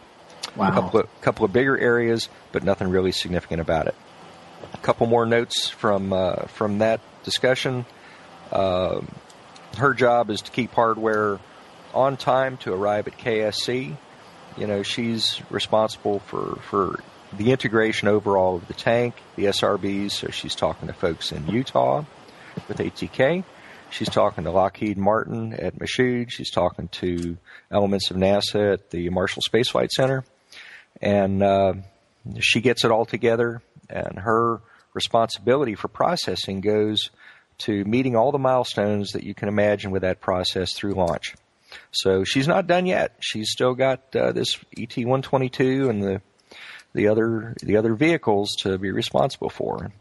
Wow. 0.57 0.69
A 0.69 0.73
couple 0.73 1.01
of, 1.01 1.21
couple 1.21 1.45
of 1.45 1.53
bigger 1.53 1.77
areas, 1.77 2.29
but 2.53 2.65
nothing 2.65 2.89
really 2.89 3.13
significant 3.13 3.61
about 3.61 3.89
it. 3.89 3.95
A 4.75 4.79
couple 4.79 5.07
more 5.07 5.27
notes 5.27 5.69
from 5.69 6.13
uh, 6.13 6.47
from 6.47 6.79
that 6.79 7.01
discussion. 7.25 7.85
Uh, 8.51 9.03
her 9.77 9.95
job 9.95 10.31
is 10.31 10.41
to 10.43 10.51
keep 10.51 10.73
hardware 10.73 11.39
on 11.95 12.17
time 12.17 12.57
to 12.59 12.73
arrive 12.73 13.07
at 13.07 13.19
KSC. 13.19 13.97
You 14.57 14.67
know, 14.67 14.83
she's 14.83 15.41
responsible 15.51 16.21
for, 16.21 16.57
for 16.71 17.01
the 17.33 17.53
integration 17.53 18.09
overall 18.09 18.57
of 18.57 18.69
the 18.69 18.75
tank, 18.75 19.15
the 19.37 19.47
SRBs. 19.47 20.13
So 20.13 20.29
she's 20.29 20.55
talking 20.55 20.89
to 20.89 20.95
folks 20.95 21.33
in 21.33 21.47
Utah 21.49 22.05
with 22.69 22.79
ATK. 22.79 23.45
She's 23.91 24.09
talking 24.09 24.45
to 24.45 24.51
Lockheed 24.51 24.99
Martin 24.99 25.55
at 25.55 25.79
Michoud. 25.79 26.31
She's 26.31 26.51
talking 26.51 26.89
to 26.89 27.37
elements 27.71 28.11
of 28.11 28.17
NASA 28.17 28.75
at 28.75 28.91
the 28.91 29.11
Marshall 29.11 29.43
Space 29.43 29.69
Flight 29.69 29.93
Center. 29.93 30.25
And 31.01 31.43
uh, 31.43 31.75
she 32.41 32.61
gets 32.61 32.85
it 32.85 32.91
all 32.91 33.05
together, 33.05 33.63
and 33.89 34.19
her 34.19 34.61
responsibility 34.95 35.75
for 35.75 35.89
processing 35.89 36.61
goes 36.61 37.11
to 37.59 37.85
meeting 37.85 38.17
all 38.17 38.33
the 38.33 38.39
milestones 38.39 39.13
that 39.13 39.23
you 39.23 39.35
can 39.35 39.49
imagine 39.49 39.91
with 39.91 40.03
that 40.03 40.21
process 40.21 40.73
through 40.73 40.95
launch. 40.95 41.35
So 41.91 42.25
she's 42.25 42.49
not 42.49 42.67
done 42.67 42.87
yet. 42.87 43.17
She's 43.21 43.51
still 43.51 43.75
got 43.75 44.15
uh, 44.15 44.33
this 44.33 44.59
ET 44.79 44.97
122 44.97 45.89
and 45.89 46.03
the 46.03 46.23
the 46.97 47.09
other 47.09 47.55
the 47.63 47.77
other 47.77 47.95
vehicles 47.95 48.57
to 48.63 48.79
be 48.79 48.91
responsible 48.91 49.51
for. 49.51 49.93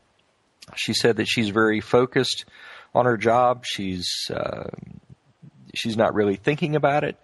She 0.76 0.94
said 0.94 1.18
that 1.18 1.26
she's 1.26 1.50
very 1.50 1.82
focused 1.82 2.46
on 2.96 3.06
her 3.06 3.18
job. 3.18 3.66
She's 3.66 4.10
uh, 4.32 4.70
she's 5.76 5.98
not 5.98 6.16
really 6.16 6.38
thinking 6.38 6.76
about 6.76 7.04
it, 7.04 7.18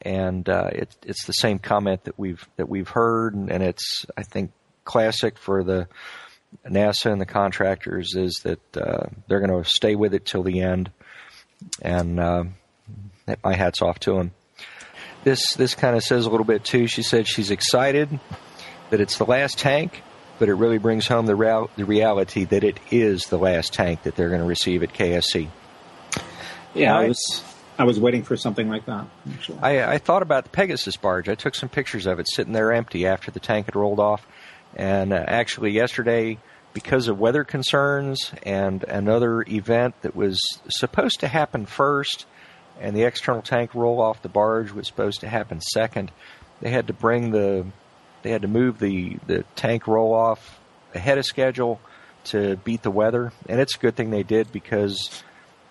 and 0.00 0.48
uh, 0.48 0.70
it, 0.72 0.96
it's 1.02 1.26
the 1.26 1.32
same 1.32 1.58
comment 1.58 2.04
that 2.04 2.18
we've 2.18 2.48
that 2.56 2.68
we've 2.68 2.88
heard, 2.88 3.34
and, 3.34 3.50
and 3.50 3.62
it's 3.62 4.06
I 4.16 4.22
think 4.22 4.52
classic 4.84 5.36
for 5.36 5.64
the 5.64 5.88
NASA 6.66 7.10
and 7.10 7.20
the 7.20 7.26
contractors 7.26 8.14
is 8.14 8.40
that 8.44 8.76
uh, 8.76 9.08
they're 9.26 9.44
going 9.44 9.62
to 9.62 9.68
stay 9.68 9.96
with 9.96 10.14
it 10.14 10.24
till 10.24 10.44
the 10.44 10.60
end, 10.60 10.90
and 11.82 12.20
uh, 12.20 12.44
my 13.42 13.54
hats 13.54 13.82
off 13.82 13.98
to 14.00 14.14
them. 14.14 14.30
This 15.24 15.54
this 15.54 15.74
kind 15.74 15.96
of 15.96 16.04
says 16.04 16.26
a 16.26 16.30
little 16.30 16.46
bit 16.46 16.62
too. 16.62 16.86
She 16.86 17.02
said 17.02 17.26
she's 17.26 17.50
excited 17.50 18.20
that 18.90 19.00
it's 19.00 19.18
the 19.18 19.26
last 19.26 19.58
tank, 19.58 20.02
but 20.38 20.48
it 20.48 20.54
really 20.54 20.78
brings 20.78 21.06
home 21.06 21.26
the, 21.26 21.36
real, 21.36 21.70
the 21.76 21.84
reality 21.84 22.44
that 22.44 22.64
it 22.64 22.78
is 22.90 23.26
the 23.26 23.38
last 23.38 23.72
tank 23.72 24.02
that 24.02 24.16
they're 24.16 24.28
going 24.28 24.40
to 24.40 24.46
receive 24.46 24.82
at 24.82 24.92
KSC. 24.92 25.48
Yeah, 26.74 26.92
Right. 26.92 27.04
I 27.04 27.08
was 27.08 27.44
I 27.78 27.84
was 27.84 28.00
waiting 28.00 28.22
for 28.22 28.36
something 28.36 28.68
like 28.68 28.86
that. 28.86 29.06
Actually. 29.30 29.58
I, 29.60 29.94
I 29.94 29.98
thought 29.98 30.22
about 30.22 30.44
the 30.44 30.50
Pegasus 30.50 30.96
barge. 30.96 31.28
I 31.28 31.34
took 31.34 31.54
some 31.54 31.68
pictures 31.68 32.06
of 32.06 32.18
it 32.18 32.26
sitting 32.28 32.52
there 32.52 32.72
empty 32.72 33.06
after 33.06 33.30
the 33.30 33.40
tank 33.40 33.66
had 33.66 33.76
rolled 33.76 34.00
off. 34.00 34.26
And 34.74 35.12
uh, 35.12 35.24
actually, 35.26 35.72
yesterday, 35.72 36.38
because 36.72 37.08
of 37.08 37.18
weather 37.18 37.44
concerns 37.44 38.32
and 38.42 38.82
another 38.84 39.42
event 39.42 39.94
that 40.02 40.16
was 40.16 40.40
supposed 40.68 41.20
to 41.20 41.28
happen 41.28 41.66
first, 41.66 42.26
and 42.80 42.96
the 42.96 43.04
external 43.04 43.42
tank 43.42 43.74
roll 43.74 44.00
off 44.00 44.22
the 44.22 44.28
barge 44.28 44.72
was 44.72 44.86
supposed 44.86 45.20
to 45.20 45.28
happen 45.28 45.60
second, 45.60 46.10
they 46.60 46.70
had 46.70 46.86
to 46.86 46.92
bring 46.92 47.30
the 47.30 47.66
they 48.26 48.32
had 48.32 48.42
to 48.42 48.48
move 48.48 48.80
the, 48.80 49.18
the 49.28 49.44
tank 49.54 49.86
roll 49.86 50.12
off 50.12 50.58
ahead 50.92 51.16
of 51.16 51.24
schedule 51.24 51.80
to 52.24 52.56
beat 52.56 52.82
the 52.82 52.90
weather. 52.90 53.32
And 53.48 53.60
it's 53.60 53.76
a 53.76 53.78
good 53.78 53.94
thing 53.94 54.10
they 54.10 54.24
did 54.24 54.50
because 54.50 55.22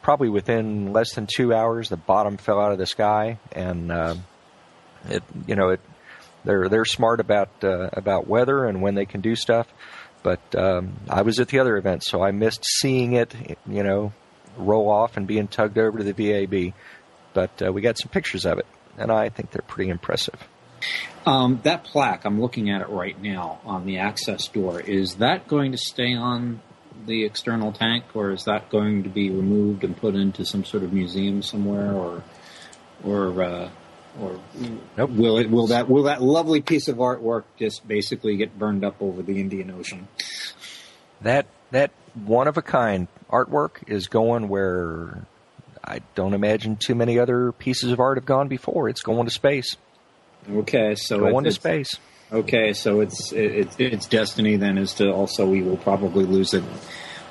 probably 0.02 0.30
within 0.30 0.94
less 0.94 1.14
than 1.16 1.28
two 1.28 1.54
hours, 1.54 1.90
the 1.90 1.98
bottom 1.98 2.38
fell 2.38 2.62
out 2.62 2.72
of 2.72 2.78
the 2.78 2.86
sky, 2.86 3.40
and 3.52 3.92
uh, 3.92 4.16
it 5.10 5.22
you 5.46 5.56
know 5.56 5.70
it 5.72 5.82
they're 6.46 6.70
they're 6.70 6.86
smart 6.86 7.20
about 7.20 7.50
uh, 7.62 7.90
about 7.92 8.26
weather 8.26 8.64
and 8.64 8.82
when 8.82 8.96
they 8.96 9.06
can 9.06 9.20
do 9.20 9.36
stuff. 9.36 9.68
But 10.24 10.40
um, 10.56 10.94
I 11.10 11.24
was 11.24 11.40
at 11.42 11.50
the 11.50 11.60
other 11.60 11.76
event, 11.76 12.06
so 12.06 12.24
I 12.24 12.32
missed 12.32 12.64
seeing 12.64 13.14
it, 13.14 13.36
you 13.68 13.84
know, 13.84 14.14
roll 14.56 14.90
off 14.90 15.18
and 15.18 15.28
being 15.28 15.50
tugged 15.50 15.78
over 15.78 15.98
to 15.98 16.04
the 16.06 16.14
VAB. 16.14 16.74
But 17.34 17.62
uh, 17.62 17.74
we 17.74 17.82
got 17.82 18.00
some 18.00 18.10
pictures 18.10 18.46
of 18.46 18.60
it, 18.60 18.66
and 18.98 19.12
I 19.12 19.28
think 19.28 19.52
they're 19.52 19.62
pretty 19.62 19.90
impressive. 19.90 20.40
Um, 21.26 21.60
that 21.64 21.84
plaque, 21.84 22.26
I'm 22.26 22.40
looking 22.40 22.70
at 22.70 22.82
it 22.82 22.90
right 22.90 23.20
now 23.20 23.60
on 23.66 23.86
the 23.86 23.98
access 23.98 24.48
door. 24.48 24.80
Is 24.80 25.16
that 25.16 25.48
going 25.48 25.72
to 25.72 25.78
stay 25.78 26.14
on 26.14 26.62
the 27.08 27.26
external 27.26 27.72
tank, 27.72 28.06
or 28.14 28.32
is 28.32 28.44
that 28.46 28.70
going 28.70 29.04
to 29.04 29.10
be 29.10 29.30
removed 29.30 29.84
and 29.84 29.98
put 29.98 30.16
into 30.16 30.46
some 30.46 30.64
sort 30.64 30.84
of 30.84 30.94
museum 30.94 31.42
somewhere, 31.42 31.92
or 31.94 32.24
or 33.04 33.44
uh, 33.44 33.70
or 34.22 34.40
Nope. 34.98 35.10
will 35.12 35.38
it? 35.40 35.50
Will 35.50 35.68
that? 35.68 35.90
Will 35.90 36.04
that 36.04 36.22
lovely 36.22 36.62
piece 36.62 36.88
of 36.88 36.98
artwork 36.98 37.44
just 37.58 37.88
basically 37.88 38.38
get 38.38 38.58
burned 38.58 38.86
up 38.86 39.02
over 39.02 39.22
the 39.22 39.40
Indian 39.40 39.72
Ocean? 39.72 40.08
That 41.22 41.48
that 41.72 41.92
one 42.14 42.48
of 42.48 42.58
a 42.58 42.62
kind 42.62 43.08
artwork 43.32 43.88
is 43.88 44.08
going 44.08 44.48
where 44.48 45.26
I 45.84 46.00
don't 46.14 46.34
imagine 46.34 46.78
too 46.78 46.96
many 46.96 47.20
other 47.20 47.52
pieces 47.52 47.92
of 47.92 48.00
art 48.00 48.18
have 48.18 48.26
gone 48.26 48.48
before. 48.48 48.90
It's 48.90 49.02
going 49.02 49.26
to 49.26 49.32
space. 49.32 49.76
Okay, 50.50 50.96
so 50.96 51.20
Going 51.20 51.44
to 51.44 51.50
it's, 51.50 51.56
space. 51.56 51.98
Okay, 52.32 52.74
so 52.74 53.02
it's 53.02 53.32
it, 53.32 53.80
its 53.80 54.08
destiny 54.08 54.58
then 54.58 54.78
is 54.78 54.96
to 54.96 55.12
also 55.12 55.46
we 55.48 55.62
will 55.62 55.78
probably 55.78 56.26
lose 56.26 56.54
it 56.54 56.64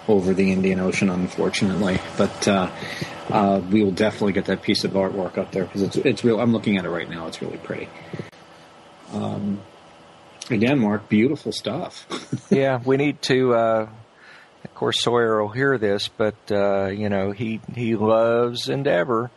over 0.09 0.35
the 0.35 0.53
Indian 0.53 0.81
Ocean, 0.81 1.11
unfortunately. 1.11 1.99
But 2.17 2.49
uh, 2.49 2.71
uh, 3.31 3.61
we 3.71 3.83
will 3.83 3.93
definitely 3.93 4.33
get 4.33 4.47
that 4.47 4.63
piece 4.63 4.85
of 4.85 4.93
artwork 4.93 5.39
up 5.39 5.53
there 5.53 5.65
because 5.65 5.83
it's 5.83 5.97
it's 5.97 6.25
real. 6.25 6.41
I'm 6.41 6.53
looking 6.53 6.77
at 6.77 6.85
it 6.85 6.91
right 6.91 7.09
now. 7.09 7.27
It's 7.27 7.41
really 7.43 7.59
pretty. 7.59 7.89
Um, 9.13 9.61
again, 10.51 10.79
Mark, 10.79 11.09
beautiful 11.09 11.53
stuff. 11.53 12.07
yeah, 12.51 12.81
we 12.85 12.97
need 12.97 13.23
to. 13.23 13.55
Uh, 13.55 13.89
of 14.65 14.75
course, 14.75 15.03
Sawyer 15.03 15.43
will 15.43 15.53
hear 15.53 15.79
this, 15.79 16.09
but 16.09 16.37
uh, 16.51 16.87
you 16.87 17.09
know 17.09 17.33
he 17.33 17.61
he 17.75 17.97
loves 17.97 18.69
Endeavour, 18.69 19.31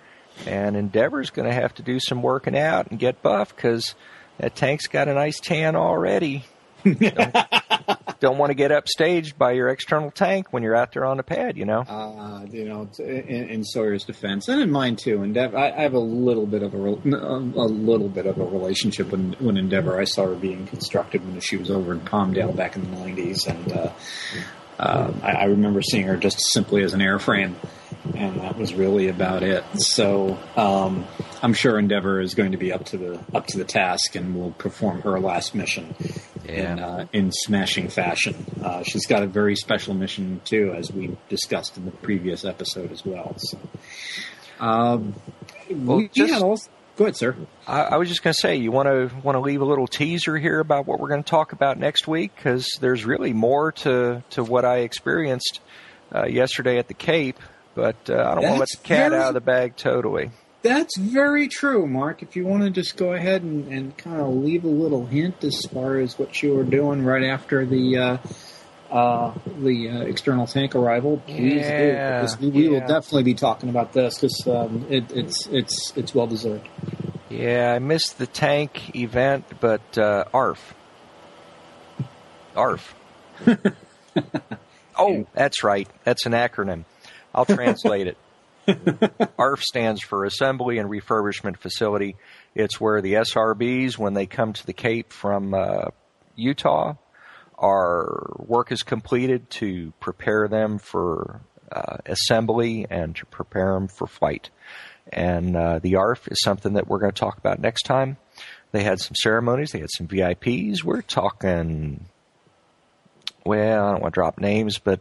and 0.46 0.76
Endeavour's 0.76 1.30
going 1.30 1.48
to 1.48 1.54
have 1.54 1.74
to 1.76 1.84
do 1.84 2.00
some 2.00 2.22
working 2.22 2.58
out 2.58 2.92
and 2.92 3.00
get 3.00 3.22
buff 3.22 3.56
because 3.56 3.96
that 4.38 4.56
tank's 4.56 4.88
got 4.88 5.08
a 5.08 5.14
nice 5.14 5.40
tan 5.40 5.76
already. 5.76 6.46
don't, 6.84 7.36
don't 8.20 8.38
want 8.38 8.52
to 8.52 8.54
get 8.54 8.72
upstaged 8.72 9.38
by 9.38 9.52
your 9.52 9.68
external 9.70 10.12
tank 10.12 10.54
when 10.54 10.64
you're 10.64 10.76
out 10.76 10.94
there 10.94 11.06
on 11.06 11.18
the 11.18 11.24
pad, 11.24 11.58
you 11.58 11.66
know. 11.66 11.82
uh, 11.82 12.46
you 12.50 12.66
know, 12.66 12.88
in, 13.00 13.50
in 13.50 13.64
Sawyer's 13.64 14.06
defense, 14.06 14.48
and 14.48 14.62
in 14.62 14.72
mine 14.72 14.96
too. 14.96 15.24
Endeavour, 15.24 15.58
I, 15.58 15.72
I 15.72 15.82
have 15.82 15.94
a 15.94 16.00
little 16.00 16.46
bit 16.46 16.64
of 16.64 16.74
a 16.74 16.78
a 16.78 17.68
little 17.68 18.10
bit 18.10 18.26
of 18.26 18.38
a 18.38 18.46
relationship 18.46 19.12
when 19.12 19.34
when 19.40 19.58
Endeavour. 19.58 20.00
I 20.00 20.06
saw 20.06 20.28
her 20.28 20.36
being 20.36 20.68
constructed 20.68 21.26
when 21.26 21.40
she 21.40 21.58
was 21.58 21.72
over 21.72 21.92
in 21.94 22.00
Palmdale 22.02 22.56
back 22.56 22.76
in 22.76 22.90
the 22.90 22.98
'90s, 22.98 23.48
and 23.48 23.72
uh, 23.74 23.92
uh, 24.80 25.14
I, 25.24 25.32
I 25.32 25.44
remember 25.46 25.82
seeing 25.82 26.06
her 26.08 26.18
just 26.18 26.40
simply 26.52 26.84
as 26.84 26.94
an 26.94 27.00
airframe, 27.02 27.56
and 28.16 28.40
that 28.42 28.58
was 28.58 28.74
really 28.74 29.08
about 29.10 29.44
it. 29.44 29.64
So 29.76 30.38
um, 30.56 31.06
I'm 31.42 31.54
sure 31.54 31.78
Endeavour 31.80 32.20
is 32.22 32.36
going 32.36 32.52
to 32.52 32.58
be 32.58 32.72
up 32.72 32.86
to 32.86 32.98
the 32.98 33.20
up 33.34 33.48
to 33.48 33.58
the 33.58 33.64
task 33.66 34.16
and 34.16 34.36
will 34.36 34.52
perform 34.52 35.02
her 35.02 35.20
last 35.20 35.54
mission 35.56 35.94
in 36.46 36.80
uh, 36.80 37.06
in 37.14 37.32
smashing 37.32 37.90
fashion. 37.90 38.36
Uh, 38.64 38.84
she's 38.84 39.06
got 39.06 39.24
a 39.24 39.28
very 39.28 39.56
special 39.56 39.94
mission 39.94 40.42
too, 40.46 40.74
as 40.76 40.92
we 40.92 41.16
discussed 41.30 41.78
in 41.78 41.86
the 41.86 41.92
previous 41.92 42.46
episode 42.46 42.92
as 42.92 43.06
well. 43.06 43.36
So, 43.38 43.58
um, 44.60 45.16
Well, 45.70 45.98
we 45.98 46.08
just- 46.10 46.34
had 46.34 46.42
also, 46.42 46.70
go 46.96 47.06
ahead, 47.06 47.16
sir. 47.16 47.36
I, 47.68 47.82
I 47.82 47.98
was 47.98 48.08
just 48.10 48.24
going 48.24 48.34
to 48.34 48.40
say, 48.40 48.56
you 48.56 48.72
want 48.72 48.88
to 48.88 49.16
want 49.24 49.36
to 49.36 49.40
leave 49.42 49.62
a 49.62 49.66
little 49.66 49.88
teaser 49.88 50.38
here 50.38 50.60
about 50.60 50.86
what 50.88 51.00
we're 51.00 51.10
going 51.10 51.24
to 51.24 51.30
talk 51.30 51.52
about 51.52 51.78
next 51.78 52.08
week 52.08 52.32
because 52.36 52.68
there's 52.82 53.06
really 53.06 53.34
more 53.34 53.72
to 53.74 54.24
to 54.32 54.44
what 54.44 54.66
I 54.66 54.78
experienced 54.80 55.60
uh, 56.16 56.26
yesterday 56.26 56.78
at 56.78 56.88
the 56.88 56.94
Cape. 56.94 57.38
But 57.78 58.10
uh, 58.10 58.16
I 58.16 58.34
don't 58.34 58.44
want 58.44 58.56
to 58.56 58.60
let 58.60 58.70
the 58.72 58.78
cat 58.84 59.12
very- 59.12 59.22
out 59.22 59.28
of 59.28 59.34
the 59.36 59.42
bag 59.42 59.76
totally. 59.78 60.32
That's 60.64 60.98
very 60.98 61.48
true, 61.48 61.86
Mark. 61.86 62.24
If 62.24 62.36
you 62.36 62.44
want 62.46 62.64
to 62.64 62.72
just 62.72 62.98
go 62.98 63.14
ahead 63.14 63.44
and, 63.44 63.72
and 63.72 63.96
kind 63.96 64.20
of 64.20 64.30
leave 64.34 64.66
a 64.66 64.68
little 64.70 65.06
hint 65.06 65.44
as 65.44 65.62
far 65.72 65.98
as 65.98 66.18
what 66.18 66.42
you 66.42 66.56
were 66.56 66.64
doing 66.64 67.06
right 67.06 67.24
after 67.24 67.64
the 67.68 67.98
uh, 67.98 68.18
uh, 68.92 69.34
the 69.60 69.90
uh, 69.90 70.00
external 70.02 70.48
tank 70.48 70.74
arrival, 70.74 71.22
please 71.28 71.62
Yeah, 71.62 71.78
do. 71.78 72.22
Because 72.22 72.40
we, 72.40 72.50
we 72.50 72.68
will 72.70 72.80
definitely 72.80 73.24
be 73.24 73.36
talking 73.36 73.70
about 73.70 73.94
this 73.94 74.16
because 74.16 74.48
um, 74.48 74.88
it, 74.90 75.12
it's 75.12 75.46
it's 75.48 75.94
it's 75.96 76.16
well 76.16 76.28
deserved. 76.28 76.68
Yeah, 77.30 77.74
I 77.76 77.80
missed 77.80 78.18
the 78.18 78.28
tank 78.28 78.96
event, 78.96 79.46
but 79.60 79.98
uh, 80.00 80.26
ARF. 80.34 80.74
ARF. 82.56 82.96
oh, 84.98 85.28
that's 85.34 85.64
right. 85.64 85.88
That's 86.04 86.26
an 86.26 86.32
acronym. 86.32 86.86
I'll 87.38 87.46
translate 87.46 88.08
it. 88.08 88.18
ARF 89.38 89.62
stands 89.62 90.02
for 90.02 90.26
Assembly 90.26 90.80
and 90.80 90.90
Refurbishment 90.90 91.58
Facility. 91.58 92.16
It's 92.56 92.82
where 92.82 93.00
the 93.00 93.14
SRBs, 93.14 93.98
when 93.98 94.16
they 94.16 94.26
come 94.26 94.54
to 94.54 94.66
the 94.66 94.74
Cape 94.74 95.14
from 95.14 95.54
uh, 95.54 95.90
Utah, 96.36 96.96
our 97.60 98.36
work 98.40 98.72
is 98.72 98.82
completed 98.82 99.50
to 99.52 99.94
prepare 100.00 100.48
them 100.48 100.80
for 100.80 101.42
uh, 101.72 101.98
assembly 102.08 102.88
and 102.90 103.16
to 103.18 103.26
prepare 103.28 103.74
them 103.74 103.88
for 103.88 104.08
flight. 104.08 104.50
And 105.14 105.56
uh, 105.56 105.80
the 105.80 105.96
ARF 105.96 106.28
is 106.28 106.42
something 106.44 106.74
that 106.74 106.88
we're 106.88 107.00
going 107.00 107.12
to 107.12 107.20
talk 107.20 107.38
about 107.38 107.60
next 107.60 107.84
time. 107.84 108.18
They 108.72 108.84
had 108.84 109.00
some 109.00 109.16
ceremonies, 109.16 109.72
they 109.72 109.80
had 109.80 109.92
some 109.96 110.08
VIPs. 110.08 110.84
We're 110.84 111.04
talking, 111.04 112.06
well, 113.46 113.86
I 113.86 113.92
don't 113.92 114.02
want 114.02 114.14
to 114.16 114.20
drop 114.20 114.40
names, 114.40 114.80
but 114.80 115.00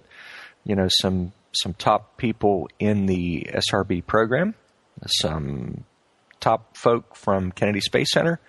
you 0.64 0.76
know, 0.76 0.88
some 1.00 1.32
some 1.62 1.74
top 1.74 2.16
people 2.16 2.68
in 2.78 3.06
the 3.06 3.48
SRB 3.52 4.06
program, 4.06 4.54
some 5.06 5.84
top 6.40 6.76
folk 6.76 7.16
from 7.16 7.52
Kennedy 7.52 7.80
Space 7.80 8.12
Center, 8.12 8.40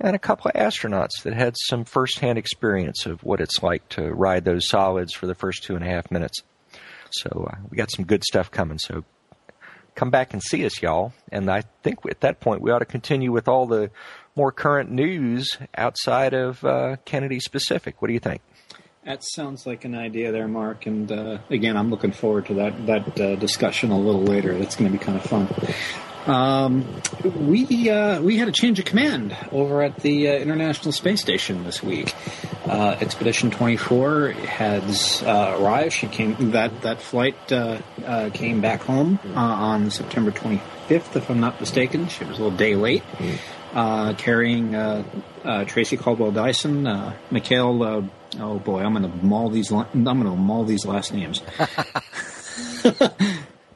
and 0.00 0.16
a 0.16 0.18
couple 0.18 0.50
of 0.50 0.54
astronauts 0.54 1.22
that 1.24 1.34
had 1.34 1.54
some 1.68 1.84
firsthand 1.84 2.38
experience 2.38 3.06
of 3.06 3.22
what 3.22 3.40
it's 3.40 3.62
like 3.62 3.88
to 3.90 4.10
ride 4.10 4.44
those 4.44 4.68
solids 4.68 5.14
for 5.14 5.26
the 5.26 5.34
first 5.34 5.62
two 5.62 5.74
and 5.74 5.84
a 5.84 5.88
half 5.88 6.10
minutes. 6.10 6.42
So 7.10 7.48
uh, 7.50 7.56
we 7.68 7.76
got 7.76 7.90
some 7.90 8.04
good 8.04 8.24
stuff 8.24 8.50
coming. 8.50 8.78
So 8.78 9.04
come 9.94 10.10
back 10.10 10.32
and 10.32 10.42
see 10.42 10.64
us, 10.64 10.80
y'all. 10.80 11.12
And 11.30 11.50
I 11.50 11.64
think 11.82 11.98
at 12.08 12.20
that 12.20 12.40
point 12.40 12.62
we 12.62 12.70
ought 12.70 12.78
to 12.78 12.84
continue 12.84 13.32
with 13.32 13.48
all 13.48 13.66
the 13.66 13.90
more 14.36 14.52
current 14.52 14.90
news 14.90 15.58
outside 15.76 16.32
of 16.32 16.64
uh, 16.64 16.96
Kennedy 17.04 17.40
specific. 17.40 18.00
What 18.00 18.08
do 18.08 18.14
you 18.14 18.20
think? 18.20 18.40
That 19.10 19.24
sounds 19.24 19.66
like 19.66 19.84
an 19.84 19.96
idea 19.96 20.30
there, 20.30 20.46
Mark. 20.46 20.86
And 20.86 21.10
uh, 21.10 21.38
again, 21.50 21.76
I'm 21.76 21.90
looking 21.90 22.12
forward 22.12 22.46
to 22.46 22.54
that 22.54 22.86
that 22.86 23.20
uh, 23.20 23.34
discussion 23.34 23.90
a 23.90 23.98
little 23.98 24.22
later. 24.22 24.56
That's 24.56 24.76
going 24.76 24.92
to 24.92 24.96
be 24.96 25.04
kind 25.04 25.18
of 25.18 25.24
fun. 25.24 25.48
Um, 26.26 27.02
we 27.24 27.90
uh, 27.90 28.22
we 28.22 28.36
had 28.36 28.46
a 28.46 28.52
change 28.52 28.78
of 28.78 28.84
command 28.84 29.36
over 29.50 29.82
at 29.82 29.96
the 29.96 30.28
uh, 30.28 30.34
International 30.34 30.92
Space 30.92 31.20
Station 31.20 31.64
this 31.64 31.82
week. 31.82 32.14
Uh, 32.66 32.96
Expedition 33.00 33.50
24 33.50 34.28
has 34.30 35.24
uh, 35.24 35.56
arrived. 35.58 35.92
She 35.92 36.06
came 36.06 36.52
that 36.52 36.82
that 36.82 37.02
flight 37.02 37.34
uh, 37.50 37.80
uh, 38.06 38.30
came 38.32 38.60
back 38.60 38.82
home 38.82 39.18
on 39.34 39.90
September 39.90 40.30
25th, 40.30 41.16
if 41.16 41.28
I'm 41.28 41.40
not 41.40 41.58
mistaken. 41.58 42.06
She 42.06 42.22
was 42.22 42.38
a 42.38 42.42
little 42.44 42.56
day 42.56 42.76
late, 42.76 43.02
uh, 43.72 44.14
carrying 44.14 44.74
uh, 44.74 45.04
uh, 45.44 45.64
Tracy 45.64 45.96
Caldwell 45.96 46.32
Dyson, 46.32 46.86
uh, 46.86 47.14
Mikhail. 47.30 47.82
Uh, 47.82 48.02
oh 48.40 48.58
boy, 48.58 48.80
I'm 48.80 48.94
going 48.94 49.10
to 49.10 49.24
maul 49.24 49.48
these. 49.50 49.70
I'm 49.72 49.86
going 50.04 50.22
to 50.24 50.30
maul 50.36 50.64
these 50.64 50.84
last 50.86 51.12
names. 51.12 51.42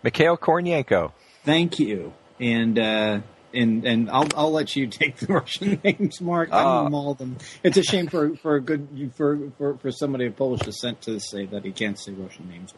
Mikhail 0.02 0.36
Kornienko. 0.36 1.12
Thank 1.44 1.78
you. 1.78 2.12
And 2.40 2.78
uh, 2.78 3.20
and 3.52 3.84
and 3.86 4.10
I'll 4.10 4.26
I'll 4.36 4.50
let 4.50 4.74
you 4.76 4.86
take 4.86 5.16
the 5.16 5.26
Russian 5.34 5.80
names, 5.84 6.20
Mark. 6.20 6.48
I'm 6.52 6.66
Ah. 6.66 6.78
gonna 6.80 6.90
maul 6.90 7.14
them. 7.14 7.36
It's 7.62 7.76
a 7.76 7.82
shame 7.82 8.08
for 8.08 8.34
for 8.36 8.56
a 8.56 8.60
good 8.60 9.12
for 9.16 9.38
for, 9.58 9.76
for 9.78 9.90
somebody 9.92 10.26
of 10.26 10.36
Polish 10.36 10.60
descent 10.60 11.02
to 11.02 11.20
say 11.20 11.46
that 11.46 11.64
he 11.64 11.70
can't 11.72 11.98
say 11.98 12.12
Russian 12.12 12.48
names. 12.48 12.74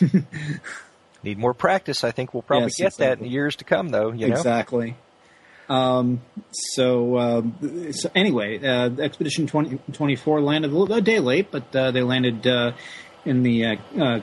Right. 0.00 0.24
Need 1.22 1.38
more 1.38 1.54
practice. 1.54 2.04
I 2.04 2.10
think 2.12 2.34
we'll 2.34 2.42
probably 2.42 2.70
Yes, 2.78 2.96
get 2.96 2.96
that 2.98 3.04
in 3.04 3.10
exactly. 3.12 3.28
years 3.30 3.56
to 3.56 3.64
come, 3.64 3.88
though. 3.88 4.12
You 4.12 4.28
know, 4.28 4.34
exactly. 4.36 4.96
Um, 5.68 6.20
so, 6.52 7.18
um, 7.18 7.92
so 7.92 8.10
anyway, 8.14 8.58
uh, 8.64 8.90
Expedition 9.00 9.46
20, 9.46 9.78
24 9.92 10.40
landed 10.40 10.70
a, 10.70 10.76
little, 10.76 10.96
a 10.96 11.00
day 11.00 11.18
late, 11.18 11.50
but 11.50 11.74
uh, 11.74 11.90
they 11.90 12.02
landed 12.02 12.46
uh, 12.46 12.72
in 13.24 13.42
the 13.42 13.64
uh, 13.64 13.76
uh, 13.98 14.20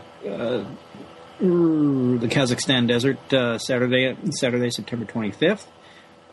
the 1.39 2.27
Kazakhstan 2.27 2.88
desert 2.88 3.34
uh, 3.34 3.58
Saturday, 3.58 4.15
Saturday, 4.32 4.69
September 4.69 5.06
25th. 5.06 5.65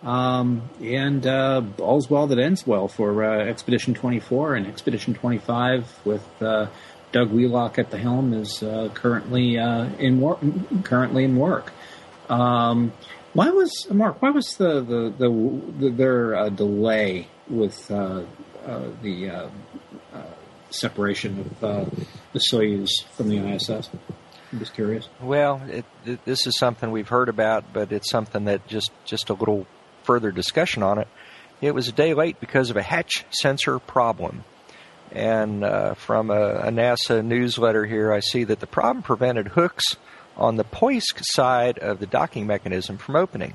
Um, 0.02 0.70
and 0.80 1.26
all's 1.26 2.08
well 2.08 2.26
that 2.28 2.38
ends 2.38 2.66
well 2.66 2.88
for 2.88 3.22
Expedition 3.24 3.92
24 3.92 4.54
and 4.54 4.66
Expedition 4.66 5.14
25 5.14 6.06
with 6.06 6.24
Doug 6.38 7.30
Wheelock 7.32 7.78
at 7.78 7.90
the 7.90 7.98
helm 7.98 8.32
is 8.32 8.62
currently 8.94 9.56
in 9.56 10.20
work. 10.20 10.38
Currently 10.84 11.24
in 11.24 11.36
work. 11.36 11.72
Um, 12.30 12.92
why 13.32 13.50
was 13.50 13.86
Mark? 13.90 14.20
Why 14.20 14.30
was 14.30 14.56
the 14.56 14.80
the, 14.80 15.14
the, 15.16 15.62
the 15.78 15.90
their 15.90 16.34
uh, 16.34 16.48
delay 16.48 17.28
with 17.48 17.90
uh, 17.90 18.24
uh, 18.66 18.88
the 19.02 19.30
uh, 19.30 19.50
uh, 20.12 20.22
separation 20.70 21.40
of 21.40 21.64
uh, 21.64 21.84
the 22.32 22.40
Soyuz 22.40 22.88
from 23.16 23.28
the 23.28 23.38
ISS? 23.38 23.88
I'm 24.52 24.58
just 24.58 24.74
curious. 24.74 25.08
Well, 25.20 25.62
it, 25.68 25.84
it, 26.04 26.24
this 26.24 26.46
is 26.46 26.58
something 26.58 26.90
we've 26.90 27.08
heard 27.08 27.28
about, 27.28 27.72
but 27.72 27.92
it's 27.92 28.10
something 28.10 28.46
that 28.46 28.66
just 28.66 28.90
just 29.04 29.30
a 29.30 29.34
little 29.34 29.66
further 30.02 30.32
discussion 30.32 30.82
on 30.82 30.98
it. 30.98 31.08
It 31.60 31.74
was 31.74 31.88
a 31.88 31.92
day 31.92 32.14
late 32.14 32.40
because 32.40 32.70
of 32.70 32.76
a 32.76 32.82
hatch 32.82 33.24
sensor 33.30 33.78
problem. 33.78 34.44
And 35.12 35.64
from 35.96 36.30
a, 36.30 36.40
a 36.40 36.70
NASA 36.70 37.24
newsletter 37.24 37.84
here, 37.84 38.12
I 38.12 38.20
see 38.20 38.44
that 38.44 38.60
the 38.60 38.66
problem 38.68 39.02
prevented 39.02 39.48
hooks 39.48 39.96
on 40.40 40.56
the 40.56 40.64
Poisk 40.64 41.20
side 41.20 41.78
of 41.78 42.00
the 42.00 42.06
docking 42.06 42.46
mechanism 42.46 42.96
from 42.96 43.14
opening. 43.14 43.54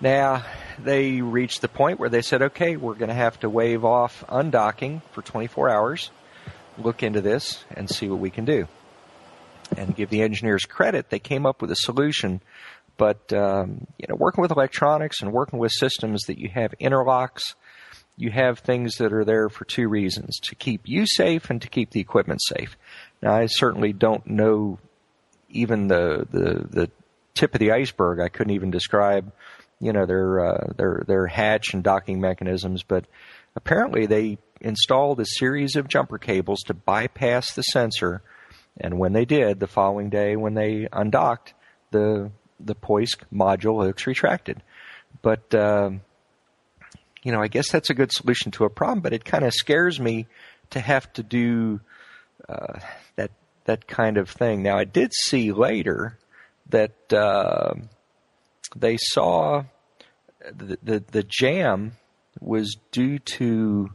Now, 0.00 0.44
they 0.82 1.20
reached 1.20 1.60
the 1.60 1.68
point 1.68 2.00
where 2.00 2.08
they 2.08 2.22
said, 2.22 2.42
okay, 2.42 2.76
we're 2.76 2.94
going 2.94 3.10
to 3.10 3.14
have 3.14 3.38
to 3.40 3.50
wave 3.50 3.84
off 3.84 4.24
undocking 4.28 5.02
for 5.12 5.22
24 5.22 5.70
hours, 5.70 6.10
look 6.78 7.02
into 7.02 7.20
this, 7.20 7.64
and 7.70 7.88
see 7.88 8.08
what 8.08 8.18
we 8.18 8.30
can 8.30 8.44
do. 8.44 8.66
And 9.76 9.94
give 9.94 10.10
the 10.10 10.22
engineers 10.22 10.64
credit, 10.64 11.10
they 11.10 11.18
came 11.18 11.46
up 11.46 11.62
with 11.62 11.70
a 11.70 11.76
solution. 11.76 12.40
But 12.96 13.32
um, 13.32 13.86
you 13.98 14.06
know, 14.08 14.14
working 14.14 14.42
with 14.42 14.50
electronics 14.50 15.20
and 15.20 15.32
working 15.32 15.58
with 15.58 15.72
systems 15.72 16.22
that 16.24 16.38
you 16.38 16.48
have 16.50 16.74
interlocks, 16.80 17.54
you 18.16 18.30
have 18.30 18.60
things 18.60 18.96
that 18.96 19.12
are 19.12 19.24
there 19.24 19.48
for 19.48 19.64
two 19.64 19.88
reasons: 19.88 20.38
to 20.44 20.54
keep 20.54 20.82
you 20.84 21.04
safe 21.06 21.50
and 21.50 21.60
to 21.62 21.68
keep 21.68 21.90
the 21.90 22.00
equipment 22.00 22.40
safe. 22.42 22.76
Now, 23.20 23.34
I 23.34 23.46
certainly 23.46 23.92
don't 23.92 24.24
know 24.26 24.78
even 25.54 25.88
the 25.88 26.26
the, 26.30 26.66
the 26.68 26.90
tip 27.34 27.54
of 27.54 27.60
the 27.60 27.72
iceberg. 27.72 28.20
I 28.20 28.28
couldn't 28.28 28.54
even 28.54 28.70
describe 28.70 29.32
you 29.80 29.92
know 29.92 30.06
their 30.06 30.44
uh, 30.44 30.72
their 30.76 31.04
their 31.06 31.26
hatch 31.26 31.74
and 31.74 31.82
docking 31.82 32.20
mechanisms, 32.20 32.82
but 32.82 33.06
apparently 33.56 34.06
they 34.06 34.38
installed 34.60 35.20
a 35.20 35.26
series 35.26 35.76
of 35.76 35.88
jumper 35.88 36.18
cables 36.18 36.60
to 36.66 36.74
bypass 36.74 37.54
the 37.54 37.62
sensor, 37.62 38.22
and 38.78 38.98
when 38.98 39.12
they 39.12 39.24
did, 39.24 39.60
the 39.60 39.66
following 39.66 40.10
day 40.10 40.36
when 40.36 40.54
they 40.54 40.88
undocked, 40.92 41.54
the 41.90 42.30
the 42.60 42.74
Poisk 42.74 43.22
module 43.32 43.84
hooks 43.84 44.06
retracted. 44.06 44.62
But 45.22 45.54
um, 45.54 46.00
you 47.22 47.32
know, 47.32 47.40
I 47.40 47.48
guess 47.48 47.70
that's 47.70 47.90
a 47.90 47.94
good 47.94 48.12
solution 48.12 48.52
to 48.52 48.64
a 48.64 48.70
problem, 48.70 49.00
but 49.00 49.12
it 49.12 49.24
kind 49.24 49.44
of 49.44 49.52
scares 49.52 49.98
me 49.98 50.26
to 50.70 50.80
have 50.80 51.12
to 51.14 51.22
do 51.22 51.80
uh, 52.48 52.78
that 53.16 53.30
that 53.64 53.86
kind 53.86 54.16
of 54.16 54.30
thing. 54.30 54.62
Now, 54.62 54.78
I 54.78 54.84
did 54.84 55.12
see 55.12 55.52
later 55.52 56.18
that 56.70 57.12
uh, 57.12 57.74
they 58.76 58.96
saw 58.98 59.64
the, 60.52 60.78
the, 60.82 61.04
the 61.10 61.22
jam 61.22 61.92
was 62.40 62.76
due 62.92 63.18
to 63.18 63.90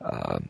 um, 0.00 0.48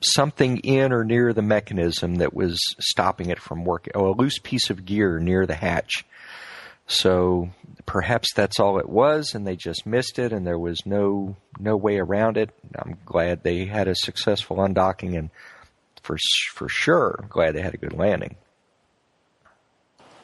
something 0.00 0.58
in 0.58 0.92
or 0.92 1.04
near 1.04 1.32
the 1.32 1.42
mechanism 1.42 2.16
that 2.16 2.34
was 2.34 2.58
stopping 2.80 3.30
it 3.30 3.40
from 3.40 3.64
working. 3.64 3.92
Oh, 3.94 4.10
a 4.10 4.14
loose 4.16 4.38
piece 4.38 4.70
of 4.70 4.84
gear 4.84 5.18
near 5.18 5.46
the 5.46 5.54
hatch. 5.54 6.04
So 6.86 7.50
perhaps 7.86 8.34
that's 8.34 8.58
all 8.58 8.78
it 8.78 8.88
was, 8.88 9.34
and 9.34 9.46
they 9.46 9.56
just 9.56 9.86
missed 9.86 10.18
it, 10.18 10.32
and 10.32 10.46
there 10.46 10.58
was 10.58 10.84
no 10.84 11.36
no 11.58 11.76
way 11.76 11.98
around 11.98 12.36
it. 12.36 12.50
I'm 12.76 12.98
glad 13.04 13.42
they 13.42 13.66
had 13.66 13.88
a 13.88 13.94
successful 13.94 14.56
undocking, 14.56 15.16
and 15.16 15.30
for 16.02 16.16
for 16.54 16.68
sure, 16.68 17.24
glad 17.28 17.54
they 17.54 17.62
had 17.62 17.74
a 17.74 17.78
good 17.78 17.92
landing. 17.92 18.36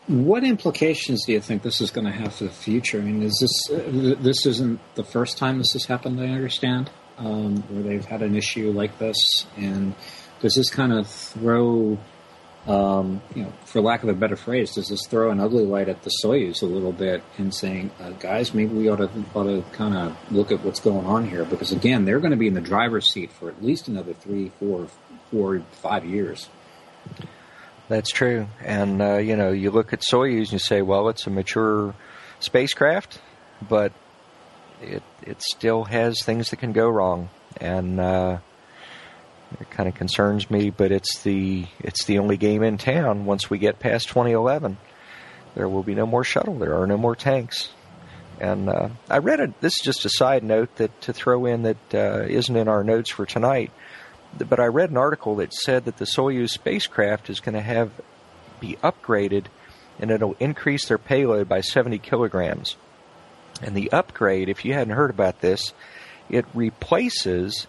What 0.09 0.43
implications 0.43 1.27
do 1.27 1.33
you 1.33 1.41
think 1.41 1.63
this 1.63 1.83
is 1.83 1.91
going 1.91 2.07
to 2.07 2.13
have 2.13 2.35
for 2.35 2.45
the 2.45 2.51
future? 2.51 2.99
I 2.99 3.03
mean, 3.03 3.23
is 3.23 3.39
this 3.41 3.79
uh, 3.79 4.15
this 4.19 4.47
isn't 4.47 4.81
the 4.95 5.05
first 5.05 5.37
time 5.37 5.59
this 5.59 5.75
has 5.75 5.85
happened? 5.85 6.19
I 6.19 6.29
understand, 6.29 6.91
um, 7.19 7.59
where 7.69 7.83
they've 7.83 8.05
had 8.05 8.23
an 8.23 8.35
issue 8.35 8.73
like 8.73 8.99
this, 8.99 9.19
and 9.57 9.95
does 10.41 10.55
this 10.55 10.71
kind 10.71 10.95
of 10.95 11.09
throw, 11.09 11.99
um, 12.67 13.21
you 13.35 13.43
know, 13.43 13.53
for 13.67 13.83
lack 13.83 14.03
of 14.03 14.09
a 14.09 14.15
better 14.15 14.37
phrase, 14.37 14.77
does 14.77 14.89
this 14.89 15.07
throw 15.07 15.31
an 15.31 15.41
ugly 15.41 15.67
light 15.67 15.91
at 15.91 16.03
the 16.03 16.11
Soyuz 16.25 16.63
a 16.63 16.67
little 16.67 16.93
bit 16.93 17.23
in 17.37 17.53
saying, 17.53 17.91
uh, 18.01 18.11
guys, 18.13 18.55
maybe 18.55 18.75
we 18.75 18.89
ought 18.89 18.97
to 18.97 19.11
ought 19.35 19.45
to 19.45 19.63
kind 19.73 19.95
of 19.95 20.17
look 20.33 20.51
at 20.53 20.65
what's 20.65 20.81
going 20.81 21.05
on 21.05 21.29
here 21.29 21.45
because 21.45 21.71
again, 21.71 22.07
they're 22.07 22.21
going 22.21 22.31
to 22.31 22.39
be 22.39 22.47
in 22.47 22.55
the 22.55 22.63
driver's 22.63 23.13
seat 23.13 23.31
for 23.31 23.51
at 23.51 23.63
least 23.63 23.89
another 23.89 24.15
three, 24.15 24.53
four, 24.59 24.89
four, 25.31 25.61
five 25.83 26.05
years. 26.05 26.49
That's 27.89 28.11
true. 28.11 28.49
And, 28.63 29.01
uh, 29.01 29.17
you 29.17 29.37
know, 29.37 29.51
you 29.51 29.71
look 29.71 29.93
at 29.93 30.01
Soyuz 30.01 30.39
and 30.45 30.53
you 30.53 30.59
say, 30.59 30.83
well, 30.83 31.09
it's 31.09 31.27
a 31.27 31.31
mature 31.31 31.95
spacecraft, 32.41 33.21
but 33.67 33.93
it, 34.83 35.03
it 35.23 35.43
still 35.43 35.85
has 35.85 36.23
things 36.23 36.51
that 36.51 36.57
can 36.57 36.73
go 36.73 36.89
wrong. 36.89 37.31
And, 37.61 37.99
uh, 37.99 38.39
it 39.59 39.71
kind 39.71 39.89
of 39.89 39.95
concerns 39.95 40.51
me, 40.51 40.69
but 40.69 40.93
it's 40.93 41.23
the, 41.23 41.67
it's 41.81 42.05
the 42.05 42.19
only 42.19 42.37
game 42.37 42.63
in 42.63 42.77
town 42.77 43.25
once 43.25 43.49
we 43.49 43.57
get 43.57 43.79
past 43.79 44.09
2011. 44.09 44.77
There 45.55 45.69
will 45.69 45.83
be 45.83 45.95
no 45.95 46.05
more 46.05 46.25
shuttle. 46.25 46.59
There 46.59 46.81
are 46.81 46.87
no 46.87 46.99
more 46.99 47.17
tanks. 47.17 47.71
And, 48.39 48.69
uh, 48.69 48.91
I 49.09 49.19
read 49.19 49.41
it. 49.41 49.61
This 49.63 49.73
is 49.81 49.85
just 49.85 50.05
a 50.05 50.11
side 50.11 50.45
note 50.45 50.77
that 50.77 51.01
to 51.03 51.15
throw 51.15 51.47
in 51.47 51.63
that, 51.63 51.95
uh, 51.95 52.25
isn't 52.29 52.55
in 52.55 52.69
our 52.69 52.85
notes 52.85 53.11
for 53.11 53.25
tonight 53.25 53.73
but 54.37 54.61
I 54.61 54.67
read 54.67 54.91
an 54.91 54.97
article 54.97 55.37
that 55.37 55.53
said 55.53 55.85
that 55.85 55.97
the 55.97 56.05
Soyuz 56.05 56.51
spacecraft 56.51 57.31
is 57.31 57.41
going 57.41 57.55
to 57.55 57.61
have 57.61 57.91
be 58.61 58.77
upgraded 58.83 59.47
and 59.99 60.11
it'll 60.11 60.37
increase 60.41 60.87
their 60.87 60.99
payload 60.99 61.49
by 61.49 61.61
70 61.61 61.99
kilograms. 61.99 62.77
And 63.63 63.75
the 63.75 63.91
upgrade, 63.91 64.49
if 64.49 64.65
you 64.65 64.73
hadn't 64.75 64.95
heard 64.95 65.11
about 65.11 65.41
this, 65.41 65.73
it 66.29 66.45
replaces 66.55 67.67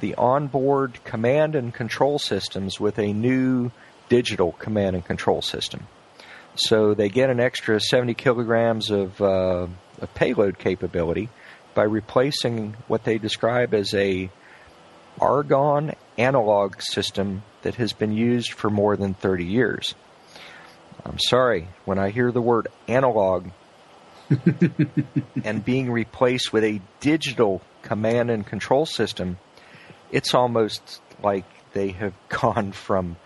the 0.00 0.14
onboard 0.16 1.02
command 1.04 1.54
and 1.54 1.72
control 1.72 2.18
systems 2.18 2.80
with 2.80 2.98
a 2.98 3.12
new 3.12 3.70
digital 4.08 4.52
command 4.52 4.96
and 4.96 5.04
control 5.04 5.42
system. 5.42 5.86
So 6.56 6.94
they 6.94 7.08
get 7.08 7.30
an 7.30 7.38
extra 7.38 7.80
70 7.80 8.14
kilograms 8.14 8.90
of, 8.90 9.20
uh, 9.20 9.66
of 10.00 10.14
payload 10.14 10.58
capability 10.58 11.28
by 11.74 11.84
replacing 11.84 12.76
what 12.88 13.04
they 13.04 13.18
describe 13.18 13.74
as 13.74 13.94
a 13.94 14.30
Argon 15.20 15.94
analog 16.16 16.80
system 16.80 17.42
that 17.62 17.76
has 17.76 17.92
been 17.92 18.12
used 18.12 18.52
for 18.52 18.70
more 18.70 18.96
than 18.96 19.14
30 19.14 19.44
years. 19.44 19.94
I'm 21.04 21.18
sorry, 21.18 21.68
when 21.84 21.98
I 21.98 22.10
hear 22.10 22.32
the 22.32 22.42
word 22.42 22.68
analog 22.86 23.48
and 25.44 25.64
being 25.64 25.90
replaced 25.90 26.52
with 26.52 26.64
a 26.64 26.80
digital 27.00 27.62
command 27.82 28.30
and 28.30 28.46
control 28.46 28.84
system, 28.84 29.38
it's 30.10 30.34
almost 30.34 31.00
like 31.22 31.44
they 31.72 31.88
have 31.88 32.14
gone 32.28 32.72
from 32.72 33.16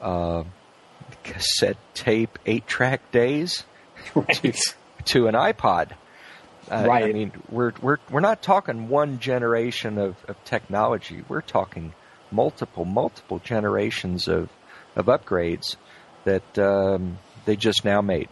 uh, 0.00 0.44
cassette 1.24 1.76
tape, 1.94 2.38
eight 2.46 2.66
track 2.66 3.10
days 3.10 3.64
right. 4.14 4.28
to, 4.28 4.52
to 5.04 5.26
an 5.26 5.34
iPod. 5.34 5.92
Uh, 6.70 6.84
right. 6.86 7.04
I 7.04 7.12
mean, 7.12 7.32
we're 7.50 7.72
we're 7.80 7.98
we're 8.10 8.20
not 8.20 8.42
talking 8.42 8.88
one 8.88 9.18
generation 9.18 9.98
of, 9.98 10.16
of 10.26 10.42
technology. 10.44 11.24
We're 11.28 11.40
talking 11.40 11.94
multiple 12.30 12.84
multiple 12.84 13.38
generations 13.38 14.28
of 14.28 14.50
of 14.96 15.06
upgrades 15.06 15.76
that 16.24 16.58
um, 16.58 17.18
they 17.44 17.56
just 17.56 17.84
now 17.84 18.00
made. 18.00 18.28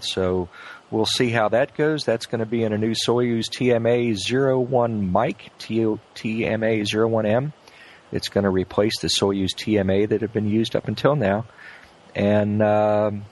So 0.00 0.48
we'll 0.90 1.06
see 1.06 1.30
how 1.30 1.48
that 1.50 1.76
goes. 1.76 2.04
That's 2.04 2.26
going 2.26 2.40
to 2.40 2.46
be 2.46 2.64
in 2.64 2.72
a 2.72 2.78
new 2.78 2.92
Soyuz 2.92 3.44
TMA 3.48 4.68
01 4.68 5.10
Mike 5.10 5.50
TMA 5.58 6.02
01M. 6.14 7.52
It's 8.10 8.28
going 8.28 8.44
to 8.44 8.50
replace 8.50 9.00
the 9.00 9.08
Soyuz 9.08 9.50
TMA 9.56 10.08
that 10.10 10.20
have 10.20 10.32
been 10.32 10.48
used 10.48 10.76
up 10.76 10.88
until 10.88 11.16
now, 11.16 11.46
and. 12.14 12.62
Um, 12.62 13.24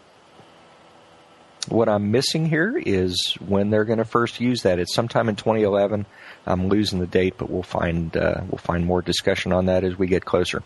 what 1.71 1.89
I'm 1.89 2.11
missing 2.11 2.47
here 2.47 2.77
is 2.77 3.37
when 3.47 3.71
they're 3.71 3.85
going 3.85 3.99
to 3.99 4.05
first 4.05 4.41
use 4.41 4.63
that. 4.63 4.79
It's 4.79 4.95
sometime 4.95 5.29
in 5.29 5.37
2011. 5.37 6.07
I'm 6.47 6.69
losing 6.69 6.99
the 6.99 7.07
date, 7.07 7.35
but 7.39 7.51
we'll 7.51 7.63
find 7.63 8.17
uh, 8.17 8.43
we'll 8.49 8.59
find 8.59 8.85
more 8.85 9.03
discussion 9.03 9.53
on 9.53 9.67
that 9.67 9.85
as 9.85 9.99
we 9.99 10.07
get 10.07 10.25
closer. 10.25 10.63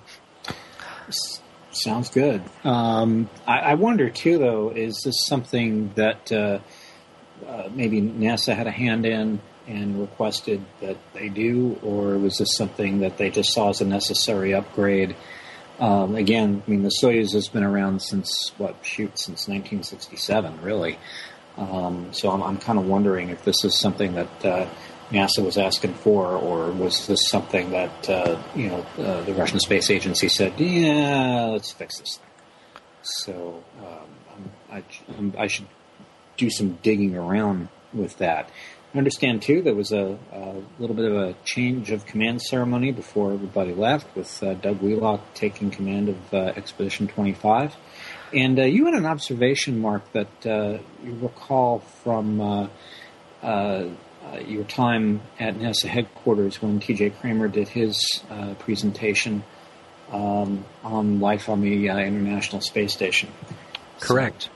Sounds 1.70 2.08
good. 2.10 2.42
Um, 2.62 3.28
I, 3.46 3.58
I, 3.58 3.74
wonder 3.74 4.08
too, 4.08 4.38
though, 4.38 4.70
is 4.70 5.00
this 5.04 5.26
something 5.26 5.92
that 5.96 6.30
uh, 6.30 6.60
uh, 7.46 7.68
maybe 7.74 8.00
NASA 8.00 8.54
had 8.54 8.68
a 8.68 8.70
hand 8.70 9.04
in 9.04 9.40
and 9.66 10.00
requested 10.00 10.64
that 10.80 10.96
they 11.14 11.28
do, 11.28 11.78
or 11.82 12.16
was 12.18 12.38
this 12.38 12.54
something 12.56 13.00
that 13.00 13.16
they 13.16 13.30
just 13.30 13.52
saw 13.52 13.70
as 13.70 13.80
a 13.80 13.84
necessary 13.84 14.54
upgrade? 14.54 15.16
Um, 15.78 16.14
again, 16.14 16.62
I 16.66 16.70
mean, 16.70 16.82
the 16.82 16.92
Soyuz 17.02 17.32
has 17.32 17.48
been 17.48 17.64
around 17.64 18.00
since 18.00 18.52
what? 18.58 18.76
Shoot, 18.82 19.18
since 19.18 19.48
1967, 19.48 20.60
really. 20.62 20.98
Um, 21.56 22.12
so 22.12 22.30
I'm, 22.30 22.42
I'm 22.42 22.58
kind 22.58 22.78
of 22.78 22.86
wondering 22.86 23.30
if 23.30 23.44
this 23.44 23.64
is 23.64 23.78
something 23.78 24.14
that 24.14 24.44
uh, 24.44 24.68
NASA 25.10 25.44
was 25.44 25.58
asking 25.58 25.94
for, 25.94 26.26
or 26.26 26.70
was 26.70 27.06
this 27.06 27.28
something 27.28 27.70
that 27.70 28.10
uh, 28.10 28.40
you 28.54 28.68
know 28.68 28.86
uh, 28.98 29.22
the 29.22 29.34
Russian 29.34 29.60
Space 29.60 29.90
Agency 29.90 30.28
said, 30.28 30.58
"Yeah, 30.58 31.46
let's 31.52 31.72
fix 31.72 31.98
this 31.98 32.16
thing." 32.16 32.30
So 33.02 33.62
um, 33.80 34.50
I, 34.70 34.82
I 35.42 35.46
should 35.46 35.66
do 36.36 36.50
some 36.50 36.78
digging 36.82 37.16
around 37.16 37.68
with 37.92 38.18
that. 38.18 38.48
I 38.94 38.98
understand 38.98 39.42
too 39.42 39.60
there 39.60 39.74
was 39.74 39.90
a, 39.90 40.16
a, 40.32 40.62
little 40.78 40.94
bit 40.94 41.10
of 41.10 41.16
a 41.16 41.34
change 41.44 41.90
of 41.90 42.06
command 42.06 42.40
ceremony 42.40 42.92
before 42.92 43.32
everybody 43.32 43.74
left, 43.74 44.14
with 44.14 44.40
uh, 44.40 44.54
Doug 44.54 44.80
Wheelock 44.80 45.34
taking 45.34 45.72
command 45.72 46.10
of 46.10 46.34
uh, 46.34 46.52
Expedition 46.56 47.08
25. 47.08 47.74
And 48.32 48.56
uh, 48.56 48.62
you 48.62 48.84
had 48.86 48.94
an 48.94 49.04
observation, 49.04 49.80
Mark, 49.80 50.12
that 50.12 50.46
uh, 50.46 50.78
you 51.02 51.16
recall 51.20 51.80
from 51.80 52.40
uh, 52.40 52.68
uh, 53.42 53.88
your 54.46 54.64
time 54.64 55.22
at 55.40 55.56
NASA 55.56 55.86
headquarters 55.86 56.62
when 56.62 56.78
T.J. 56.78 57.10
Creamer 57.10 57.48
did 57.48 57.68
his 57.68 57.98
presentation 58.60 59.42
um, 60.12 60.64
on 60.84 61.18
life 61.18 61.48
on 61.48 61.62
the 61.62 61.88
International 61.88 62.60
Space 62.60 62.92
Station. 62.92 63.28
Correct. 63.98 64.50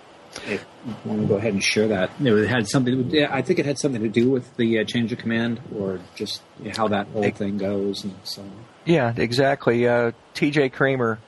So, 0.47 0.53
if 0.53 0.65
you 0.87 0.95
want 1.05 1.21
to 1.23 1.27
go 1.27 1.37
ahead 1.37 1.53
and 1.53 1.63
share 1.63 1.89
that. 1.89 2.11
It 2.21 2.49
had 2.49 2.69
something. 2.69 3.11
yeah, 3.11 3.29
I 3.31 3.43
think 3.43 3.59
it 3.59 3.67
had 3.67 3.79
something 3.79 4.03
to 4.03 4.09
do 4.09 4.31
with 4.31 4.57
the 4.57 4.81
uh, 4.81 4.85
change 4.85 5.13
of 5.13 5.19
command, 5.19 5.61
or 5.77 6.01
just 6.15 6.43
how 6.77 6.89
that 6.89 7.07
whole 7.09 7.31
thing 7.31 7.59
goes, 7.59 8.05
and 8.05 8.15
so. 8.25 8.43
Yeah, 8.85 9.13
exactly. 9.17 9.87
Uh, 9.87 10.13
T.J. 10.35 10.71
Creamer, 10.71 11.19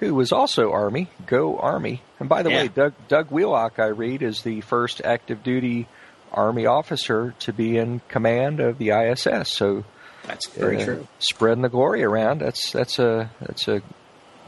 who 0.00 0.14
was 0.14 0.30
also 0.32 0.70
Army, 0.72 1.08
go 1.26 1.58
Army. 1.58 2.02
And 2.20 2.28
by 2.28 2.42
the 2.42 2.50
Yeah. 2.50 2.62
way, 2.62 2.68
Doug 2.68 2.94
Doug 3.08 3.30
Wheelock, 3.30 3.78
I 3.78 3.86
read, 3.86 4.22
is 4.22 4.42
the 4.42 4.60
first 4.60 5.00
active 5.04 5.42
duty 5.42 5.88
Army 6.32 6.66
officer 6.66 7.34
to 7.40 7.52
be 7.52 7.76
in 7.78 8.00
command 8.08 8.60
of 8.60 8.78
the 8.78 8.90
ISS. 8.90 9.48
So 9.52 9.84
That's 10.24 10.48
very 10.50 10.76
uh, 10.76 10.84
true. 10.84 11.08
Spreading 11.18 11.62
the 11.62 11.68
glory 11.68 12.04
around. 12.04 12.40
That's 12.40 12.70
that's 12.70 12.98
a 12.98 13.30
that's 13.40 13.66
a 13.66 13.82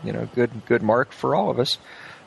you 0.04 0.12
know 0.12 0.28
good 0.34 0.50
good 0.66 0.82
mark 0.82 1.12
for 1.12 1.34
all 1.34 1.50
of 1.50 1.58
us. 1.58 1.78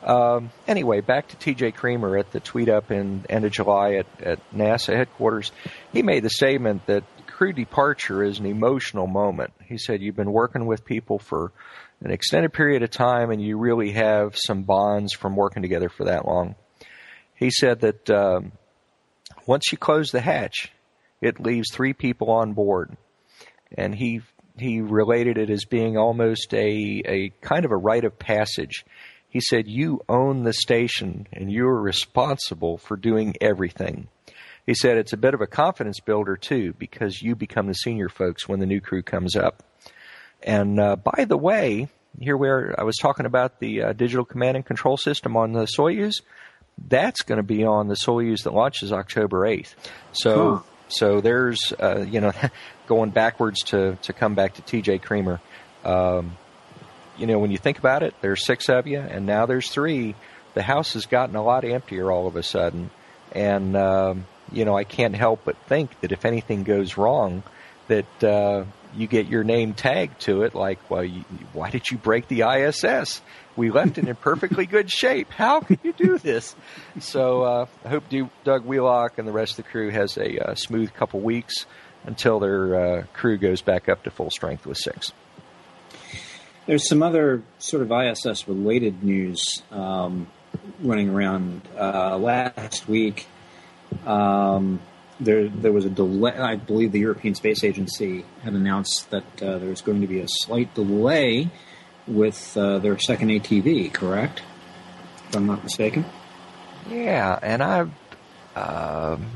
Um, 0.04 0.50
anyway, 0.66 1.00
back 1.00 1.28
to 1.28 1.36
T.J. 1.36 1.72
Creamer 1.72 2.18
at 2.18 2.30
the 2.30 2.40
tweet 2.40 2.68
up 2.68 2.90
in 2.90 3.24
end 3.28 3.44
of 3.44 3.52
July 3.52 3.94
at, 3.94 4.06
at 4.20 4.50
NASA 4.52 4.94
headquarters. 4.94 5.50
He 5.92 6.02
made 6.02 6.22
the 6.22 6.30
statement 6.30 6.86
that 6.86 7.04
crew 7.26 7.52
departure 7.52 8.22
is 8.22 8.38
an 8.38 8.46
emotional 8.46 9.06
moment. 9.06 9.52
He 9.66 9.78
said, 9.78 10.02
"You've 10.02 10.16
been 10.16 10.32
working 10.32 10.66
with 10.66 10.84
people 10.84 11.18
for 11.18 11.52
an 12.00 12.10
extended 12.10 12.52
period 12.52 12.82
of 12.82 12.90
time, 12.90 13.30
and 13.30 13.42
you 13.42 13.56
really 13.58 13.92
have 13.92 14.36
some 14.36 14.62
bonds 14.62 15.14
from 15.14 15.36
working 15.36 15.62
together 15.62 15.88
for 15.88 16.04
that 16.04 16.26
long." 16.26 16.54
He 17.34 17.50
said 17.50 17.80
that 17.80 18.10
um, 18.10 18.52
once 19.46 19.72
you 19.72 19.78
close 19.78 20.10
the 20.10 20.20
hatch, 20.20 20.70
it 21.20 21.40
leaves 21.40 21.68
three 21.72 21.94
people 21.94 22.30
on 22.30 22.52
board 22.52 22.96
and 23.76 23.94
he 23.94 24.20
he 24.56 24.80
related 24.80 25.36
it 25.36 25.50
as 25.50 25.64
being 25.64 25.96
almost 25.96 26.54
a 26.54 27.02
a 27.06 27.32
kind 27.40 27.64
of 27.64 27.70
a 27.70 27.76
rite 27.76 28.04
of 28.04 28.18
passage. 28.18 28.84
He 29.34 29.40
said, 29.40 29.66
"You 29.66 30.00
own 30.08 30.44
the 30.44 30.52
station, 30.52 31.26
and 31.32 31.50
you 31.50 31.66
are 31.66 31.82
responsible 31.82 32.78
for 32.78 32.96
doing 32.96 33.34
everything." 33.40 34.06
He 34.64 34.74
said 34.74 34.96
it's 34.96 35.12
a 35.12 35.16
bit 35.16 35.34
of 35.34 35.40
a 35.40 35.48
confidence 35.48 35.98
builder 35.98 36.36
too, 36.36 36.72
because 36.78 37.20
you 37.20 37.34
become 37.34 37.66
the 37.66 37.74
senior 37.74 38.08
folks 38.08 38.48
when 38.48 38.60
the 38.60 38.66
new 38.66 38.80
crew 38.80 39.02
comes 39.02 39.34
up. 39.34 39.64
And 40.40 40.78
uh, 40.78 40.94
by 40.94 41.24
the 41.24 41.36
way, 41.36 41.88
here 42.20 42.36
where 42.36 42.76
I 42.78 42.84
was 42.84 42.94
talking 42.96 43.26
about 43.26 43.58
the 43.58 43.82
uh, 43.82 43.92
digital 43.92 44.24
command 44.24 44.56
and 44.56 44.64
control 44.64 44.96
system 44.96 45.36
on 45.36 45.50
the 45.50 45.66
Soyuz, 45.66 46.22
that's 46.86 47.22
going 47.22 47.38
to 47.38 47.42
be 47.42 47.64
on 47.64 47.88
the 47.88 47.96
Soyuz 47.96 48.44
that 48.44 48.54
launches 48.54 48.92
October 48.92 49.46
eighth. 49.46 49.74
So. 50.12 50.56
Huh. 50.56 50.62
So 50.88 51.22
there's, 51.22 51.72
uh, 51.80 52.04
you 52.06 52.20
know, 52.20 52.32
going 52.86 53.08
backwards 53.08 53.62
to, 53.68 53.96
to 54.02 54.12
come 54.12 54.34
back 54.34 54.54
to 54.54 54.62
TJ 54.62 55.02
Creamer. 55.02 55.40
Um, 55.82 56.36
you 57.16 57.26
know, 57.26 57.38
when 57.38 57.50
you 57.50 57.58
think 57.58 57.78
about 57.78 58.02
it, 58.02 58.14
there's 58.20 58.44
six 58.44 58.68
of 58.68 58.86
you, 58.86 58.98
and 58.98 59.26
now 59.26 59.46
there's 59.46 59.70
three. 59.70 60.14
The 60.54 60.62
house 60.62 60.94
has 60.94 61.06
gotten 61.06 61.36
a 61.36 61.42
lot 61.42 61.64
emptier 61.64 62.10
all 62.10 62.26
of 62.26 62.36
a 62.36 62.42
sudden. 62.42 62.90
And, 63.32 63.76
um, 63.76 64.26
you 64.52 64.64
know, 64.64 64.76
I 64.76 64.84
can't 64.84 65.14
help 65.14 65.40
but 65.44 65.56
think 65.66 66.00
that 66.00 66.12
if 66.12 66.24
anything 66.24 66.62
goes 66.62 66.96
wrong, 66.96 67.42
that 67.88 68.24
uh, 68.24 68.64
you 68.96 69.06
get 69.06 69.26
your 69.26 69.44
name 69.44 69.74
tagged 69.74 70.20
to 70.22 70.42
it 70.42 70.54
like, 70.54 70.78
well, 70.90 71.04
you, 71.04 71.24
why 71.52 71.70
did 71.70 71.90
you 71.90 71.98
break 71.98 72.28
the 72.28 72.42
ISS? 72.42 73.20
We 73.56 73.70
left 73.70 73.98
it 73.98 74.08
in 74.08 74.14
perfectly 74.16 74.66
good 74.66 74.90
shape. 74.90 75.30
How 75.30 75.60
could 75.60 75.80
you 75.82 75.92
do 75.92 76.18
this? 76.18 76.54
So 77.00 77.42
uh, 77.42 77.66
I 77.84 77.88
hope 77.88 78.04
Doug 78.44 78.64
Wheelock 78.64 79.18
and 79.18 79.26
the 79.26 79.32
rest 79.32 79.58
of 79.58 79.64
the 79.64 79.70
crew 79.70 79.90
has 79.90 80.16
a 80.16 80.38
uh, 80.38 80.54
smooth 80.54 80.92
couple 80.94 81.20
weeks 81.20 81.66
until 82.04 82.38
their 82.38 82.74
uh, 82.74 83.02
crew 83.12 83.38
goes 83.38 83.62
back 83.62 83.88
up 83.88 84.04
to 84.04 84.10
full 84.10 84.30
strength 84.30 84.66
with 84.66 84.78
six. 84.78 85.12
There's 86.66 86.88
some 86.88 87.02
other 87.02 87.42
sort 87.58 87.82
of 87.82 87.92
ISS 87.92 88.48
related 88.48 89.02
news 89.02 89.62
um, 89.70 90.28
running 90.80 91.10
around. 91.10 91.62
Uh, 91.78 92.16
last 92.16 92.88
week, 92.88 93.26
um, 94.06 94.80
there 95.20 95.48
there 95.48 95.72
was 95.72 95.84
a 95.84 95.90
delay. 95.90 96.32
I 96.32 96.56
believe 96.56 96.92
the 96.92 97.00
European 97.00 97.34
Space 97.34 97.64
Agency 97.64 98.24
had 98.42 98.54
announced 98.54 99.10
that 99.10 99.42
uh, 99.42 99.58
there 99.58 99.68
was 99.68 99.82
going 99.82 100.00
to 100.00 100.06
be 100.06 100.20
a 100.20 100.26
slight 100.28 100.74
delay 100.74 101.50
with 102.06 102.56
uh, 102.56 102.78
their 102.78 102.98
second 102.98 103.28
ATV. 103.28 103.92
Correct, 103.92 104.42
if 105.28 105.36
I'm 105.36 105.46
not 105.46 105.62
mistaken. 105.62 106.04
Yeah, 106.88 107.38
and 107.42 107.62
I've 107.62 107.90
um, 108.56 109.26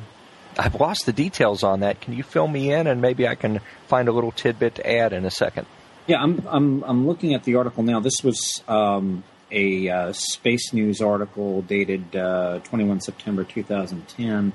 I've 0.59 0.75
lost 0.75 1.07
the 1.07 1.13
details 1.13 1.63
on 1.63 1.81
that. 1.81 2.01
Can 2.01 2.15
you 2.15 2.23
fill 2.23 2.49
me 2.49 2.73
in, 2.73 2.87
and 2.87 3.01
maybe 3.01 3.29
I 3.29 3.35
can 3.35 3.61
find 3.87 4.09
a 4.09 4.13
little 4.13 4.33
tidbit 4.33 4.77
to 4.77 4.91
add 4.91 5.13
in 5.13 5.25
a 5.25 5.31
second? 5.31 5.67
Yeah, 6.09 6.23
I'm 6.23 6.43
I'm 6.49 6.83
I'm 6.85 7.07
looking 7.07 7.35
at 7.35 7.45
the 7.45 7.57
article 7.57 7.83
now. 7.83 8.01
This 8.01 8.25
was 8.25 8.65
um, 8.67 9.25
a 9.51 9.91
uh, 9.91 10.13
Space 10.15 10.73
News 10.73 11.03
article 11.03 11.61
dated 11.61 12.17
uh, 12.17 12.61
21 12.61 13.03
September 13.03 13.45
2010. 13.45 14.55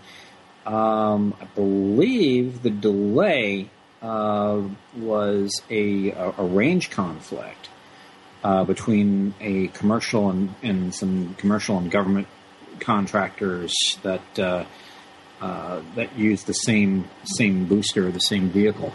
Um, 0.65 1.35
I 1.39 1.45
believe 1.53 2.63
the 2.63 2.71
delay 2.71 3.69
uh, 4.01 4.61
was 4.97 5.61
a, 5.69 6.09
a, 6.11 6.43
range 6.43 6.89
conflict 6.89 7.69
uh, 8.43 8.63
between 8.63 9.35
a 9.39 9.67
commercial 9.67 10.31
and, 10.31 10.55
and 10.63 10.95
some 10.95 11.35
commercial 11.35 11.77
and 11.77 11.91
government 11.91 12.27
contractors 12.79 13.73
that 14.01 14.39
uh, 14.39 14.65
uh, 15.39 15.81
that 15.95 16.17
use 16.17 16.45
the 16.45 16.53
same 16.53 17.07
same 17.25 17.65
booster, 17.65 18.11
the 18.11 18.19
same 18.19 18.49
vehicle. 18.49 18.91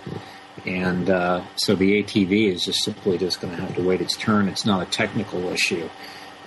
And 0.69 1.09
uh, 1.09 1.45
so 1.57 1.75
the 1.75 2.03
ATV 2.03 2.53
is 2.53 2.63
just 2.63 2.85
simply 2.85 3.17
just 3.17 3.41
going 3.41 3.57
to 3.57 3.63
have 3.63 3.75
to 3.77 3.83
wait 3.83 4.03
its 4.03 4.17
turn. 4.17 4.49
It's 4.49 4.67
not 4.67 4.87
a 4.87 4.91
technical 4.91 5.49
issue, 5.49 5.89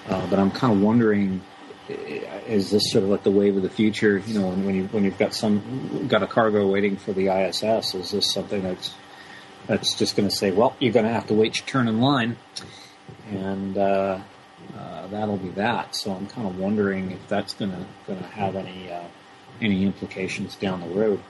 uh, 0.07 0.27
but 0.29 0.37
I'm 0.37 0.51
kind 0.51 0.73
of 0.73 0.81
wondering: 0.81 1.41
is 1.89 2.69
this 2.69 2.91
sort 2.91 3.03
of 3.03 3.09
like 3.09 3.23
the 3.23 3.31
wave 3.31 3.57
of 3.57 3.63
the 3.63 3.69
future? 3.69 4.19
You 4.19 4.39
know, 4.39 4.49
when 4.49 4.75
you 4.75 4.83
when 4.85 5.05
you've 5.05 5.17
got 5.17 5.33
some 5.33 6.07
got 6.07 6.21
a 6.21 6.27
cargo 6.27 6.67
waiting 6.67 6.97
for 6.97 7.13
the 7.13 7.29
ISS, 7.29 7.95
is 7.95 8.11
this 8.11 8.31
something 8.31 8.61
that's 8.61 8.93
that's 9.65 9.95
just 9.95 10.15
going 10.15 10.29
to 10.29 10.35
say, 10.35 10.51
well, 10.51 10.75
you're 10.79 10.93
going 10.93 11.05
to 11.05 11.11
have 11.11 11.25
to 11.27 11.33
wait 11.33 11.57
your 11.57 11.65
turn 11.65 11.87
in 11.87 11.99
line, 11.99 12.37
and 13.31 13.75
uh, 13.75 14.19
uh, 14.77 15.07
that'll 15.07 15.37
be 15.37 15.49
that. 15.49 15.95
So 15.95 16.13
I'm 16.13 16.27
kind 16.27 16.47
of 16.47 16.59
wondering 16.59 17.09
if 17.09 17.27
that's 17.27 17.55
going 17.55 17.71
to 17.71 17.85
going 18.05 18.19
to 18.19 18.27
have 18.27 18.55
any 18.55 18.91
uh, 18.91 19.03
any 19.59 19.83
implications 19.83 20.55
down 20.57 20.81
the 20.81 20.87
road. 20.87 21.21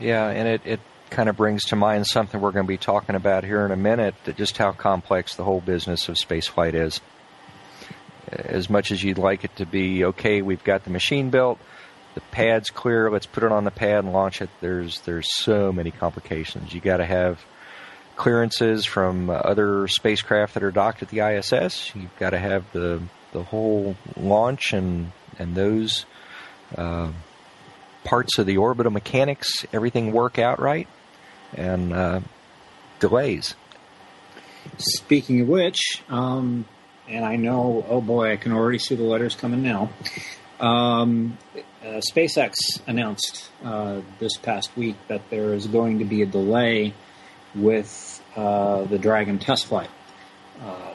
Yeah, 0.00 0.28
and 0.28 0.48
it, 0.48 0.62
it 0.64 0.80
kind 1.14 1.28
of 1.28 1.36
brings 1.36 1.66
to 1.66 1.76
mind 1.76 2.04
something 2.08 2.40
we're 2.40 2.50
going 2.50 2.66
to 2.66 2.68
be 2.68 2.76
talking 2.76 3.14
about 3.14 3.44
here 3.44 3.64
in 3.64 3.70
a 3.70 3.76
minute 3.76 4.16
that 4.24 4.36
just 4.36 4.58
how 4.58 4.72
complex 4.72 5.36
the 5.36 5.44
whole 5.44 5.60
business 5.60 6.08
of 6.08 6.16
spaceflight 6.16 6.74
is. 6.74 7.00
As 8.28 8.68
much 8.68 8.90
as 8.90 9.02
you'd 9.02 9.18
like 9.18 9.44
it 9.44 9.54
to 9.56 9.66
be, 9.66 10.04
okay, 10.06 10.42
we've 10.42 10.64
got 10.64 10.82
the 10.82 10.90
machine 10.90 11.30
built, 11.30 11.60
the 12.14 12.20
pad's 12.20 12.68
clear, 12.70 13.12
let's 13.12 13.26
put 13.26 13.44
it 13.44 13.52
on 13.52 13.62
the 13.62 13.70
pad 13.70 14.02
and 14.04 14.12
launch 14.12 14.42
it. 14.42 14.50
There's 14.60 15.00
there's 15.02 15.32
so 15.32 15.72
many 15.72 15.92
complications. 15.92 16.74
You 16.74 16.80
got 16.80 16.96
to 16.96 17.06
have 17.06 17.40
clearances 18.16 18.84
from 18.84 19.30
other 19.30 19.86
spacecraft 19.86 20.54
that 20.54 20.64
are 20.64 20.72
docked 20.72 21.02
at 21.02 21.10
the 21.10 21.20
ISS. 21.20 21.94
You've 21.94 22.16
got 22.18 22.30
to 22.30 22.38
have 22.38 22.64
the 22.72 23.02
the 23.32 23.44
whole 23.44 23.94
launch 24.16 24.72
and 24.72 25.12
and 25.38 25.54
those 25.54 26.06
uh, 26.76 27.12
parts 28.02 28.38
of 28.38 28.46
the 28.46 28.56
orbital 28.56 28.92
mechanics, 28.92 29.64
everything 29.72 30.10
work 30.10 30.40
out 30.40 30.60
right, 30.60 30.88
and 31.56 31.92
uh, 31.92 32.20
delays. 33.00 33.54
Speaking 34.78 35.42
of 35.42 35.48
which, 35.48 36.02
um, 36.08 36.64
and 37.08 37.24
I 37.24 37.36
know, 37.36 37.84
oh 37.88 38.00
boy, 38.00 38.32
I 38.32 38.36
can 38.36 38.52
already 38.52 38.78
see 38.78 38.94
the 38.94 39.04
letters 39.04 39.34
coming 39.34 39.62
now. 39.62 39.90
Um, 40.58 41.36
uh, 41.82 42.00
SpaceX 42.00 42.54
announced 42.86 43.50
uh, 43.62 44.00
this 44.18 44.36
past 44.36 44.74
week 44.76 44.96
that 45.08 45.28
there 45.28 45.52
is 45.52 45.66
going 45.66 45.98
to 45.98 46.04
be 46.04 46.22
a 46.22 46.26
delay 46.26 46.94
with 47.54 48.22
uh, 48.36 48.84
the 48.84 48.98
Dragon 48.98 49.38
test 49.38 49.66
flight. 49.66 49.90
Uh, 50.62 50.94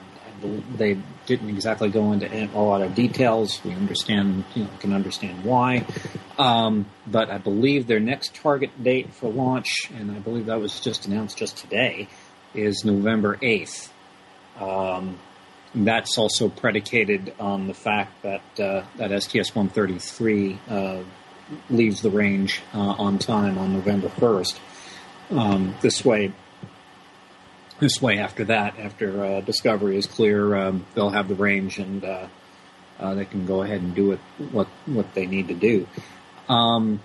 they 0.78 0.98
didn't 1.30 1.50
exactly 1.50 1.90
go 1.90 2.12
into 2.12 2.28
a 2.28 2.60
lot 2.60 2.82
of 2.82 2.96
details. 2.96 3.64
We 3.64 3.72
understand, 3.72 4.44
you 4.56 4.64
know, 4.64 4.70
can 4.80 4.94
understand 4.94 5.44
why. 5.44 5.86
Um, 6.40 6.88
but 7.06 7.30
I 7.30 7.38
believe 7.38 7.86
their 7.86 8.00
next 8.00 8.34
target 8.34 8.72
date 8.84 9.14
for 9.14 9.32
launch, 9.32 9.92
and 9.96 10.10
I 10.12 10.16
believe 10.16 10.48
that 10.48 10.60
was 10.60 10.80
just 10.80 11.06
announced 11.06 11.38
just 11.38 11.56
today, 11.56 12.08
is 12.56 12.84
November 12.84 13.38
8th. 13.38 13.90
Um, 14.60 15.20
that's 15.76 16.18
also 16.18 16.50
predicated 16.50 17.36
on 17.40 17.68
the 17.68 17.76
fact 17.76 18.24
that 18.24 18.60
uh, 18.60 18.84
that 18.98 19.12
STS-133 19.22 20.58
uh, 20.68 21.04
leaves 21.70 22.02
the 22.02 22.10
range 22.10 22.62
uh, 22.74 22.80
on 22.80 23.20
time 23.20 23.60
on 23.60 23.74
November 23.74 24.10
1st. 24.10 24.60
Um, 25.30 25.76
this 25.82 26.04
way, 26.04 26.34
this 27.80 28.02
way 28.02 28.18
after 28.18 28.46
that, 28.46 28.78
after 28.80 29.24
uh, 29.24 29.42
Discovery 29.42 29.98
is 29.98 30.06
clear, 30.06 30.56
um, 30.56 30.86
they'll 30.94 31.10
have 31.10 31.28
the 31.28 31.36
range 31.36 31.80
and 31.80 32.04
uh, 32.04 32.28
uh, 33.00 33.14
they 33.16 33.26
can 33.26 33.46
go 33.46 33.64
ahead 33.64 33.82
and 33.82 33.96
do 33.96 34.12
it 34.12 34.20
what 34.52 34.68
what 34.86 35.14
they 35.14 35.26
need 35.26 35.48
to 35.48 35.54
do. 35.54 35.88
Um, 36.48 37.02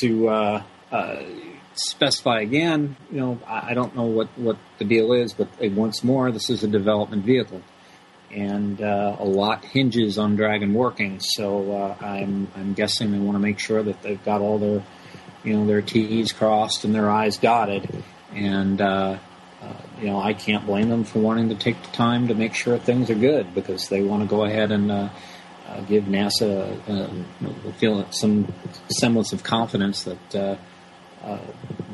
to 0.00 0.28
uh, 0.28 0.62
uh, 0.90 1.22
specify 1.74 2.40
again, 2.40 2.96
you 3.10 3.20
know, 3.20 3.40
I, 3.46 3.70
I 3.70 3.74
don't 3.74 3.94
know 3.94 4.04
what, 4.04 4.28
what 4.36 4.56
the 4.78 4.84
deal 4.84 5.12
is, 5.12 5.32
but 5.32 5.48
uh, 5.62 5.68
once 5.70 6.02
more, 6.02 6.30
this 6.32 6.50
is 6.50 6.64
a 6.64 6.68
development 6.68 7.24
vehicle, 7.24 7.62
and 8.30 8.80
a 8.80 9.22
lot 9.22 9.64
hinges 9.64 10.18
on 10.18 10.36
Dragon 10.36 10.72
working. 10.72 11.20
So 11.20 11.96
I'm 12.00 12.48
I'm 12.56 12.74
guessing 12.74 13.12
they 13.12 13.18
want 13.18 13.36
to 13.36 13.40
make 13.40 13.58
sure 13.58 13.82
that 13.82 14.02
they've 14.02 14.24
got 14.24 14.40
all 14.40 14.58
their 14.58 14.82
you 15.44 15.54
know 15.54 15.66
their 15.66 15.82
T's 15.82 16.32
crossed 16.32 16.84
and 16.84 16.94
their 16.94 17.10
I's 17.10 17.36
dotted, 17.36 18.02
and 18.32 18.80
uh, 19.64 20.00
you 20.00 20.06
know 20.06 20.20
I 20.20 20.34
can't 20.34 20.66
blame 20.66 20.88
them 20.88 21.04
for 21.04 21.20
wanting 21.20 21.48
to 21.48 21.54
take 21.54 21.82
the 21.82 21.90
time 21.90 22.28
to 22.28 22.34
make 22.34 22.54
sure 22.54 22.78
things 22.78 23.10
are 23.10 23.14
good 23.14 23.54
because 23.54 23.88
they 23.88 24.02
want 24.02 24.22
to 24.22 24.28
go 24.28 24.44
ahead 24.44 24.72
and. 24.72 24.90
Uh, 24.90 25.08
uh, 25.66 25.80
give 25.80 26.04
NASA 26.04 26.78
uh, 26.88 27.72
feel 27.72 28.06
some 28.10 28.52
semblance 28.88 29.32
of 29.32 29.42
confidence 29.42 30.04
that 30.04 30.34
uh, 30.34 30.56
uh, 31.22 31.40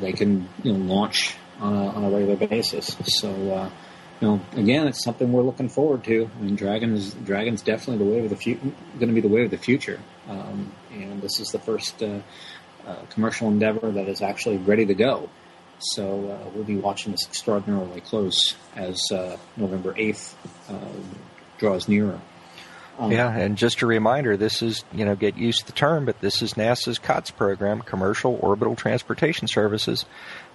they 0.01 0.11
can 0.11 0.49
you 0.61 0.73
know, 0.73 0.93
launch 0.93 1.35
on 1.59 1.73
a, 1.73 1.87
on 1.87 2.03
a 2.03 2.09
regular 2.09 2.35
basis. 2.35 2.97
So, 3.05 3.29
uh, 3.29 3.69
you 4.19 4.27
know, 4.27 4.41
again, 4.53 4.87
it's 4.87 5.03
something 5.03 5.31
we're 5.31 5.43
looking 5.43 5.69
forward 5.69 6.03
to. 6.03 6.29
I 6.37 6.41
mean, 6.41 6.55
Dragon's 6.55 7.13
Dragon's 7.13 7.61
definitely 7.61 8.05
the 8.05 8.11
wave 8.11 8.23
of 8.25 8.29
the 8.29 8.35
future, 8.35 8.61
going 8.99 9.07
to 9.07 9.13
be 9.13 9.21
the 9.21 9.29
wave 9.29 9.45
of 9.45 9.51
the 9.51 9.57
future. 9.57 9.99
Um, 10.27 10.73
and 10.91 11.21
this 11.21 11.39
is 11.39 11.47
the 11.47 11.59
first 11.59 12.03
commercial 13.09 13.47
endeavor 13.47 13.89
that 13.89 14.09
is 14.09 14.21
actually 14.21 14.57
ready 14.57 14.85
to 14.85 14.93
go. 14.93 15.29
So 15.81 16.31
uh, 16.31 16.49
we'll 16.53 16.63
be 16.63 16.77
watching 16.77 17.11
this 17.11 17.25
extraordinarily 17.27 18.01
close 18.01 18.55
as 18.75 18.99
uh, 19.11 19.37
November 19.57 19.93
eighth 19.97 20.35
uh, 20.69 20.77
draws 21.57 21.87
nearer. 21.87 22.19
Um, 22.99 23.11
Yeah, 23.11 23.35
and 23.35 23.57
just 23.57 23.81
a 23.81 23.87
reminder, 23.87 24.37
this 24.37 24.61
is, 24.61 24.83
you 24.93 25.05
know, 25.05 25.15
get 25.15 25.37
used 25.37 25.61
to 25.61 25.65
the 25.67 25.71
term, 25.71 26.05
but 26.05 26.19
this 26.21 26.41
is 26.41 26.53
NASA's 26.53 26.99
COTS 26.99 27.31
program, 27.31 27.81
Commercial 27.81 28.37
Orbital 28.41 28.75
Transportation 28.75 29.47
Services. 29.47 30.05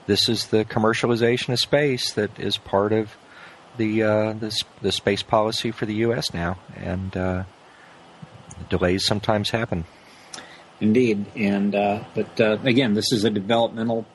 This 0.06 0.28
is 0.28 0.46
the 0.46 0.64
commercialization 0.64 1.52
of 1.52 1.58
space 1.58 2.12
that 2.12 2.38
is 2.38 2.56
part 2.56 2.92
of 2.92 3.16
the 3.76 4.02
uh, 4.02 4.32
the, 4.32 4.56
the 4.80 4.92
space 4.92 5.22
policy 5.22 5.70
for 5.70 5.86
the 5.86 5.94
U.S. 5.96 6.32
now, 6.32 6.58
and 6.76 7.16
uh, 7.16 7.44
delays 8.68 9.04
sometimes 9.04 9.50
happen. 9.50 9.84
Indeed, 10.80 11.26
and 11.34 11.74
uh, 11.74 12.04
but 12.14 12.40
uh, 12.40 12.58
again, 12.62 12.94
this 12.94 13.12
is 13.12 13.24
a 13.24 13.30
developmental 13.30 14.06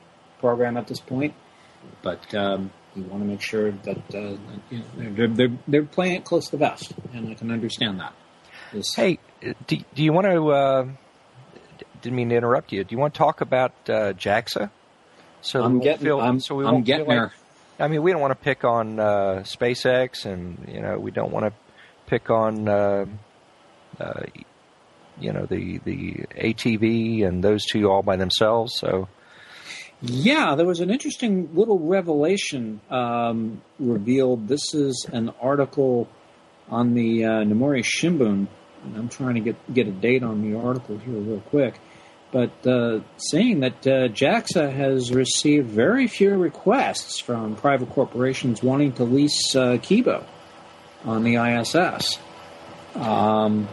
program 0.42 0.76
at 0.76 0.86
this 0.86 1.00
point. 1.00 1.32
But 2.02 2.34
um, 2.34 2.70
you 2.94 3.04
want 3.04 3.22
to 3.22 3.28
make 3.28 3.40
sure 3.40 3.70
that 3.72 4.14
uh, 4.14 4.36
you 4.70 4.78
know, 4.98 5.12
they're, 5.16 5.28
they're 5.28 5.56
they're 5.66 5.84
playing 5.84 6.16
it 6.16 6.24
close 6.24 6.44
to 6.46 6.50
the 6.52 6.58
vest, 6.58 6.92
and 7.14 7.28
I 7.30 7.34
can 7.34 7.50
understand 7.50 8.00
that. 8.00 8.12
This- 8.72 8.94
Hey, 8.94 9.18
do, 9.66 9.76
do 9.94 10.02
you 10.04 10.12
want 10.12 10.26
to? 10.26 10.50
Uh, 10.50 10.88
didn't 12.02 12.16
mean 12.16 12.28
to 12.28 12.36
interrupt 12.36 12.72
you. 12.72 12.84
Do 12.84 12.92
you 12.94 12.98
want 12.98 13.14
to 13.14 13.18
talk 13.18 13.40
about 13.40 13.72
uh, 13.88 14.12
JAXA? 14.12 14.70
So 15.40 15.62
I'm 15.62 15.78
getting- 15.80 16.04
feel, 16.04 16.20
I'm- 16.20 16.40
so 16.40 16.54
we 16.56 16.66
I'm 16.66 16.82
getting 16.82 17.06
like- 17.06 17.16
there. 17.16 17.32
I 17.80 17.88
mean, 17.88 18.02
we 18.02 18.12
don't 18.12 18.20
want 18.20 18.32
to 18.38 18.44
pick 18.44 18.64
on 18.64 19.00
uh, 19.00 19.42
SpaceX, 19.44 20.24
and 20.26 20.68
you 20.68 20.80
know, 20.80 20.98
we 20.98 21.10
don't 21.10 21.32
want 21.32 21.46
to 21.46 21.52
pick 22.06 22.30
on 22.30 22.68
uh, 22.68 23.06
uh, 23.98 24.22
you 25.18 25.32
know 25.32 25.46
the 25.46 25.78
the 25.78 26.26
ATV 26.36 27.26
and 27.26 27.42
those 27.42 27.64
two 27.64 27.90
all 27.90 28.02
by 28.02 28.16
themselves. 28.16 28.74
So 28.78 29.08
Yeah, 30.02 30.56
there 30.56 30.66
was 30.66 30.80
an 30.80 30.90
interesting 30.90 31.54
little 31.54 31.78
revelation 31.78 32.80
um, 32.90 33.62
revealed. 33.78 34.48
This 34.48 34.74
is 34.74 35.06
an 35.12 35.32
article 35.40 36.08
on 36.68 36.94
the 36.94 37.24
uh, 37.24 37.30
Yomiuri 37.44 37.84
Shimbun, 37.84 38.48
I'm 38.96 39.08
trying 39.08 39.34
to 39.34 39.40
get 39.40 39.72
get 39.72 39.86
a 39.86 39.92
date 39.92 40.22
on 40.22 40.42
the 40.42 40.58
article 40.58 40.98
here 40.98 41.14
real 41.14 41.40
quick. 41.40 41.78
But 42.32 42.66
uh, 42.66 43.00
saying 43.16 43.60
that 43.60 43.86
uh, 43.86 44.08
JAXA 44.08 44.72
has 44.72 45.12
received 45.12 45.68
very 45.68 46.08
few 46.08 46.34
requests 46.34 47.18
from 47.18 47.56
private 47.56 47.90
corporations 47.90 48.62
wanting 48.62 48.92
to 48.94 49.04
lease 49.04 49.54
uh, 49.54 49.76
Kibo 49.76 50.24
on 51.04 51.24
the 51.24 51.36
ISS. 51.36 52.18
Um, 52.94 53.68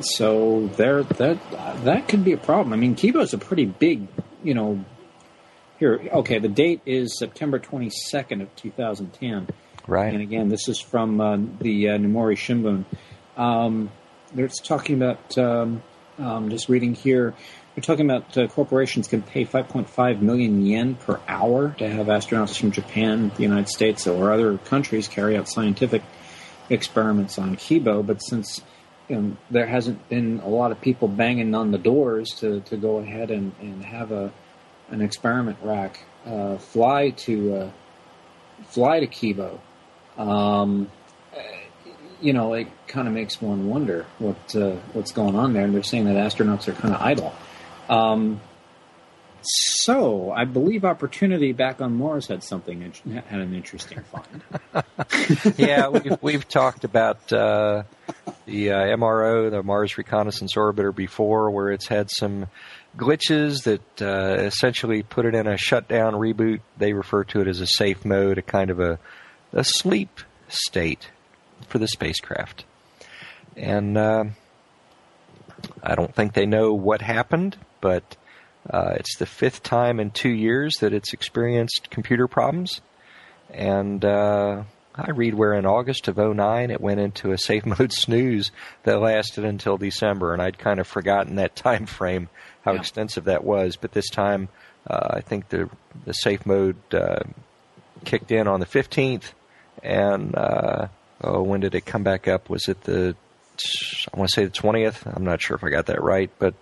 so 0.00 0.68
there, 0.76 1.02
that 1.02 1.38
that 1.84 2.08
could 2.08 2.24
be 2.24 2.32
a 2.32 2.38
problem. 2.38 2.72
I 2.72 2.76
mean, 2.76 2.96
Kibo's 2.96 3.34
a 3.34 3.38
pretty 3.38 3.66
big, 3.66 4.08
you 4.42 4.54
know, 4.54 4.84
here, 5.80 5.98
okay, 6.12 6.38
the 6.38 6.48
date 6.48 6.82
is 6.84 7.18
September 7.18 7.58
22nd 7.58 8.42
of 8.42 8.54
2010. 8.54 9.48
right, 9.88 10.12
And 10.12 10.22
again, 10.22 10.50
this 10.50 10.68
is 10.68 10.78
from 10.78 11.20
uh, 11.20 11.38
the 11.58 11.88
uh, 11.88 11.98
Yomiuri 11.98 12.36
Shimbun. 12.36 12.84
Um, 13.36 13.90
it's 14.36 14.60
talking 14.60 14.96
about, 14.96 15.38
um, 15.38 15.82
um, 16.18 16.50
just 16.50 16.68
reading 16.68 16.94
here, 16.94 17.34
they're 17.74 17.82
talking 17.82 18.04
about 18.04 18.36
uh, 18.36 18.46
corporations 18.48 19.08
can 19.08 19.22
pay 19.22 19.46
5.5 19.46 20.20
million 20.20 20.66
yen 20.66 20.96
per 20.96 21.18
hour 21.26 21.74
to 21.78 21.88
have 21.88 22.08
astronauts 22.08 22.58
from 22.58 22.72
Japan, 22.72 23.32
the 23.36 23.42
United 23.42 23.70
States, 23.70 24.06
or 24.06 24.32
other 24.32 24.58
countries 24.58 25.08
carry 25.08 25.34
out 25.34 25.48
scientific 25.48 26.02
experiments 26.68 27.38
on 27.38 27.56
Kibo. 27.56 28.06
But 28.06 28.18
since 28.18 28.60
you 29.08 29.16
know, 29.16 29.36
there 29.50 29.66
hasn't 29.66 30.10
been 30.10 30.40
a 30.40 30.48
lot 30.48 30.72
of 30.72 30.80
people 30.82 31.08
banging 31.08 31.54
on 31.54 31.70
the 31.70 31.78
doors 31.78 32.28
to, 32.40 32.60
to 32.60 32.76
go 32.76 32.98
ahead 32.98 33.30
and, 33.30 33.52
and 33.60 33.82
have 33.82 34.12
a 34.12 34.30
an 34.90 35.00
experiment 35.00 35.58
rack 35.62 36.00
uh, 36.26 36.58
fly 36.58 37.10
to 37.10 37.54
uh, 37.54 37.70
fly 38.68 39.00
to 39.00 39.06
Kibo, 39.06 39.58
um, 40.18 40.90
you 42.20 42.32
know, 42.32 42.54
it 42.54 42.68
kind 42.86 43.08
of 43.08 43.14
makes 43.14 43.40
one 43.40 43.68
wonder 43.68 44.06
what 44.18 44.54
uh, 44.54 44.72
what's 44.92 45.12
going 45.12 45.36
on 45.36 45.52
there. 45.52 45.64
And 45.64 45.74
they're 45.74 45.82
saying 45.82 46.04
that 46.04 46.16
astronauts 46.16 46.68
are 46.68 46.72
kind 46.72 46.94
of 46.94 47.00
idle. 47.00 47.34
Um, 47.88 48.40
so 49.42 50.30
I 50.30 50.44
believe 50.44 50.84
Opportunity 50.84 51.52
back 51.52 51.80
on 51.80 51.96
Mars 51.96 52.26
had 52.26 52.44
something 52.44 52.92
had 53.06 53.40
an 53.40 53.54
interesting 53.54 54.02
find. 54.12 54.42
yeah, 55.58 55.88
we've, 55.88 56.18
we've 56.20 56.48
talked 56.48 56.84
about 56.84 57.32
uh, 57.32 57.84
the 58.44 58.72
uh, 58.72 58.96
MRO, 58.96 59.50
the 59.50 59.62
Mars 59.62 59.96
Reconnaissance 59.96 60.54
Orbiter, 60.56 60.94
before, 60.94 61.50
where 61.50 61.70
it's 61.70 61.88
had 61.88 62.10
some 62.10 62.48
glitches 62.96 63.64
that 63.64 64.02
uh, 64.02 64.42
essentially 64.42 65.02
put 65.02 65.26
it 65.26 65.34
in 65.34 65.46
a 65.46 65.56
shutdown 65.56 66.14
reboot. 66.14 66.60
They 66.78 66.92
refer 66.92 67.24
to 67.24 67.40
it 67.40 67.48
as 67.48 67.60
a 67.60 67.66
safe 67.66 68.04
mode, 68.04 68.38
a 68.38 68.42
kind 68.42 68.70
of 68.70 68.80
a, 68.80 68.98
a 69.52 69.64
sleep 69.64 70.20
state 70.48 71.10
for 71.68 71.78
the 71.78 71.88
spacecraft. 71.88 72.64
And 73.56 73.96
uh, 73.96 74.24
I 75.82 75.94
don't 75.94 76.14
think 76.14 76.32
they 76.32 76.46
know 76.46 76.72
what 76.72 77.02
happened, 77.02 77.56
but 77.80 78.16
uh, 78.68 78.94
it's 78.96 79.16
the 79.16 79.26
fifth 79.26 79.62
time 79.62 80.00
in 80.00 80.10
two 80.10 80.30
years 80.30 80.74
that 80.80 80.92
it's 80.92 81.12
experienced 81.12 81.90
computer 81.90 82.28
problems. 82.28 82.80
And 83.52 84.04
uh, 84.04 84.64
I 84.94 85.10
read 85.10 85.34
where 85.34 85.54
in 85.54 85.66
August 85.66 86.08
of 86.08 86.18
09 86.18 86.70
it 86.70 86.80
went 86.80 87.00
into 87.00 87.32
a 87.32 87.38
safe 87.38 87.64
mode 87.78 87.92
snooze 87.92 88.50
that 88.84 89.00
lasted 89.00 89.44
until 89.44 89.76
December, 89.76 90.32
and 90.32 90.42
I'd 90.42 90.58
kind 90.58 90.80
of 90.80 90.86
forgotten 90.86 91.36
that 91.36 91.56
time 91.56 91.86
frame, 91.86 92.28
how 92.64 92.72
Yeah. 92.72 92.80
extensive 92.80 93.24
that 93.24 93.44
was. 93.44 93.76
But 93.76 93.92
this 93.92 94.08
time, 94.10 94.48
uh, 94.88 95.08
I 95.10 95.20
think 95.20 95.48
the 95.48 95.68
the 96.04 96.12
safe 96.12 96.44
mode 96.46 96.76
uh, 96.92 97.20
kicked 98.04 98.30
in 98.32 98.46
on 98.48 98.60
the 98.60 98.66
15th, 98.66 99.32
and 99.82 100.34
uh, 100.36 100.88
oh, 101.22 101.42
when 101.42 101.60
did 101.60 101.74
it 101.74 101.84
come 101.86 102.02
back 102.02 102.28
up? 102.28 102.48
Was 102.50 102.68
it 102.68 102.82
the 102.84 103.14
I 104.12 104.16
want 104.16 104.30
to 104.30 104.34
say 104.34 104.44
the 104.46 104.50
20th? 104.50 105.02
I'm 105.14 105.24
not 105.24 105.42
sure 105.42 105.54
if 105.56 105.62
I 105.64 105.68
got 105.68 105.86
that 105.86 106.02
right, 106.02 106.30
but 106.38 106.54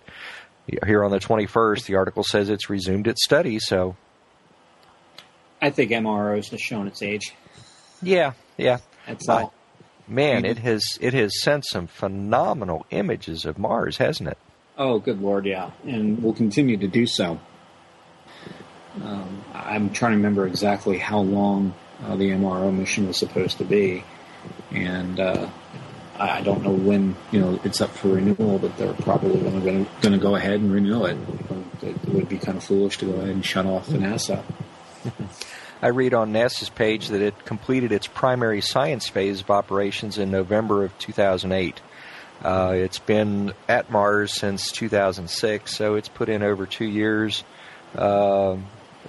here 0.85 1.03
on 1.03 1.11
the 1.11 1.19
21st, 1.19 1.85
the 1.85 1.95
article 1.95 2.23
says 2.23 2.49
it's 2.49 2.69
resumed 2.69 3.07
its 3.07 3.23
study. 3.23 3.57
So 3.59 3.95
I 5.61 5.69
think 5.69 5.91
MROs 5.91 6.49
has 6.51 6.61
shown 6.61 6.87
its 6.87 7.01
age. 7.01 7.33
yeah, 8.01 8.33
yeah. 8.57 8.77
That's 9.07 9.27
all. 9.27 9.53
Man, 10.07 10.43
Mhm. 10.43 10.49
it 10.49 10.57
has 10.59 10.83
it 11.01 11.13
has 11.13 11.41
sent 11.41 11.65
some 11.65 11.87
phenomenal 11.87 12.85
images 12.91 13.45
of 13.45 13.57
Mars, 13.59 13.97
hasn't 13.97 14.29
it? 14.29 14.37
Oh, 14.79 14.97
good 14.97 15.21
lord, 15.21 15.45
yeah, 15.45 15.71
and 15.85 16.23
we'll 16.23 16.33
continue 16.33 16.77
to 16.77 16.87
do 16.87 17.05
so. 17.05 17.37
Um, 19.03 19.43
I'm 19.53 19.89
trying 19.89 20.13
to 20.13 20.17
remember 20.17 20.47
exactly 20.47 20.97
how 20.97 21.19
long 21.19 21.73
uh, 22.01 22.15
the 22.15 22.29
MRO 22.29 22.73
mission 22.73 23.05
was 23.05 23.17
supposed 23.17 23.57
to 23.57 23.65
be, 23.65 24.05
and 24.71 25.19
uh, 25.19 25.49
I 26.17 26.39
don't 26.39 26.63
know 26.63 26.71
when 26.71 27.17
you 27.31 27.41
know 27.41 27.59
it's 27.65 27.81
up 27.81 27.89
for 27.89 28.07
renewal, 28.07 28.57
but 28.57 28.77
they're 28.77 28.93
probably 28.93 29.41
going 29.41 29.85
to 30.01 30.17
go 30.17 30.37
ahead 30.37 30.61
and 30.61 30.71
renew 30.71 31.03
it. 31.03 31.17
It 31.81 32.07
would 32.07 32.29
be 32.29 32.37
kind 32.37 32.57
of 32.57 32.63
foolish 32.63 32.99
to 32.99 33.05
go 33.05 33.15
ahead 33.15 33.29
and 33.29 33.45
shut 33.45 33.65
off 33.65 33.87
the 33.87 33.97
NASA. 33.97 34.43
I 35.81 35.87
read 35.87 36.13
on 36.13 36.31
NASA's 36.31 36.69
page 36.69 37.09
that 37.09 37.21
it 37.21 37.45
completed 37.45 37.91
its 37.91 38.07
primary 38.07 38.61
science 38.61 39.09
phase 39.09 39.41
of 39.41 39.49
operations 39.49 40.17
in 40.17 40.31
November 40.31 40.85
of 40.85 40.97
2008. 40.99 41.81
Uh, 42.43 42.71
it's 42.75 42.99
been 42.99 43.53
at 43.67 43.91
Mars 43.91 44.33
since 44.33 44.71
2006, 44.71 45.75
so 45.75 45.95
it's 45.95 46.07
put 46.09 46.29
in 46.29 46.41
over 46.43 46.65
two 46.65 46.85
years 46.85 47.43
uh, 47.95 48.55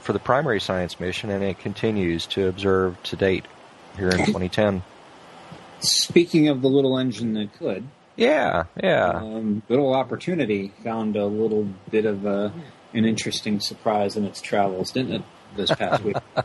for 0.00 0.12
the 0.12 0.18
primary 0.18 0.60
science 0.60 0.98
mission, 0.98 1.30
and 1.30 1.44
it 1.44 1.58
continues 1.58 2.26
to 2.26 2.48
observe 2.48 3.00
to 3.04 3.16
date 3.16 3.44
here 3.96 4.08
in 4.08 4.18
2010. 4.18 4.82
Speaking 5.80 6.48
of 6.48 6.60
the 6.60 6.68
little 6.68 6.98
engine 6.98 7.34
that 7.34 7.52
could, 7.58 7.86
Yeah, 8.16 8.64
yeah. 8.82 9.10
um, 9.10 9.62
little 9.68 9.94
opportunity 9.94 10.72
found 10.82 11.16
a 11.16 11.26
little 11.26 11.68
bit 11.90 12.04
of 12.06 12.26
a, 12.26 12.52
an 12.92 13.04
interesting 13.04 13.60
surprise 13.60 14.16
in 14.16 14.24
its 14.24 14.40
travels, 14.40 14.90
didn't 14.90 15.12
it? 15.14 15.22
This 15.56 15.70
past 15.70 16.02
week. 16.04 16.16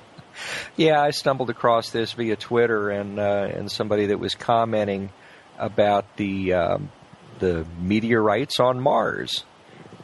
Yeah, 0.76 1.02
I 1.02 1.12
stumbled 1.12 1.50
across 1.50 1.92
this 1.92 2.12
via 2.12 2.36
Twitter 2.36 2.90
and 2.90 3.18
uh, 3.18 3.48
and 3.56 3.72
somebody 3.72 4.08
that 4.08 4.20
was 4.20 4.36
commenting 4.36 5.10
about 5.58 6.18
the 6.18 6.54
um, 6.54 6.92
the 7.40 7.66
meteorites 7.80 8.60
on 8.60 8.80
Mars 8.80 9.44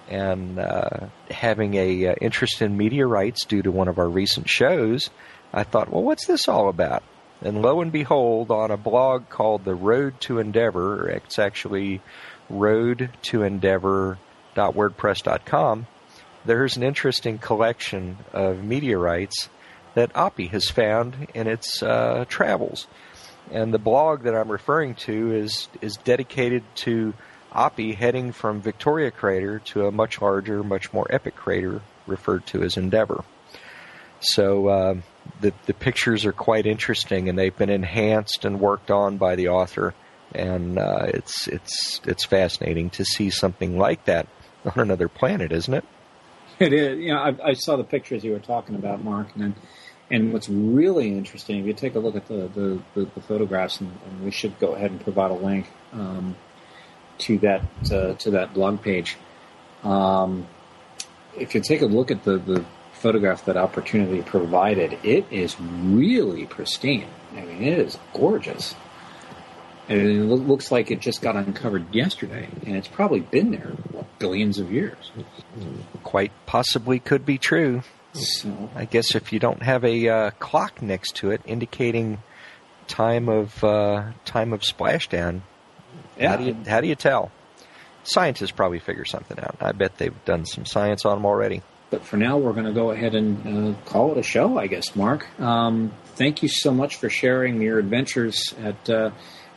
and 0.09 0.57
uh, 0.59 1.07
having 1.29 1.75
a 1.75 2.07
uh, 2.07 2.15
interest 2.19 2.61
in 2.61 2.77
meteorites 2.77 3.45
due 3.45 3.61
to 3.61 3.71
one 3.71 3.87
of 3.87 3.97
our 3.97 4.09
recent 4.09 4.49
shows. 4.49 5.09
I 5.53 5.63
thought, 5.63 5.89
well, 5.89 6.03
what's 6.03 6.27
this 6.27 6.47
all 6.47 6.69
about? 6.69 7.03
And 7.41 7.61
lo 7.61 7.81
and 7.81 7.91
behold, 7.91 8.51
on 8.51 8.71
a 8.71 8.77
blog 8.77 9.27
called 9.29 9.65
The 9.65 9.73
Road 9.73 10.21
to 10.21 10.39
Endeavour, 10.39 11.09
it's 11.09 11.39
actually 11.39 12.01
road 12.49 13.09
to 13.23 13.39
endeavor.wordpress.com, 13.39 15.87
there's 16.45 16.77
an 16.77 16.83
interesting 16.83 17.37
collection 17.37 18.17
of 18.33 18.63
meteorites 18.63 19.49
that 19.93 20.13
Oppie 20.13 20.49
has 20.49 20.69
found 20.69 21.27
in 21.33 21.47
its 21.47 21.83
uh, 21.83 22.23
travels. 22.27 22.87
And 23.51 23.73
the 23.73 23.79
blog 23.79 24.23
that 24.23 24.33
I'm 24.33 24.51
referring 24.51 24.95
to 24.95 25.33
is 25.33 25.67
is 25.81 25.97
dedicated 25.97 26.63
to 26.75 27.13
Oppie 27.51 27.95
heading 27.95 28.31
from 28.31 28.61
Victoria 28.61 29.11
Crater 29.11 29.59
to 29.59 29.87
a 29.87 29.91
much 29.91 30.21
larger, 30.21 30.63
much 30.63 30.93
more 30.93 31.05
epic 31.09 31.35
crater 31.35 31.81
referred 32.07 32.45
to 32.47 32.63
as 32.63 32.77
Endeavour. 32.77 33.23
So 34.21 34.67
uh, 34.67 34.95
the 35.41 35.53
the 35.65 35.73
pictures 35.73 36.25
are 36.25 36.31
quite 36.31 36.65
interesting, 36.65 37.27
and 37.27 37.37
they've 37.37 37.55
been 37.55 37.69
enhanced 37.69 38.45
and 38.45 38.59
worked 38.59 38.89
on 38.89 39.17
by 39.17 39.35
the 39.35 39.49
author, 39.49 39.93
and 40.33 40.77
uh, 40.77 41.07
it's 41.07 41.47
it's 41.47 41.99
it's 42.05 42.25
fascinating 42.25 42.89
to 42.91 43.03
see 43.03 43.29
something 43.29 43.77
like 43.77 44.05
that 44.05 44.27
on 44.65 44.79
another 44.79 45.09
planet, 45.09 45.51
isn't 45.51 45.73
it? 45.73 45.83
It 46.59 46.73
is. 46.73 46.99
You 46.99 47.13
know, 47.13 47.19
I, 47.19 47.49
I 47.49 47.53
saw 47.53 47.75
the 47.75 47.83
pictures 47.83 48.23
you 48.23 48.31
were 48.31 48.39
talking 48.39 48.75
about, 48.75 49.03
Mark, 49.03 49.27
and 49.35 49.55
and 50.11 50.33
what's 50.33 50.49
really 50.49 51.07
interesting, 51.17 51.59
if 51.59 51.65
you 51.65 51.73
take 51.73 51.95
a 51.95 51.99
look 51.99 52.15
at 52.15 52.27
the 52.27 52.47
the, 52.53 52.79
the, 52.93 53.05
the 53.15 53.21
photographs, 53.21 53.79
and, 53.79 53.91
and, 54.05 54.23
we 54.23 54.31
should 54.31 54.59
go 54.59 54.75
ahead 54.75 54.91
and 54.91 54.99
provide 55.01 55.31
a 55.31 55.35
link 55.35 55.67
um, 55.93 56.35
to 57.19 57.37
that 57.39 57.63
uh, 57.91 58.13
to 58.15 58.31
that 58.31 58.53
blog 58.53 58.81
page. 58.81 59.17
Um, 59.83 60.47
if 61.35 61.55
you 61.55 61.61
take 61.61 61.81
a 61.81 61.85
look 61.85 62.11
at 62.11 62.23
the 62.23 62.37
the 62.37 62.65
photograph 62.93 63.45
that 63.45 63.57
Opportunity 63.57 64.21
provided, 64.21 64.99
it 65.03 65.25
is 65.31 65.59
really 65.59 66.45
pristine. 66.45 67.07
I 67.31 67.41
mean, 67.41 67.63
it 67.63 67.79
is 67.79 67.97
gorgeous. 68.13 68.75
And 69.89 69.99
it 69.99 70.23
looks 70.23 70.71
like 70.71 70.91
it 70.91 71.01
just 71.01 71.21
got 71.21 71.35
uncovered 71.35 71.93
yesterday, 71.93 72.47
and 72.65 72.75
it's 72.75 72.87
probably 72.87 73.21
been 73.21 73.51
there 73.51 73.73
billions 74.19 74.59
of 74.59 74.71
years. 74.71 75.11
Quite 76.03 76.31
possibly 76.45 76.99
could 76.99 77.25
be 77.25 77.37
true. 77.37 77.81
So 78.13 78.69
I 78.75 78.85
guess 78.85 79.15
if 79.15 79.31
you 79.31 79.39
don't 79.39 79.63
have 79.63 79.85
a 79.85 80.09
uh, 80.09 80.31
clock 80.31 80.81
next 80.81 81.15
to 81.17 81.31
it 81.31 81.41
indicating 81.45 82.21
time 82.87 83.29
of 83.29 83.63
uh, 83.63 84.11
time 84.25 84.53
of 84.53 84.61
splashdown, 84.61 85.41
yeah. 86.17 86.29
how 86.29 86.37
do 86.37 86.43
you 86.43 86.57
how 86.67 86.81
do 86.81 86.87
you 86.87 86.95
tell? 86.95 87.31
Scientists 88.03 88.51
probably 88.51 88.79
figure 88.79 89.05
something 89.05 89.39
out. 89.39 89.55
I 89.61 89.71
bet 89.73 89.97
they've 89.97 90.25
done 90.25 90.45
some 90.45 90.65
science 90.65 91.05
on 91.05 91.17
them 91.17 91.25
already. 91.25 91.61
But 91.91 92.03
for 92.03 92.17
now, 92.17 92.37
we're 92.37 92.53
going 92.53 92.65
to 92.65 92.71
go 92.71 92.91
ahead 92.91 93.15
and 93.15 93.75
uh, 93.75 93.79
call 93.85 94.11
it 94.13 94.17
a 94.17 94.23
show, 94.23 94.57
I 94.57 94.67
guess. 94.67 94.95
Mark, 94.95 95.27
um, 95.39 95.91
thank 96.15 96.41
you 96.41 96.47
so 96.49 96.73
much 96.73 96.95
for 96.95 97.09
sharing 97.09 97.61
your 97.61 97.79
adventures 97.79 98.55
at 98.59 98.89
uh, 98.89 99.11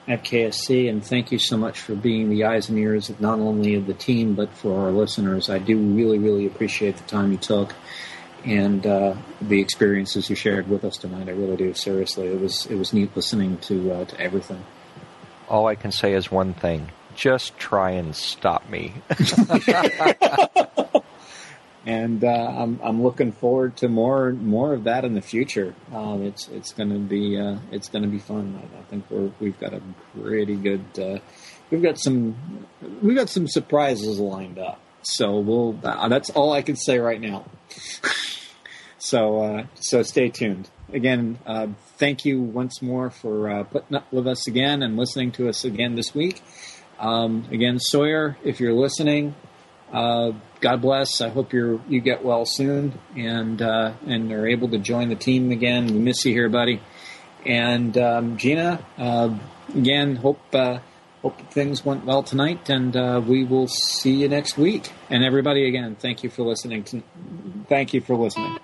at 0.06 0.22
KSC, 0.22 0.88
and 0.90 1.04
thank 1.04 1.32
you 1.32 1.38
so 1.38 1.56
much 1.56 1.80
for 1.80 1.94
being 1.94 2.28
the 2.28 2.44
eyes 2.44 2.68
and 2.68 2.78
ears 2.78 3.08
of 3.08 3.20
not 3.20 3.38
only 3.38 3.74
of 3.74 3.86
the 3.86 3.94
team 3.94 4.34
but 4.34 4.52
for 4.52 4.84
our 4.84 4.90
listeners. 4.90 5.48
I 5.48 5.58
do 5.58 5.78
really, 5.78 6.18
really 6.18 6.46
appreciate 6.46 6.96
the 6.96 7.04
time 7.04 7.32
you 7.32 7.38
took 7.38 7.72
and 8.44 8.86
uh, 8.86 9.14
the 9.40 9.60
experiences 9.60 10.28
you 10.28 10.36
shared 10.36 10.68
with 10.68 10.84
us 10.84 10.96
tonight. 10.96 11.28
I 11.28 11.32
really 11.32 11.56
do. 11.56 11.74
Seriously, 11.74 12.28
it 12.28 12.40
was 12.40 12.66
it 12.66 12.76
was 12.76 12.92
neat 12.92 13.16
listening 13.16 13.58
to 13.58 13.92
uh, 13.92 14.04
to 14.04 14.20
everything. 14.20 14.64
All 15.48 15.66
I 15.66 15.74
can 15.74 15.92
say 15.92 16.12
is 16.14 16.30
one 16.30 16.54
thing: 16.54 16.90
just 17.14 17.56
try 17.58 17.90
and 17.90 18.14
stop 18.14 18.68
me. 18.68 18.94
and 21.86 22.24
uh, 22.24 22.28
I'm 22.28 22.80
I'm 22.82 23.02
looking 23.02 23.32
forward 23.32 23.76
to 23.78 23.88
more 23.88 24.32
more 24.32 24.72
of 24.72 24.84
that 24.84 25.04
in 25.04 25.14
the 25.14 25.22
future. 25.22 25.74
Um, 25.92 26.22
it's 26.22 26.48
it's 26.48 26.72
going 26.72 26.90
to 26.90 26.98
be 26.98 27.38
uh, 27.38 27.58
it's 27.70 27.88
going 27.88 28.02
to 28.02 28.08
be 28.08 28.18
fun. 28.18 28.60
I, 28.60 28.78
I, 28.78 28.82
think 28.84 29.04
we're 29.10 29.30
we've 29.40 29.58
got 29.58 29.74
a 29.74 29.82
pretty 30.18 30.56
good. 30.56 30.84
Uh, 30.98 31.18
we've 31.70 31.82
got 31.82 31.98
some 31.98 32.36
we've 33.02 33.16
got 33.16 33.28
some 33.28 33.46
surprises 33.48 34.18
lined 34.18 34.58
up. 34.58 34.80
So 35.02 35.38
we'll. 35.38 35.78
Uh, 35.82 36.08
that's 36.08 36.30
all 36.30 36.52
I 36.52 36.62
can 36.62 36.76
say 36.76 36.98
right 36.98 37.20
now. 37.20 37.44
so 39.04 39.42
uh, 39.42 39.66
so 39.74 40.02
stay 40.02 40.30
tuned. 40.30 40.70
Again, 40.92 41.38
uh, 41.46 41.68
thank 41.98 42.24
you 42.24 42.40
once 42.40 42.80
more 42.80 43.10
for 43.10 43.50
uh, 43.50 43.64
putting 43.64 43.96
up 43.96 44.10
with 44.10 44.26
us 44.26 44.46
again 44.46 44.82
and 44.82 44.96
listening 44.96 45.32
to 45.32 45.48
us 45.48 45.64
again 45.64 45.94
this 45.94 46.14
week. 46.14 46.42
Um, 46.98 47.46
again, 47.50 47.78
Sawyer, 47.78 48.38
if 48.44 48.60
you're 48.60 48.72
listening, 48.72 49.34
uh, 49.92 50.32
God 50.60 50.80
bless. 50.80 51.20
I 51.20 51.28
hope 51.28 51.52
you 51.52 51.82
you 51.86 52.00
get 52.00 52.24
well 52.24 52.46
soon 52.46 52.98
and 53.14 53.60
uh, 53.60 53.92
and 54.06 54.32
are 54.32 54.48
able 54.48 54.70
to 54.70 54.78
join 54.78 55.10
the 55.10 55.16
team 55.16 55.50
again. 55.50 55.86
We 55.86 55.98
miss 55.98 56.24
you 56.24 56.32
here, 56.32 56.48
buddy. 56.48 56.80
And 57.44 57.98
um, 57.98 58.38
Gina, 58.38 58.82
again, 59.74 60.16
hope 60.16 60.40
hope 61.24 61.40
things 61.50 61.84
went 61.84 62.04
well 62.04 62.22
tonight, 62.22 62.70
and 62.70 62.96
uh, 62.96 63.20
we 63.26 63.44
will 63.44 63.66
see 63.66 64.14
you 64.14 64.28
next 64.28 64.56
week. 64.56 64.90
And 65.10 65.24
everybody, 65.24 65.68
again, 65.68 65.96
thank 65.96 66.22
you 66.22 66.30
for 66.30 66.42
listening. 66.42 66.84
To, 66.84 67.02
thank 67.68 67.92
you 67.94 68.00
for 68.00 68.14
listening. 68.14 68.58